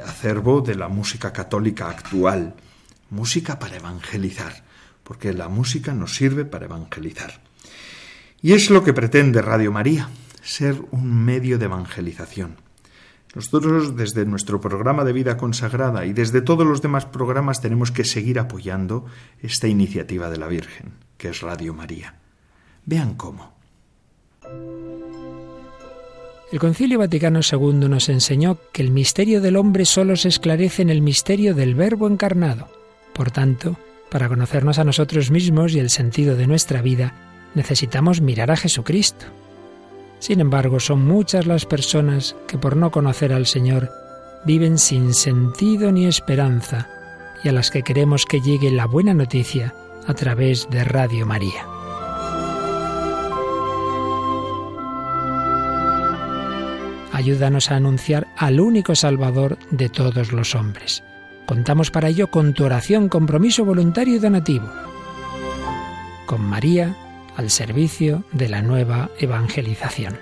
acervo 0.04 0.60
de 0.60 0.74
la 0.74 0.88
música 0.88 1.32
católica 1.32 1.88
actual. 1.88 2.56
Música 3.08 3.58
para 3.58 3.76
evangelizar, 3.76 4.64
porque 5.02 5.32
la 5.32 5.48
música 5.48 5.94
nos 5.94 6.14
sirve 6.14 6.44
para 6.44 6.66
evangelizar. 6.66 7.40
Y 8.42 8.52
es 8.52 8.68
lo 8.68 8.84
que 8.84 8.92
pretende 8.92 9.40
Radio 9.40 9.72
María, 9.72 10.10
ser 10.42 10.76
un 10.90 11.24
medio 11.24 11.58
de 11.58 11.64
evangelización 11.64 12.67
nosotros 13.34 13.96
desde 13.96 14.24
nuestro 14.24 14.60
programa 14.60 15.04
de 15.04 15.12
vida 15.12 15.36
consagrada 15.36 16.06
y 16.06 16.12
desde 16.12 16.40
todos 16.40 16.66
los 16.66 16.80
demás 16.82 17.06
programas 17.06 17.60
tenemos 17.60 17.90
que 17.90 18.04
seguir 18.04 18.38
apoyando 18.38 19.04
esta 19.42 19.68
iniciativa 19.68 20.30
de 20.30 20.38
la 20.38 20.48
Virgen, 20.48 20.94
que 21.18 21.28
es 21.28 21.40
Radio 21.40 21.74
María. 21.74 22.14
Vean 22.86 23.14
cómo. 23.14 23.52
El 26.50 26.58
Concilio 26.58 26.98
Vaticano 26.98 27.40
II 27.40 27.88
nos 27.88 28.08
enseñó 28.08 28.58
que 28.72 28.80
el 28.80 28.90
misterio 28.90 29.42
del 29.42 29.56
hombre 29.56 29.84
solo 29.84 30.16
se 30.16 30.28
esclarece 30.28 30.80
en 30.80 30.88
el 30.88 31.02
misterio 31.02 31.54
del 31.54 31.74
Verbo 31.74 32.08
encarnado. 32.08 32.68
Por 33.12 33.30
tanto, 33.30 33.76
para 34.10 34.28
conocernos 34.28 34.78
a 34.78 34.84
nosotros 34.84 35.30
mismos 35.30 35.74
y 35.74 35.78
el 35.80 35.90
sentido 35.90 36.36
de 36.36 36.46
nuestra 36.46 36.80
vida, 36.80 37.12
necesitamos 37.54 38.22
mirar 38.22 38.50
a 38.50 38.56
Jesucristo. 38.56 39.26
Sin 40.18 40.40
embargo, 40.40 40.80
son 40.80 41.06
muchas 41.06 41.46
las 41.46 41.64
personas 41.64 42.36
que 42.46 42.58
por 42.58 42.76
no 42.76 42.90
conocer 42.90 43.32
al 43.32 43.46
Señor 43.46 43.90
viven 44.44 44.78
sin 44.78 45.14
sentido 45.14 45.92
ni 45.92 46.06
esperanza 46.06 46.88
y 47.44 47.48
a 47.48 47.52
las 47.52 47.70
que 47.70 47.82
queremos 47.82 48.24
que 48.24 48.40
llegue 48.40 48.70
la 48.70 48.86
buena 48.86 49.14
noticia 49.14 49.74
a 50.06 50.14
través 50.14 50.68
de 50.70 50.84
Radio 50.84 51.26
María. 51.26 51.66
Ayúdanos 57.12 57.70
a 57.70 57.76
anunciar 57.76 58.28
al 58.36 58.60
único 58.60 58.94
Salvador 58.94 59.58
de 59.70 59.88
todos 59.88 60.32
los 60.32 60.54
hombres. 60.54 61.02
Contamos 61.46 61.90
para 61.90 62.08
ello 62.08 62.30
con 62.30 62.54
tu 62.54 62.64
oración, 62.64 63.08
compromiso 63.08 63.64
voluntario 63.64 64.16
y 64.16 64.18
donativo. 64.18 64.68
Con 66.26 66.42
María 66.42 66.94
al 67.38 67.50
servicio 67.50 68.24
de 68.32 68.48
la 68.48 68.62
nueva 68.62 69.10
evangelización. 69.20 70.18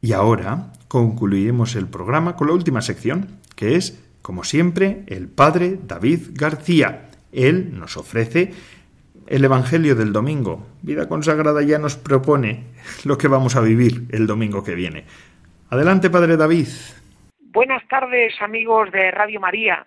Y 0.00 0.12
ahora 0.12 0.72
concluiremos 0.88 1.76
el 1.76 1.86
programa 1.86 2.34
con 2.34 2.48
la 2.48 2.54
última 2.54 2.82
sección, 2.82 3.38
que 3.54 3.76
es, 3.76 4.04
como 4.22 4.42
siempre, 4.42 5.04
el 5.06 5.28
Padre 5.28 5.78
David 5.86 6.30
García. 6.32 7.06
Él 7.30 7.78
nos 7.78 7.96
ofrece 7.96 8.52
el 9.28 9.44
Evangelio 9.44 9.94
del 9.94 10.12
domingo. 10.12 10.66
Vida 10.82 11.08
consagrada 11.08 11.62
ya 11.62 11.78
nos 11.78 11.96
propone 11.96 12.64
lo 13.04 13.16
que 13.18 13.28
vamos 13.28 13.54
a 13.54 13.60
vivir 13.60 14.08
el 14.10 14.26
domingo 14.26 14.64
que 14.64 14.74
viene. 14.74 15.04
Adelante, 15.70 16.10
Padre 16.10 16.36
David. 16.36 16.66
Buenas 17.52 17.86
tardes, 17.86 18.34
amigos 18.40 18.90
de 18.90 19.12
Radio 19.12 19.38
María. 19.38 19.86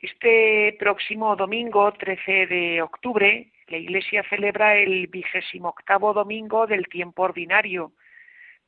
Este 0.00 0.76
próximo 0.78 1.34
domingo, 1.34 1.92
13 1.92 2.46
de 2.46 2.82
octubre, 2.82 3.50
la 3.66 3.78
Iglesia 3.78 4.22
celebra 4.30 4.76
el 4.76 5.08
vigésimo 5.08 5.70
octavo 5.70 6.12
domingo 6.12 6.68
del 6.68 6.86
tiempo 6.86 7.24
ordinario. 7.24 7.90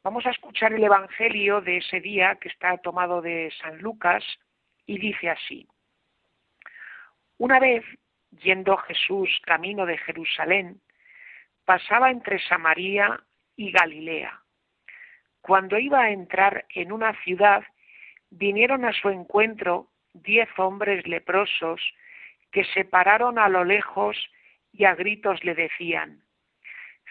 Vamos 0.03 0.27
a 0.27 0.31
escuchar 0.31 0.73
el 0.73 0.83
Evangelio 0.83 1.61
de 1.61 1.77
ese 1.77 2.01
día 2.01 2.35
que 2.41 2.49
está 2.49 2.77
tomado 2.79 3.23
de 3.23 3.53
San 3.63 3.79
Lucas 3.79 4.25
y 4.87 4.99
dice 4.99 5.31
así. 5.31 5.69
Una 7.39 7.61
vez 7.61 7.85
yendo 8.43 8.77
Jesús 8.79 9.31
camino 9.47 9.87
de 9.87 9.99
Jerusalén, 9.99 10.81
pasaba 11.65 12.11
entre 12.11 12.41
Samaria 12.41 13.23
y 13.55 13.71
Galilea. 13.71 14.43
Cuando 15.43 15.79
iba 15.79 16.01
a 16.01 16.11
entrar 16.11 16.67
en 16.75 16.91
una 16.91 17.15
ciudad, 17.23 17.63
vinieron 18.31 18.85
a 18.85 18.93
su 18.93 19.11
encuentro 19.11 19.91
diez 20.13 20.49
hombres 20.59 21.07
leprosos 21.07 21.81
que 22.51 22.65
se 22.65 22.85
pararon 22.85 23.39
a 23.39 23.49
lo 23.49 23.65
lejos 23.65 24.17
y 24.73 24.85
a 24.85 24.95
gritos 24.95 25.43
le 25.45 25.55
decían, 25.55 26.23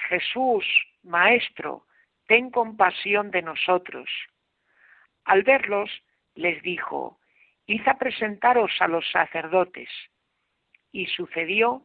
Jesús, 0.10 0.66
Maestro, 1.04 1.86
ten 2.28 2.50
compasión 2.52 3.32
de 3.32 3.42
nosotros. 3.42 4.10
Al 5.26 5.44
verlos, 5.44 5.92
les 6.36 6.62
dijo, 6.62 7.20
Id 7.66 7.88
a 7.88 7.98
presentaros 7.98 8.72
a 8.80 8.88
los 8.88 9.08
sacerdotes. 9.12 9.90
Y 10.92 11.06
sucedió 11.06 11.84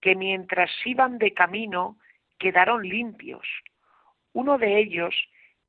que 0.00 0.14
mientras 0.14 0.70
iban 0.84 1.18
de 1.18 1.32
camino 1.32 1.96
quedaron 2.38 2.82
limpios. 2.82 3.46
Uno 4.34 4.58
de 4.58 4.78
ellos, 4.78 5.14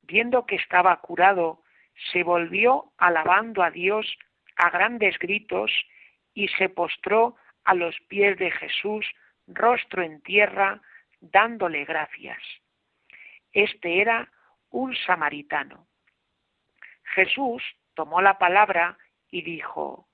viendo 0.02 0.44
que 0.44 0.56
estaba 0.56 1.00
curado, 1.00 1.62
se 2.12 2.22
volvió 2.24 2.92
alabando 2.98 3.62
a 3.62 3.70
Dios 3.70 4.06
a 4.56 4.70
grandes 4.70 5.18
gritos 5.18 5.70
y 6.34 6.48
se 6.48 6.68
postró 6.68 7.36
a 7.64 7.74
los 7.74 7.98
pies 8.08 8.38
de 8.38 8.50
Jesús, 8.50 9.06
rostro 9.46 10.02
en 10.02 10.20
tierra, 10.22 10.80
dándole 11.20 11.84
gracias. 11.84 12.38
Este 13.52 14.00
era 14.00 14.30
un 14.70 14.94
samaritano. 14.96 15.86
Jesús 17.14 17.62
tomó 17.94 18.20
la 18.20 18.38
palabra 18.38 18.98
y 19.30 19.42
dijo, 19.42 20.08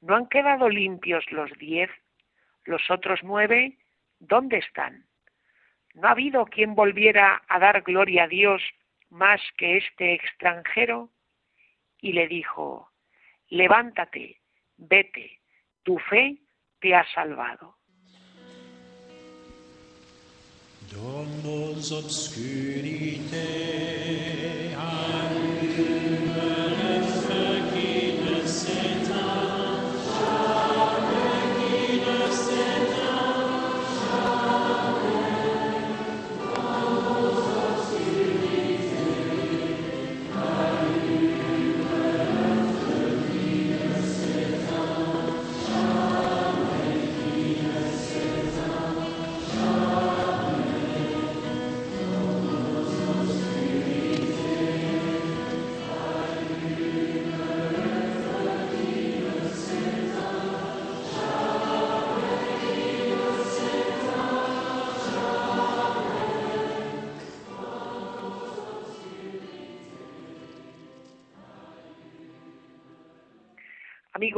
¿No 0.00 0.14
han 0.14 0.28
quedado 0.28 0.68
limpios 0.68 1.24
los 1.32 1.50
diez? 1.58 1.90
¿Los 2.64 2.90
otros 2.90 3.20
nueve? 3.22 3.78
¿Dónde 4.20 4.58
están? 4.58 5.06
¿No 5.94 6.08
ha 6.08 6.12
habido 6.12 6.44
quien 6.44 6.74
volviera 6.74 7.42
a 7.48 7.58
dar 7.58 7.82
gloria 7.82 8.24
a 8.24 8.28
Dios 8.28 8.62
más 9.10 9.40
que 9.56 9.78
este 9.78 10.12
extranjero? 10.12 11.10
Y 12.00 12.12
le 12.12 12.28
dijo, 12.28 12.90
levántate, 13.50 14.40
vete, 14.76 15.40
tu 15.82 15.98
fe 15.98 16.38
te 16.80 16.94
ha 16.94 17.04
salvado. 17.12 17.76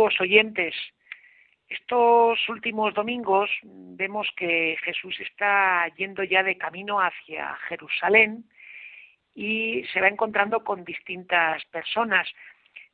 Amigos 0.01 0.21
oyentes, 0.23 0.75
estos 1.69 2.49
últimos 2.49 2.95
domingos 2.95 3.51
vemos 3.63 4.27
que 4.35 4.79
Jesús 4.83 5.21
está 5.21 5.87
yendo 5.95 6.23
ya 6.23 6.43
de 6.43 6.57
camino 6.57 7.01
hacia 7.03 7.55
Jerusalén 7.69 8.45
y 9.35 9.85
se 9.93 10.01
va 10.01 10.09
encontrando 10.09 10.65
con 10.65 10.87
distintas 10.87 11.63
personas. 11.67 12.27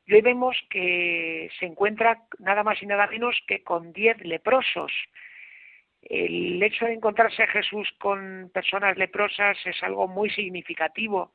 Y 0.05 0.15
hoy 0.15 0.21
vemos 0.21 0.57
que 0.69 1.49
se 1.57 1.65
encuentra 1.65 2.23
nada 2.39 2.61
más 2.65 2.83
y 2.83 2.85
nada 2.85 3.07
menos 3.07 3.41
que 3.47 3.63
con 3.63 3.93
diez 3.93 4.19
leprosos. 4.25 4.91
El 6.01 6.61
hecho 6.61 6.87
de 6.87 6.95
encontrarse 6.95 7.47
Jesús 7.47 7.89
con 7.99 8.51
personas 8.53 8.97
leprosas 8.97 9.57
es 9.65 9.81
algo 9.81 10.09
muy 10.09 10.29
significativo. 10.29 11.31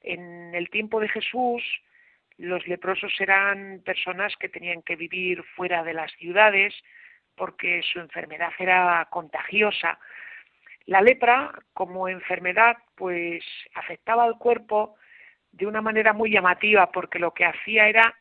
En 0.00 0.54
el 0.54 0.70
tiempo 0.70 1.00
de 1.00 1.08
Jesús, 1.08 1.60
los 2.38 2.66
leprosos 2.66 3.12
eran 3.20 3.82
personas 3.84 4.34
que 4.36 4.48
tenían 4.48 4.82
que 4.82 4.96
vivir 4.96 5.42
fuera 5.56 5.82
de 5.82 5.94
las 5.94 6.12
ciudades 6.12 6.74
porque 7.34 7.82
su 7.82 8.00
enfermedad 8.00 8.52
era 8.58 9.06
contagiosa. 9.10 9.98
La 10.86 11.00
lepra, 11.00 11.52
como 11.72 12.08
enfermedad, 12.08 12.76
pues 12.96 13.44
afectaba 13.74 14.24
al 14.24 14.38
cuerpo 14.38 14.96
de 15.52 15.66
una 15.66 15.80
manera 15.80 16.12
muy 16.12 16.30
llamativa 16.30 16.90
porque 16.90 17.18
lo 17.18 17.32
que 17.32 17.44
hacía 17.44 17.88
era 17.88 18.14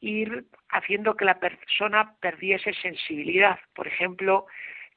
ir 0.00 0.46
haciendo 0.68 1.16
que 1.16 1.24
la 1.24 1.38
persona 1.38 2.16
perdiese 2.20 2.74
sensibilidad. 2.74 3.58
Por 3.74 3.86
ejemplo, 3.86 4.46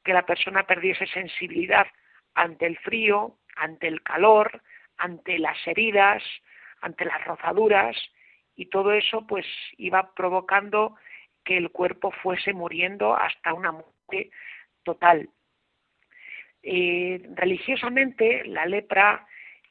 que 0.04 0.14
la 0.14 0.26
persona 0.26 0.64
perdiese 0.64 1.06
sensibilidad 1.08 1.88
ante 2.34 2.66
el 2.66 2.78
frío, 2.78 3.38
ante 3.56 3.88
el 3.88 4.02
calor, 4.02 4.62
ante 4.98 5.38
las 5.40 5.58
heridas, 5.68 6.24
ante 6.82 7.06
las 7.06 7.24
rozaduras, 7.26 7.96
y 8.56 8.68
todo 8.68 8.92
eso 8.94 9.26
pues 9.28 9.46
iba 9.78 10.14
provocando 10.14 10.96
que 11.44 11.58
el 11.58 11.72
cuerpo 11.72 12.12
fuese 12.12 12.54
muriendo 12.54 13.16
hasta 13.16 13.54
una 13.54 13.72
muerte 13.72 14.32
total. 14.84 15.30
Eh, 16.64 17.22
religiosamente 17.36 18.44
la 18.46 18.66
lepra 18.66 19.28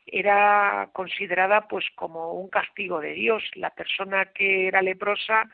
era 0.06 0.90
considerada 0.92 1.66
pues 1.66 1.84
como 1.96 2.34
un 2.34 2.48
castigo 2.48 3.00
de 3.00 3.14
Dios. 3.14 3.42
La 3.54 3.70
persona 3.70 4.26
que 4.26 4.68
era 4.68 4.82
leprosa 4.82 5.50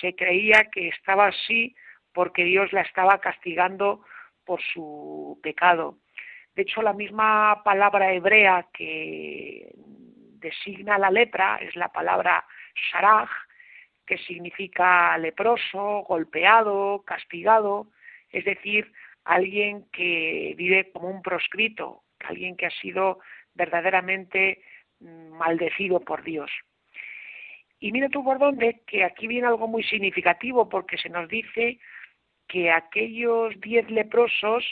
se 0.00 0.14
creía 0.14 0.68
que 0.72 0.88
estaba 0.88 1.26
así 1.26 1.74
porque 2.12 2.44
Dios 2.44 2.72
la 2.72 2.82
estaba 2.82 3.20
castigando 3.20 4.04
por 4.44 4.62
su 4.72 5.38
pecado. 5.42 5.98
De 6.54 6.62
hecho, 6.62 6.82
la 6.82 6.92
misma 6.92 7.62
palabra 7.62 8.12
hebrea 8.12 8.66
que 8.72 9.70
designa 10.40 10.98
la 10.98 11.10
lepra 11.10 11.58
es 11.60 11.76
la 11.76 11.88
palabra 11.88 12.44
sharaj, 12.90 13.28
que 14.06 14.18
significa 14.18 15.16
leproso, 15.18 16.04
golpeado, 16.08 17.02
castigado, 17.06 17.88
es 18.30 18.44
decir, 18.44 18.90
alguien 19.24 19.84
que 19.92 20.54
vive 20.56 20.90
como 20.92 21.10
un 21.10 21.22
proscrito, 21.22 22.02
alguien 22.20 22.56
que 22.56 22.66
ha 22.66 22.70
sido 22.70 23.20
verdaderamente 23.54 24.62
mm, 25.00 25.36
maldecido 25.36 26.00
por 26.00 26.22
Dios. 26.22 26.50
Y 27.80 27.92
mira 27.92 28.08
tú 28.08 28.24
por 28.24 28.38
dónde, 28.38 28.80
que 28.86 29.04
aquí 29.04 29.26
viene 29.26 29.46
algo 29.46 29.68
muy 29.68 29.84
significativo, 29.84 30.68
porque 30.68 30.98
se 30.98 31.10
nos 31.10 31.28
dice 31.28 31.78
que 32.48 32.70
aquellos 32.70 33.60
diez 33.60 33.88
leprosos, 33.90 34.64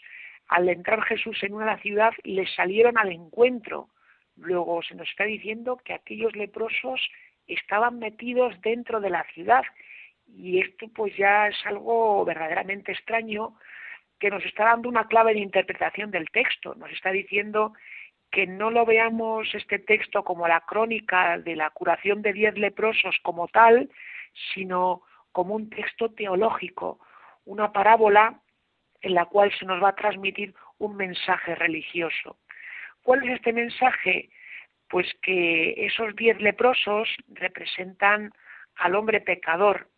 al 0.49 0.69
entrar 0.69 1.03
Jesús 1.03 1.43
en 1.43 1.55
una 1.55 1.79
ciudad, 1.79 2.13
le 2.25 2.47
salieron 2.47 2.99
al 2.99 3.13
encuentro. 3.13 3.91
Luego 4.37 4.83
se 4.83 4.95
nos 4.95 5.09
está 5.09 5.25
diciendo 5.25 5.77
que 5.85 5.93
aquellos 5.93 6.35
leprosos 6.35 7.01
estaban 7.47 7.99
metidos 7.99 8.61
dentro 8.61 9.01
de 9.01 9.11
la 9.11 9.25
ciudad. 9.35 9.63
Y 10.27 10.61
esto 10.61 10.89
pues 10.89 11.17
ya 11.17 11.49
es 11.49 11.57
algo 11.67 12.25
verdaderamente 12.25 12.93
extraño 12.93 13.57
que 14.19 14.31
nos 14.31 14.45
está 14.45 14.65
dando 14.65 14.89
una 14.89 15.07
clave 15.07 15.35
de 15.35 15.41
interpretación 15.41 16.11
del 16.11 16.31
texto. 16.31 16.75
Nos 16.75 16.91
está 16.91 17.11
diciendo 17.11 17.75
que 18.31 18.47
no 18.47 18.71
lo 18.71 18.85
veamos 18.85 19.55
este 19.55 19.79
texto 19.79 20.25
como 20.25 20.49
la 20.49 20.61
crónica 20.61 21.39
de 21.39 21.57
la 21.57 21.71
curación 21.71 22.23
de 22.23 22.33
diez 22.33 22.57
leprosos 22.59 23.17
como 23.23 23.49
tal, 23.49 23.91
sino 24.53 25.03
como 25.33 25.55
un 25.55 25.71
texto 25.71 26.11
teológico, 26.11 26.99
una 27.45 27.73
parábola 27.73 28.41
en 29.01 29.15
la 29.15 29.27
cual 29.27 29.53
se 29.59 29.67
nos 29.67 29.83
va 29.83 29.91
a 29.91 29.95
transmitir 29.95 30.55
un 30.79 30.97
mensaje 30.97 31.55
religioso. 31.55 32.39
¿Cuál 33.03 33.23
es 33.25 33.37
este 33.37 33.53
mensaje? 33.53 34.31
Pues 34.89 35.07
que 35.23 35.75
esos 35.87 36.15
diez 36.17 36.41
leprosos 36.41 37.09
representan 37.29 38.33
al 38.77 38.95
hombre 38.95 39.21
pecador, 39.21 39.89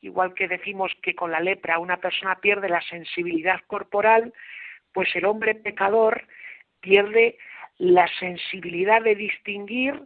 igual 0.00 0.34
que 0.34 0.48
decimos 0.48 0.92
que 1.02 1.14
con 1.14 1.30
la 1.30 1.40
lepra 1.40 1.78
una 1.78 1.96
persona 1.96 2.36
pierde 2.36 2.68
la 2.68 2.82
sensibilidad 2.82 3.60
corporal, 3.66 4.32
pues 4.92 5.14
el 5.16 5.24
hombre 5.24 5.54
pecador 5.54 6.26
pierde 6.80 7.38
la 7.78 8.06
sensibilidad 8.18 9.02
de 9.02 9.14
distinguir 9.14 10.02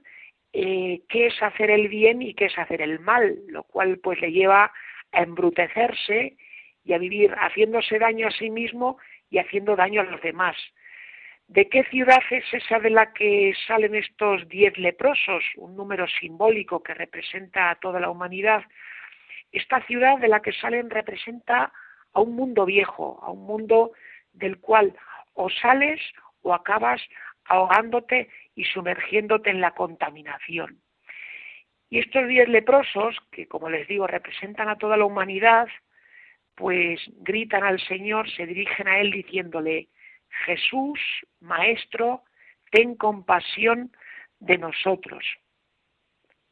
eh, 0.52 1.02
qué 1.08 1.26
es 1.26 1.42
hacer 1.42 1.70
el 1.70 1.88
bien 1.88 2.22
y 2.22 2.34
qué 2.34 2.46
es 2.46 2.58
hacer 2.58 2.80
el 2.80 3.00
mal, 3.00 3.38
lo 3.48 3.64
cual 3.64 3.98
pues 3.98 4.20
le 4.20 4.32
lleva 4.32 4.72
a 5.12 5.22
embrutecerse 5.22 6.36
y 6.84 6.92
a 6.94 6.98
vivir 6.98 7.32
haciéndose 7.34 7.98
daño 7.98 8.28
a 8.28 8.30
sí 8.30 8.50
mismo 8.50 8.98
y 9.30 9.38
haciendo 9.38 9.76
daño 9.76 10.00
a 10.00 10.04
los 10.04 10.22
demás. 10.22 10.56
¿De 11.48 11.66
qué 11.70 11.82
ciudad 11.84 12.20
es 12.30 12.44
esa 12.52 12.78
de 12.78 12.90
la 12.90 13.14
que 13.14 13.54
salen 13.66 13.94
estos 13.94 14.46
diez 14.50 14.76
leprosos? 14.76 15.42
Un 15.56 15.76
número 15.76 16.06
simbólico 16.06 16.82
que 16.82 16.92
representa 16.92 17.70
a 17.70 17.76
toda 17.76 17.98
la 18.00 18.10
humanidad. 18.10 18.62
Esta 19.50 19.80
ciudad 19.86 20.18
de 20.18 20.28
la 20.28 20.40
que 20.40 20.52
salen 20.52 20.90
representa 20.90 21.72
a 22.12 22.20
un 22.20 22.36
mundo 22.36 22.66
viejo, 22.66 23.18
a 23.22 23.30
un 23.30 23.46
mundo 23.46 23.92
del 24.34 24.58
cual 24.58 24.94
o 25.32 25.48
sales 25.48 25.98
o 26.42 26.52
acabas 26.52 27.00
ahogándote 27.46 28.28
y 28.54 28.64
sumergiéndote 28.64 29.48
en 29.48 29.62
la 29.62 29.70
contaminación. 29.70 30.82
Y 31.88 32.00
estos 32.00 32.28
diez 32.28 32.46
leprosos, 32.46 33.16
que 33.32 33.48
como 33.48 33.70
les 33.70 33.88
digo 33.88 34.06
representan 34.06 34.68
a 34.68 34.76
toda 34.76 34.98
la 34.98 35.06
humanidad, 35.06 35.66
pues 36.54 37.00
gritan 37.20 37.64
al 37.64 37.80
Señor, 37.80 38.30
se 38.30 38.44
dirigen 38.44 38.86
a 38.86 38.98
Él 38.98 39.12
diciéndole, 39.12 39.88
Jesús, 40.46 41.00
Maestro, 41.40 42.22
ten 42.70 42.94
compasión 42.94 43.92
de 44.40 44.58
nosotros. 44.58 45.24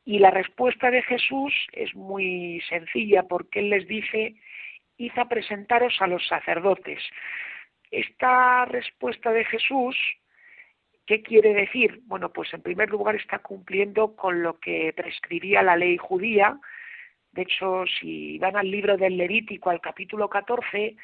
Y 0.04 0.18
la 0.18 0.30
respuesta 0.30 0.90
de 0.90 1.02
Jesús 1.02 1.52
es 1.72 1.94
muy 1.94 2.62
sencilla 2.68 3.24
porque 3.24 3.60
Él 3.60 3.70
les 3.70 3.86
dice, 3.88 4.36
id 4.96 5.18
a 5.18 5.28
presentaros 5.28 5.96
a 6.00 6.06
los 6.06 6.26
sacerdotes. 6.26 7.02
Esta 7.90 8.64
respuesta 8.66 9.32
de 9.32 9.44
Jesús 9.44 9.96
¿Qué 11.06 11.22
quiere 11.22 11.54
decir? 11.54 12.00
Bueno, 12.06 12.32
pues 12.32 12.52
en 12.52 12.62
primer 12.62 12.90
lugar 12.90 13.14
está 13.14 13.38
cumpliendo 13.38 14.16
con 14.16 14.42
lo 14.42 14.58
que 14.58 14.92
prescribía 14.92 15.62
la 15.62 15.76
ley 15.76 15.96
judía. 15.96 16.58
De 17.30 17.42
hecho, 17.42 17.84
si 18.00 18.38
van 18.38 18.56
al 18.56 18.68
libro 18.68 18.96
del 18.96 19.16
Levítico, 19.16 19.70
al 19.70 19.80
capítulo 19.80 20.28
14, 20.28 20.96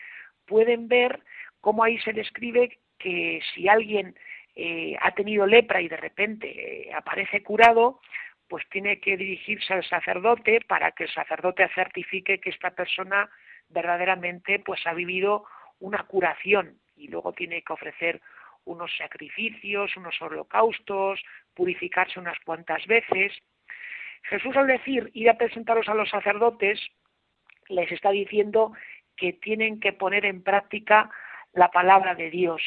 pueden 0.45 0.89
ver 0.89 1.21
cómo 1.63 1.85
ahí 1.85 1.99
se 2.01 2.13
describe 2.13 2.79
que 2.99 3.41
si 3.55 3.69
alguien 3.69 4.15
eh, 4.55 4.97
ha 5.01 5.13
tenido 5.13 5.47
lepra 5.47 5.81
y 5.81 5.89
de 5.89 5.97
repente 5.97 6.49
eh, 6.89 6.93
aparece 6.93 7.43
curado, 7.43 8.01
pues 8.49 8.69
tiene 8.69 9.01
que 9.01 9.17
dirigirse 9.17 9.73
al 9.73 9.85
sacerdote 9.85 10.61
para 10.69 10.93
que 10.93 11.05
el 11.05 11.11
sacerdote 11.11 11.67
certifique 11.75 12.39
que 12.39 12.51
esta 12.51 12.73
persona 12.73 13.31
verdaderamente 13.71 14.59
pues 14.59 14.87
ha 14.87 14.93
vivido 14.93 15.47
una 15.81 16.03
curación 16.03 16.79
y 16.97 17.09
luego 17.09 17.33
tiene 17.33 17.63
que 17.63 17.73
ofrecer 17.73 18.21
unos 18.65 18.95
sacrificios, 18.99 19.97
unos 19.97 20.21
holocaustos, 20.21 21.21
purificarse 21.55 22.21
unas 22.21 22.39
cuantas 22.41 22.87
veces. 22.87 23.33
Jesús 24.25 24.57
al 24.57 24.67
decir 24.67 25.11
ir 25.15 25.31
a 25.31 25.39
presentaros 25.39 25.89
a 25.89 25.95
los 25.95 26.11
sacerdotes, 26.11 26.81
les 27.69 27.91
está 27.91 28.11
diciendo 28.11 28.73
que 29.17 29.33
tienen 29.33 29.81
que 29.81 29.93
poner 29.93 30.25
en 30.25 30.43
práctica 30.43 31.11
la 31.53 31.71
palabra 31.71 32.15
de 32.15 32.31
Dios. 32.31 32.63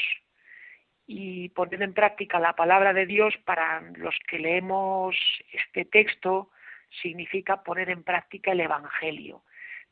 Y 1.08 1.50
poner 1.50 1.84
en 1.84 1.94
práctica 1.94 2.40
la 2.40 2.54
palabra 2.54 2.94
de 2.94 3.06
Dios 3.06 3.36
para 3.46 3.82
los 3.96 4.16
que 4.28 4.40
leemos 4.40 5.16
este 5.52 5.86
texto 5.86 6.50
significa 7.02 7.64
poner 7.64 7.90
en 7.90 8.04
práctica 8.04 8.52
el 8.52 8.62
Evangelio. 8.62 9.44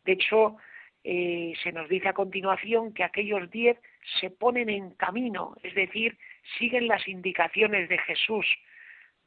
De 0.04 0.14
hecho, 0.14 0.58
eh, 1.04 1.54
se 1.62 1.72
nos 1.72 1.90
dice 1.90 2.08
a 2.08 2.14
continuación 2.14 2.94
que 2.94 3.04
aquellos 3.04 3.50
diez 3.52 3.78
se 4.20 4.30
ponen 4.30 4.70
en 4.70 4.92
camino, 4.92 5.56
es 5.62 5.76
decir, 5.76 6.18
siguen 6.58 6.88
las 6.88 7.08
indicaciones 7.08 7.90
de 7.90 7.98
Jesús. 8.00 8.46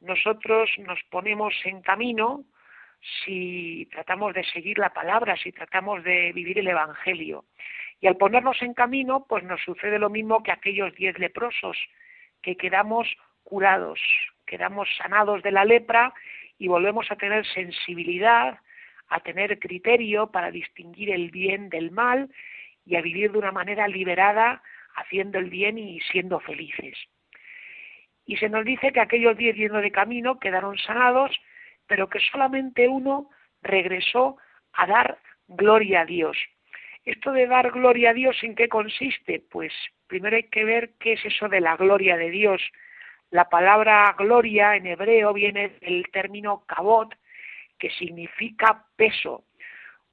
Nosotros 0.01 0.69
nos 0.79 0.99
ponemos 1.09 1.53
en 1.65 1.81
camino 1.81 2.45
si 3.23 3.87
tratamos 3.91 4.33
de 4.33 4.43
seguir 4.43 4.79
la 4.79 4.93
palabra, 4.93 5.37
si 5.37 5.51
tratamos 5.51 6.03
de 6.03 6.31
vivir 6.33 6.59
el 6.59 6.67
Evangelio. 6.67 7.45
Y 7.99 8.07
al 8.07 8.17
ponernos 8.17 8.61
en 8.61 8.73
camino, 8.73 9.25
pues 9.27 9.43
nos 9.43 9.61
sucede 9.61 9.99
lo 9.99 10.09
mismo 10.09 10.43
que 10.43 10.51
aquellos 10.51 10.93
diez 10.95 11.17
leprosos, 11.17 11.77
que 12.41 12.55
quedamos 12.55 13.07
curados, 13.43 13.99
quedamos 14.45 14.87
sanados 14.97 15.41
de 15.41 15.51
la 15.51 15.65
lepra 15.65 16.13
y 16.57 16.67
volvemos 16.67 17.09
a 17.11 17.15
tener 17.15 17.45
sensibilidad, 17.45 18.59
a 19.07 19.19
tener 19.21 19.57
criterio 19.59 20.31
para 20.31 20.51
distinguir 20.51 21.11
el 21.11 21.31
bien 21.31 21.69
del 21.69 21.91
mal 21.91 22.29
y 22.85 22.95
a 22.95 23.01
vivir 23.01 23.31
de 23.31 23.37
una 23.37 23.51
manera 23.51 23.87
liberada, 23.87 24.61
haciendo 24.95 25.39
el 25.39 25.49
bien 25.49 25.77
y 25.77 25.99
siendo 26.01 26.39
felices. 26.39 26.97
Y 28.25 28.37
se 28.37 28.49
nos 28.49 28.65
dice 28.65 28.91
que 28.91 28.99
aquellos 28.99 29.37
diez 29.37 29.55
yendo 29.55 29.79
de 29.79 29.91
camino 29.91 30.39
quedaron 30.39 30.77
sanados, 30.77 31.31
pero 31.87 32.09
que 32.09 32.19
solamente 32.19 32.87
uno 32.87 33.29
regresó 33.61 34.37
a 34.73 34.85
dar 34.85 35.19
gloria 35.47 36.01
a 36.01 36.05
Dios. 36.05 36.37
Esto 37.07 37.31
de 37.31 37.47
dar 37.47 37.71
gloria 37.71 38.09
a 38.09 38.13
Dios, 38.13 38.35
¿en 38.43 38.53
qué 38.53 38.67
consiste? 38.67 39.41
Pues 39.49 39.71
primero 40.07 40.35
hay 40.35 40.43
que 40.43 40.65
ver 40.65 40.89
qué 40.99 41.13
es 41.13 41.23
eso 41.23 41.47
de 41.47 41.61
la 41.61 41.77
gloria 41.77 42.17
de 42.17 42.29
Dios. 42.29 42.61
La 43.29 43.47
palabra 43.47 44.13
gloria 44.17 44.75
en 44.75 44.87
hebreo 44.87 45.31
viene 45.31 45.69
del 45.79 46.03
término 46.11 46.65
kabot, 46.65 47.15
que 47.79 47.89
significa 47.91 48.83
peso. 48.97 49.45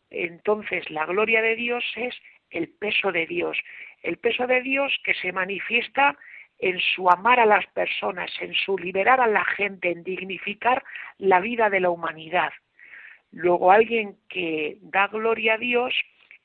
Entonces, 0.08 0.88
la 0.88 1.04
gloria 1.04 1.42
de 1.42 1.56
Dios 1.56 1.84
es 1.96 2.14
el 2.50 2.68
peso 2.68 3.10
de 3.10 3.26
Dios, 3.26 3.58
el 4.04 4.18
peso 4.18 4.46
de 4.46 4.62
Dios 4.62 4.96
que 5.02 5.14
se 5.14 5.32
manifiesta 5.32 6.16
en 6.60 6.78
su 6.78 7.10
amar 7.10 7.40
a 7.40 7.46
las 7.46 7.66
personas, 7.72 8.30
en 8.40 8.54
su 8.54 8.78
liberar 8.78 9.20
a 9.20 9.26
la 9.26 9.44
gente, 9.44 9.90
en 9.90 10.04
dignificar 10.04 10.84
la 11.18 11.40
vida 11.40 11.70
de 11.70 11.80
la 11.80 11.90
humanidad. 11.90 12.52
Luego 13.32 13.72
alguien 13.72 14.16
que 14.28 14.78
da 14.80 15.08
gloria 15.08 15.54
a 15.54 15.58
Dios 15.58 15.92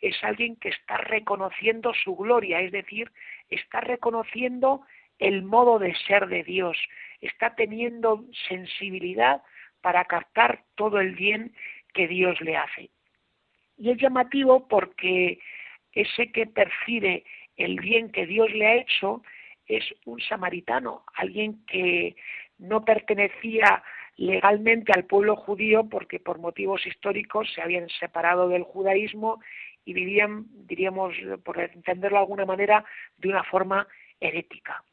es 0.02 0.24
alguien 0.24 0.56
que 0.56 0.70
está 0.70 0.98
reconociendo 0.98 1.94
su 1.94 2.16
gloria, 2.16 2.62
es 2.62 2.72
decir, 2.72 3.12
está 3.50 3.82
reconociendo 3.82 4.82
el 5.18 5.44
modo 5.44 5.80
de 5.80 5.94
ser 6.08 6.28
de 6.28 6.44
Dios, 6.44 6.78
está 7.22 7.56
teniendo 7.56 8.24
sensibilidad 8.48 9.42
para 9.82 10.06
captar 10.06 10.64
todo 10.76 11.00
el 11.00 11.16
bien 11.16 11.54
que 11.94 12.08
Dios 12.08 12.40
le 12.42 12.58
hace. 12.58 12.90
Y 13.78 13.92
es 13.92 13.98
llamativo 13.98 14.68
porque 14.68 15.40
ese 15.92 16.32
que 16.32 16.46
percibe 16.46 17.24
el 17.58 17.80
bien 17.80 18.12
que 18.12 18.26
Dios 18.26 18.50
le 18.52 18.68
ha 18.68 18.76
hecho 18.76 19.22
es 19.68 19.84
un 20.06 20.20
samaritano, 20.22 21.04
alguien 21.14 21.64
que 21.66 22.16
no 22.58 22.84
pertenecía 22.84 23.84
legalmente 24.18 24.92
al 24.92 25.06
pueblo 25.06 25.36
judío 25.36 25.88
porque 25.90 26.20
por 26.20 26.40
motivos 26.40 26.86
históricos 26.86 27.50
se 27.54 27.62
habían 27.62 27.88
separado 27.88 28.50
del 28.50 28.64
judaísmo 28.64 29.40
y 29.90 29.94
vivían, 29.94 30.46
diríamos, 30.68 31.16
por 31.44 31.60
entenderlo 31.60 32.18
de 32.18 32.22
alguna 32.22 32.46
manera, 32.46 32.86
de 33.18 33.30
una 33.30 33.44
forma 33.44 33.88
herética. 34.20 34.84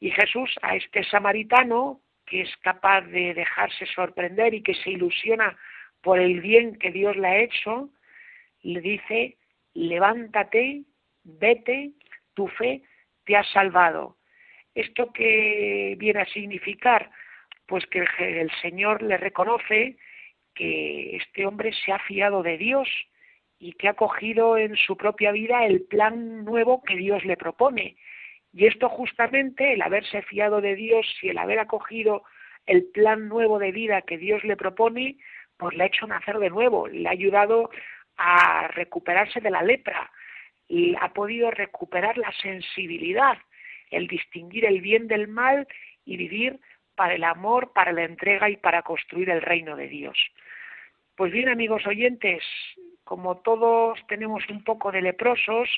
Y 0.00 0.10
Jesús 0.10 0.50
a 0.62 0.74
este 0.74 1.04
samaritano, 1.04 2.00
que 2.24 2.40
es 2.40 2.56
capaz 2.62 3.02
de 3.02 3.34
dejarse 3.34 3.84
sorprender 3.84 4.54
y 4.54 4.62
que 4.62 4.72
se 4.72 4.88
ilusiona 4.88 5.54
por 6.00 6.18
el 6.18 6.40
bien 6.40 6.78
que 6.78 6.90
Dios 6.90 7.14
le 7.18 7.28
ha 7.28 7.38
hecho, 7.40 7.90
le 8.62 8.80
dice, 8.80 9.36
levántate, 9.74 10.84
vete, 11.24 11.90
tu 12.32 12.48
fe 12.48 12.80
te 13.26 13.36
ha 13.36 13.44
salvado. 13.44 14.16
¿Esto 14.74 15.12
qué 15.12 15.94
viene 15.98 16.22
a 16.22 16.32
significar? 16.32 17.10
Pues 17.66 17.84
que 17.88 18.02
el 18.18 18.50
Señor 18.62 19.02
le 19.02 19.18
reconoce 19.18 19.98
que 20.54 21.16
este 21.16 21.44
hombre 21.44 21.70
se 21.84 21.92
ha 21.92 21.98
fiado 21.98 22.42
de 22.42 22.56
Dios 22.56 22.88
y 23.58 23.72
que 23.72 23.88
ha 23.88 23.94
cogido 23.94 24.56
en 24.56 24.76
su 24.76 24.96
propia 24.96 25.32
vida 25.32 25.66
el 25.66 25.82
plan 25.82 26.44
nuevo 26.44 26.82
que 26.82 26.96
Dios 26.96 27.24
le 27.24 27.36
propone. 27.36 27.96
Y 28.52 28.66
esto 28.66 28.88
justamente, 28.88 29.74
el 29.74 29.82
haberse 29.82 30.22
fiado 30.22 30.60
de 30.60 30.74
Dios 30.74 31.06
y 31.22 31.28
el 31.28 31.38
haber 31.38 31.58
acogido 31.58 32.22
el 32.66 32.84
plan 32.84 33.28
nuevo 33.28 33.58
de 33.58 33.72
vida 33.72 34.02
que 34.02 34.18
Dios 34.18 34.44
le 34.44 34.56
propone, 34.56 35.16
pues 35.56 35.76
le 35.76 35.84
ha 35.84 35.86
hecho 35.86 36.06
nacer 36.06 36.38
de 36.38 36.50
nuevo, 36.50 36.86
le 36.86 37.08
ha 37.08 37.12
ayudado 37.12 37.70
a 38.16 38.68
recuperarse 38.68 39.40
de 39.40 39.50
la 39.50 39.62
lepra 39.62 40.10
y 40.68 40.94
ha 41.00 41.12
podido 41.12 41.50
recuperar 41.50 42.18
la 42.18 42.32
sensibilidad, 42.32 43.38
el 43.90 44.06
distinguir 44.06 44.66
el 44.66 44.80
bien 44.80 45.08
del 45.08 45.28
mal 45.28 45.66
y 46.04 46.16
vivir 46.16 46.60
para 46.94 47.14
el 47.14 47.24
amor, 47.24 47.72
para 47.72 47.92
la 47.92 48.04
entrega 48.04 48.50
y 48.50 48.56
para 48.56 48.82
construir 48.82 49.30
el 49.30 49.40
reino 49.40 49.76
de 49.76 49.88
Dios. 49.88 50.18
Pues 51.16 51.32
bien, 51.32 51.48
amigos 51.48 51.86
oyentes, 51.86 52.42
como 53.08 53.38
todos 53.38 53.98
tenemos 54.06 54.46
un 54.50 54.62
poco 54.62 54.92
de 54.92 55.00
leprosos, 55.00 55.70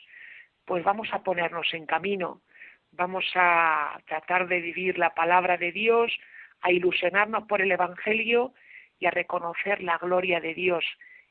pues 0.65 0.83
vamos 0.83 1.07
a 1.13 1.23
ponernos 1.23 1.73
en 1.75 1.87
camino, 1.87 2.41
vamos 2.91 3.25
a 3.37 4.01
tratar 4.05 4.49
de 4.49 4.61
vivir 4.61 4.99
la 4.99 5.15
palabra 5.15 5.57
de 5.57 5.71
Dios, 5.71 6.11
a 6.61 6.73
ilusionarnos 6.73 7.45
por 7.45 7.63
el 7.63 7.71
Evangelio 7.71 8.53
y 8.99 9.07
a 9.07 9.13
reconocer 9.13 9.81
la 9.81 9.97
gloria 9.99 10.41
de 10.41 10.55
Dios, 10.55 10.85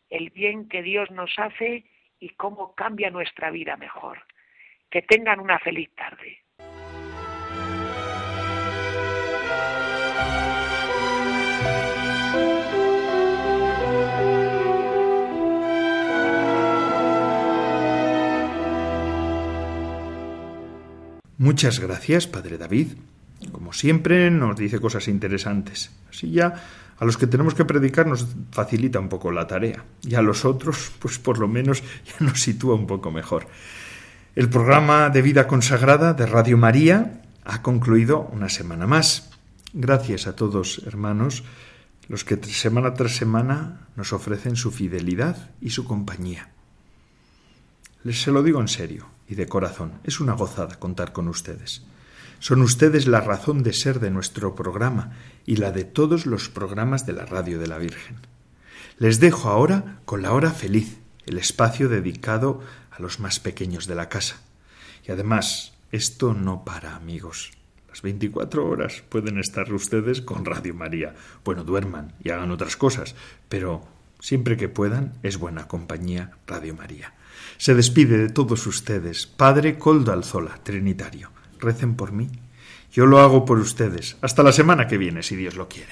el 0.10 0.30
bien 0.30 0.70
que 0.70 0.84
Dios 0.84 1.12
nos 1.12 1.38
hace 1.38 1.84
y 2.18 2.30
cómo 2.30 2.76
cambia 2.76 3.10
nuestra 3.10 3.52
vida 3.52 3.76
mejor. 3.76 4.24
Que 4.90 5.02
tengan 5.02 5.42
una 5.42 5.60
feliz 5.60 5.94
tarde. 5.96 6.44
Muchas 21.40 21.80
gracias, 21.80 22.28
Padre 22.28 22.58
David. 22.58 22.98
Como 23.54 23.72
siempre, 23.72 24.30
nos 24.30 24.58
dice 24.58 24.82
cosas 24.82 25.08
interesantes. 25.08 25.90
Así 26.10 26.32
ya 26.32 26.54
a 26.98 27.06
los 27.06 27.16
que 27.16 27.28
tenemos 27.28 27.56
que 27.56 27.64
predicar 27.64 28.08
nos 28.08 28.28
facilita 28.52 29.00
un 29.00 29.08
poco 29.08 29.32
la 29.32 29.48
tarea. 29.48 29.86
Y 30.04 30.16
a 30.16 30.22
los 30.22 30.44
otros, 30.44 30.92
pues 31.00 31.18
por 31.18 31.40
lo 31.40 31.48
menos 31.48 31.82
ya 32.06 32.26
nos 32.26 32.42
sitúa 32.42 32.76
un 32.76 32.88
poco 32.88 33.10
mejor. 33.10 33.48
El 34.36 34.50
programa 34.50 35.10
de 35.10 35.22
vida 35.22 35.48
consagrada 35.48 36.14
de 36.14 36.26
Radio 36.26 36.58
María 36.58 37.22
ha 37.46 37.62
concluido 37.62 38.30
una 38.34 38.50
semana 38.50 38.86
más. 38.86 39.32
Gracias 39.72 40.28
a 40.28 40.36
todos, 40.36 40.82
hermanos, 40.86 41.46
los 42.10 42.26
que 42.26 42.36
semana 42.44 42.96
tras 42.96 43.16
semana 43.16 43.88
nos 43.96 44.12
ofrecen 44.12 44.58
su 44.58 44.72
fidelidad 44.72 45.52
y 45.62 45.70
su 45.70 45.86
compañía. 45.86 46.50
Les 48.04 48.22
se 48.22 48.32
lo 48.32 48.44
digo 48.44 48.60
en 48.60 48.68
serio 48.68 49.19
y 49.30 49.36
de 49.36 49.46
corazón. 49.46 49.94
Es 50.04 50.20
una 50.20 50.34
gozada 50.34 50.80
contar 50.80 51.14
con 51.14 51.28
ustedes. 51.28 51.84
Son 52.40 52.62
ustedes 52.62 53.08
la 53.08 53.22
razón 53.22 53.64
de 53.64 53.74
ser 53.74 54.00
de 54.00 54.10
nuestro 54.10 54.56
programa 54.56 55.12
y 55.46 55.58
la 55.58 55.72
de 55.72 55.84
todos 55.84 56.26
los 56.26 56.50
programas 56.50 57.06
de 57.06 57.14
la 57.14 57.26
Radio 57.26 57.60
de 57.60 57.68
la 57.68 57.78
Virgen. 57.78 58.18
Les 58.98 59.20
dejo 59.20 59.50
ahora 59.50 60.00
con 60.06 60.22
la 60.22 60.34
hora 60.34 60.52
feliz, 60.52 60.98
el 61.26 61.38
espacio 61.38 61.90
dedicado 61.90 62.62
a 62.92 63.02
los 63.02 63.20
más 63.20 63.40
pequeños 63.40 63.88
de 63.88 63.96
la 63.96 64.10
casa. 64.10 64.42
Y 65.08 65.12
además, 65.12 65.74
esto 65.92 66.34
no 66.34 66.66
para, 66.66 66.96
amigos. 66.96 67.52
Las 67.88 68.02
24 68.02 68.68
horas 68.68 69.04
pueden 69.10 69.38
estar 69.38 69.72
ustedes 69.74 70.22
con 70.22 70.46
Radio 70.46 70.74
María. 70.74 71.16
Bueno, 71.44 71.64
duerman 71.64 72.14
y 72.24 72.30
hagan 72.30 72.52
otras 72.52 72.78
cosas, 72.78 73.16
pero 73.48 73.86
siempre 74.20 74.58
que 74.58 74.70
puedan 74.70 75.14
es 75.24 75.38
buena 75.38 75.68
compañía 75.68 76.32
Radio 76.48 76.76
María. 76.76 77.14
Se 77.60 77.76
despide 77.76 78.18
de 78.18 78.30
todos 78.30 78.66
ustedes, 78.68 79.28
Padre 79.28 79.78
Coldo 79.78 80.14
Alzola, 80.14 80.58
Trinitario. 80.64 81.30
Recen 81.60 81.96
por 81.96 82.14
mí. 82.14 82.30
Yo 82.90 83.06
lo 83.06 83.20
hago 83.20 83.44
por 83.44 83.60
ustedes. 83.60 84.16
Hasta 84.22 84.44
la 84.44 84.54
semana 84.54 84.88
que 84.88 84.98
viene, 84.98 85.24
si 85.24 85.36
Dios 85.36 85.58
lo 85.58 85.68
quiere. 85.68 85.92